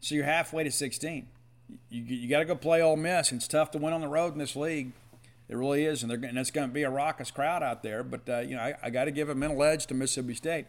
[0.00, 1.28] So you're halfway to 16.
[1.90, 3.32] You, you got to go play Ole Miss.
[3.32, 4.92] It's tough to win on the road in this league.
[5.48, 8.02] It really is, and, and it's going to be a raucous crowd out there.
[8.02, 10.66] But uh, you know, I, I got to give a mental edge to Mississippi State.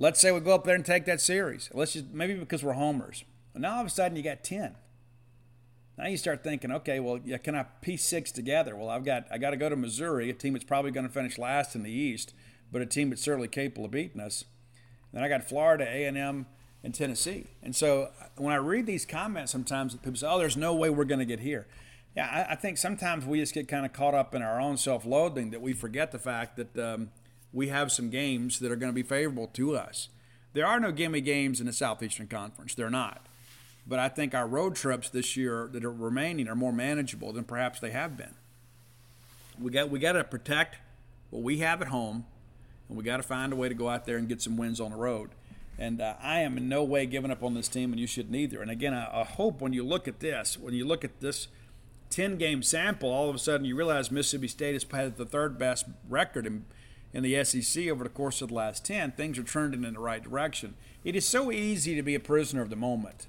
[0.00, 1.68] Let's say we go up there and take that series.
[1.74, 3.22] Let's just maybe because we're homers.
[3.52, 4.74] And now all of a sudden you got 10.
[5.98, 8.74] Now you start thinking, okay, well, yeah, can I piece six together?
[8.74, 11.12] Well, I've got I got to go to Missouri, a team that's probably going to
[11.12, 12.32] finish last in the East,
[12.72, 14.46] but a team that's certainly capable of beating us.
[15.12, 16.46] Then I got Florida, A and M,
[16.82, 17.48] and Tennessee.
[17.62, 18.08] And so
[18.38, 21.26] when I read these comments, sometimes people say, "Oh, there's no way we're going to
[21.26, 21.66] get here."
[22.16, 24.78] Yeah, I, I, think sometimes we just get kind of caught up in our own
[24.78, 27.10] self-loathing that we forget the fact that um,
[27.52, 30.08] we have some games that are going to be favorable to us.
[30.52, 32.74] There are no gimme games in the Southeastern Conference.
[32.74, 33.26] They're not.
[33.86, 37.44] But I think our road trips this year that are remaining are more manageable than
[37.44, 38.34] perhaps they have been.
[39.60, 40.78] We got we got to protect
[41.30, 42.24] what we have at home,
[42.88, 44.80] and we got to find a way to go out there and get some wins
[44.80, 45.30] on the road.
[45.78, 48.36] And uh, I am in no way giving up on this team, and you shouldn't
[48.36, 48.60] either.
[48.60, 51.48] And again, I, I hope when you look at this, when you look at this
[52.10, 55.58] 10 game sample, all of a sudden you realize Mississippi State has had the third
[55.58, 56.64] best record in,
[57.12, 59.12] in the SEC over the course of the last 10.
[59.12, 60.74] Things are trending in the right direction.
[61.04, 63.26] It is so easy to be a prisoner of the moment.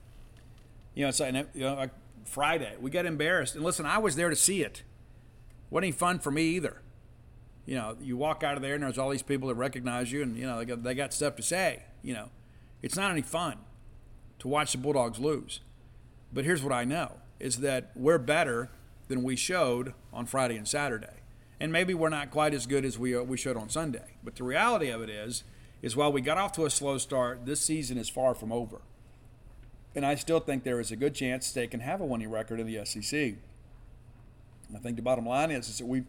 [0.93, 1.91] You know, it's like, you know, like
[2.25, 3.55] Friday, we got embarrassed.
[3.55, 4.83] And listen, I was there to see it.
[5.69, 6.81] Wasn't any fun for me either.
[7.65, 10.21] You know, you walk out of there and there's all these people that recognize you
[10.21, 11.83] and, you know, they got, they got stuff to say.
[12.03, 12.29] You know,
[12.81, 13.57] it's not any fun
[14.39, 15.61] to watch the Bulldogs lose.
[16.33, 18.69] But here's what I know is that we're better
[19.07, 21.20] than we showed on Friday and Saturday.
[21.61, 24.15] And maybe we're not quite as good as we, we showed on Sunday.
[24.23, 25.43] But the reality of it is,
[25.83, 28.81] is while we got off to a slow start, this season is far from over.
[29.93, 32.59] And I still think there is a good chance they can have a winning record
[32.59, 33.35] in the SEC.
[34.73, 36.03] I think the bottom line is, is that we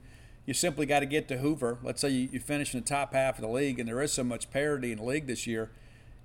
[0.46, 1.78] you simply got to get to Hoover.
[1.82, 4.12] Let's say you, you finish in the top half of the league, and there is
[4.12, 5.70] so much parity in the league this year.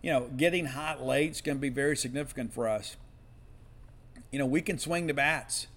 [0.02, 2.96] You know, getting hot late is going to be very significant for us.
[4.32, 5.68] You know, we can swing the bats.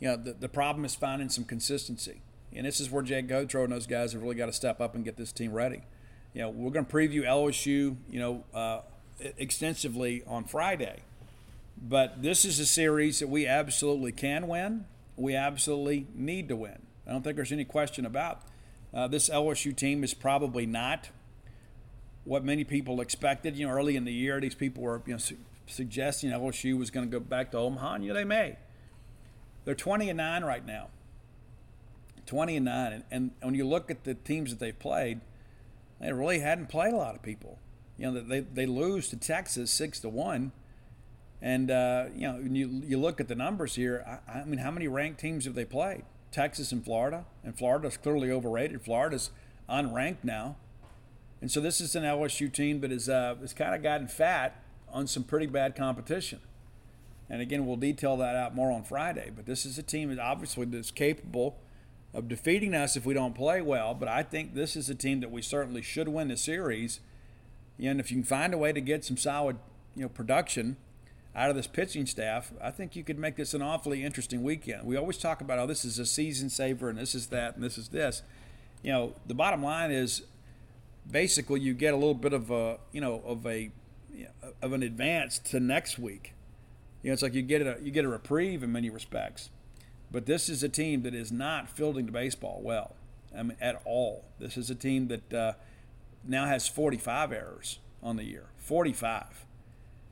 [0.00, 2.20] You know, the, the problem is finding some consistency.
[2.54, 4.94] And this is where Jake Gautreau and those guys have really got to step up
[4.94, 5.82] and get this team ready.
[6.34, 8.80] You know, we're going to preview LSU, you know, uh,
[9.38, 11.00] extensively on Friday.
[11.80, 14.86] But this is a series that we absolutely can win.
[15.16, 16.78] We absolutely need to win.
[17.06, 18.42] I don't think there's any question about
[18.94, 21.10] uh, this LSU team is probably not
[22.24, 23.56] what many people expected.
[23.56, 26.90] You know, early in the year, these people were you know su- suggesting LSU was
[26.90, 27.94] going to go back to Omaha.
[27.94, 28.56] And, you know, they may.
[29.64, 30.88] They're 20 and nine right now.
[32.32, 35.20] 20 and nine, and, and when you look at the teams that they've played,
[36.00, 37.58] they really hadn't played a lot of people.
[37.98, 40.52] You know, they, they lose to Texas six to one.
[41.42, 44.02] And uh, you know, you you look at the numbers here.
[44.26, 46.04] I, I, mean, how many ranked teams have they played?
[46.30, 48.80] Texas and Florida, and Florida's clearly overrated.
[48.80, 49.28] Florida's
[49.68, 50.56] unranked now,
[51.42, 54.56] and so this is an LSU team that is uh, has kind of gotten fat
[54.90, 56.40] on some pretty bad competition.
[57.28, 59.30] And again, we'll detail that out more on Friday.
[59.34, 61.58] But this is a team that obviously is capable
[62.14, 63.94] of defeating us if we don't play well.
[63.94, 67.00] But I think this is a team that we certainly should win the series
[67.78, 69.56] and if you can find a way to get some solid,
[69.96, 70.76] you know, production
[71.34, 74.86] out of this pitching staff, I think you could make this an awfully interesting weekend.
[74.86, 77.64] We always talk about, oh, this is a season saver and this is that and
[77.64, 78.22] this is this.
[78.82, 80.22] You know, the bottom line is
[81.10, 83.70] basically you get a little bit of a, you know, of a
[84.60, 86.34] of an advance to next week.
[87.02, 89.50] You know, it's like you get a you get a reprieve in many respects.
[90.12, 92.94] But this is a team that is not fielding the baseball well,
[93.36, 94.26] I mean, at all.
[94.38, 95.52] This is a team that uh,
[96.22, 98.44] now has 45 errors on the year.
[98.58, 99.46] 45.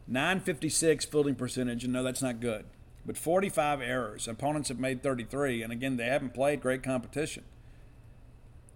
[0.09, 2.65] 956 fielding percentage, and no, that's not good.
[3.05, 4.27] But 45 errors.
[4.27, 7.45] Opponents have made 33, and again, they haven't played great competition.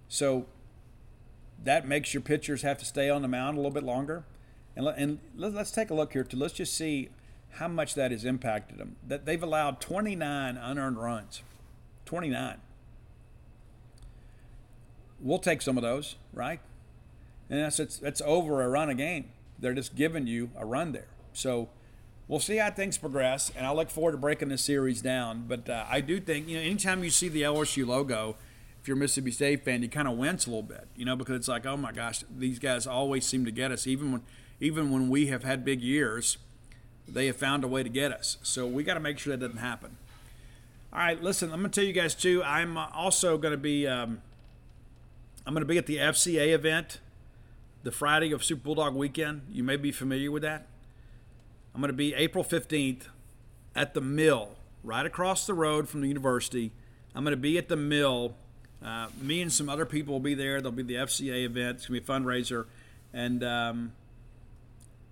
[0.09, 0.45] So
[1.63, 4.25] that makes your pitchers have to stay on the mound a little bit longer.
[4.77, 6.27] And, let, let's take a look here.
[6.35, 7.09] Let's just see
[7.55, 8.97] how much that has impacted them.
[9.07, 11.43] That they've allowed 29 unearned runs.
[12.05, 12.59] 29.
[15.21, 16.61] We'll take some of those, right?
[17.51, 19.27] and that's it's, it's over a run a game.
[19.59, 21.07] They're just giving you a run there.
[21.33, 21.69] So
[22.29, 25.45] we'll see how things progress, and I look forward to breaking this series down.
[25.47, 28.37] But uh, I do think you know anytime you see the LSU logo,
[28.81, 31.17] if you're a Mississippi State fan, you kind of wince a little bit, you know,
[31.17, 34.23] because it's like, oh my gosh, these guys always seem to get us, even when
[34.61, 36.39] even when we have had big years,
[37.09, 38.39] they have found a way to get us.
[38.43, 39.97] So we got to make sure that doesn't happen.
[40.93, 42.43] All right, listen, I'm going to tell you guys too.
[42.45, 44.23] I'm uh, also going to be um,
[45.47, 47.01] I'm going to be at the FCA event
[47.85, 49.43] the Friday of Super Bulldog weekend.
[49.53, 50.67] You may be familiar with that.
[51.75, 53.09] I'm going to be April 15th
[53.77, 56.73] at the mill, right across the road from the university.
[57.15, 58.35] I'm going to be at the mill.
[58.83, 60.63] Uh, me and some other people will be there.
[60.63, 61.77] There'll be the FCA event.
[61.77, 62.67] It's going to be a fundraiser.
[63.13, 63.93] And, um,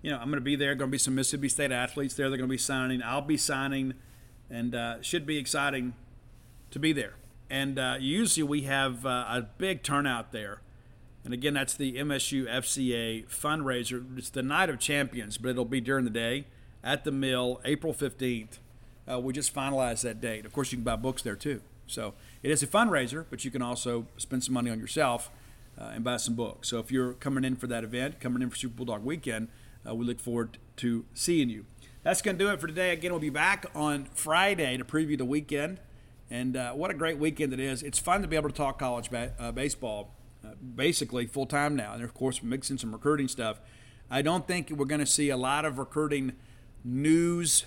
[0.03, 0.75] you know, I'm going to be there.
[0.75, 2.29] Going to be some Mississippi State athletes there.
[2.29, 3.01] They're going to be signing.
[3.01, 3.95] I'll be signing.
[4.49, 5.93] And uh, should be exciting
[6.69, 7.15] to be there.
[7.49, 10.61] And uh, usually we have uh, a big turnout there.
[11.23, 14.17] And again, that's the MSU FCA fundraiser.
[14.17, 16.45] It's the Night of Champions, but it'll be during the day
[16.83, 18.59] at the mill, April 15th.
[19.09, 20.45] Uh, we just finalized that date.
[20.45, 21.61] Of course, you can buy books there too.
[21.87, 25.31] So it is a fundraiser, but you can also spend some money on yourself
[25.79, 26.67] uh, and buy some books.
[26.67, 29.47] So if you're coming in for that event, coming in for Super Bulldog Weekend,
[29.87, 31.65] uh, we look forward to seeing you.
[32.03, 32.91] That's going to do it for today.
[32.91, 35.79] Again, we'll be back on Friday to preview the weekend.
[36.29, 37.83] And uh, what a great weekend it is.
[37.83, 41.75] It's fun to be able to talk college ba- uh, baseball uh, basically full time
[41.75, 41.93] now.
[41.93, 43.61] And of course, mixing some recruiting stuff.
[44.09, 46.33] I don't think we're going to see a lot of recruiting
[46.83, 47.65] news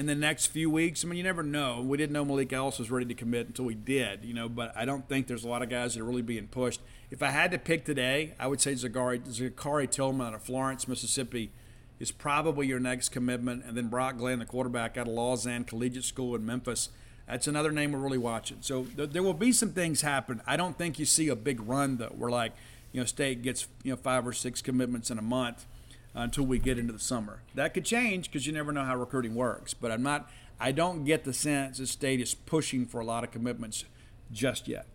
[0.00, 1.04] in the next few weeks.
[1.04, 1.82] I mean, you never know.
[1.82, 4.74] We didn't know Malik Ellis was ready to commit until we did, you know, but
[4.74, 6.80] I don't think there's a lot of guys that are really being pushed.
[7.10, 10.88] If I had to pick today, I would say Zagari, Zachary Tillman out of Florence,
[10.88, 11.52] Mississippi
[11.98, 13.66] is probably your next commitment.
[13.66, 16.88] And then Brock Glenn, the quarterback out of Lausanne Collegiate School in Memphis.
[17.28, 18.56] That's another name we're really watching.
[18.62, 20.40] So th- there will be some things happen.
[20.46, 22.52] I don't think you see a big run though, where like
[22.92, 25.66] you know state gets you know five or six commitments in a month
[26.14, 27.42] until we get into the summer.
[27.54, 29.74] That could change because you never know how recruiting works.
[29.74, 30.30] But I'm not.
[30.58, 33.84] I don't get the sense the state is pushing for a lot of commitments
[34.30, 34.86] just yet.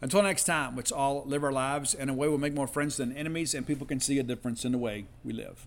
[0.00, 2.96] Until next time, let's all live our lives in a way we'll make more friends
[2.96, 5.66] than enemies, and people can see a difference in the way we live.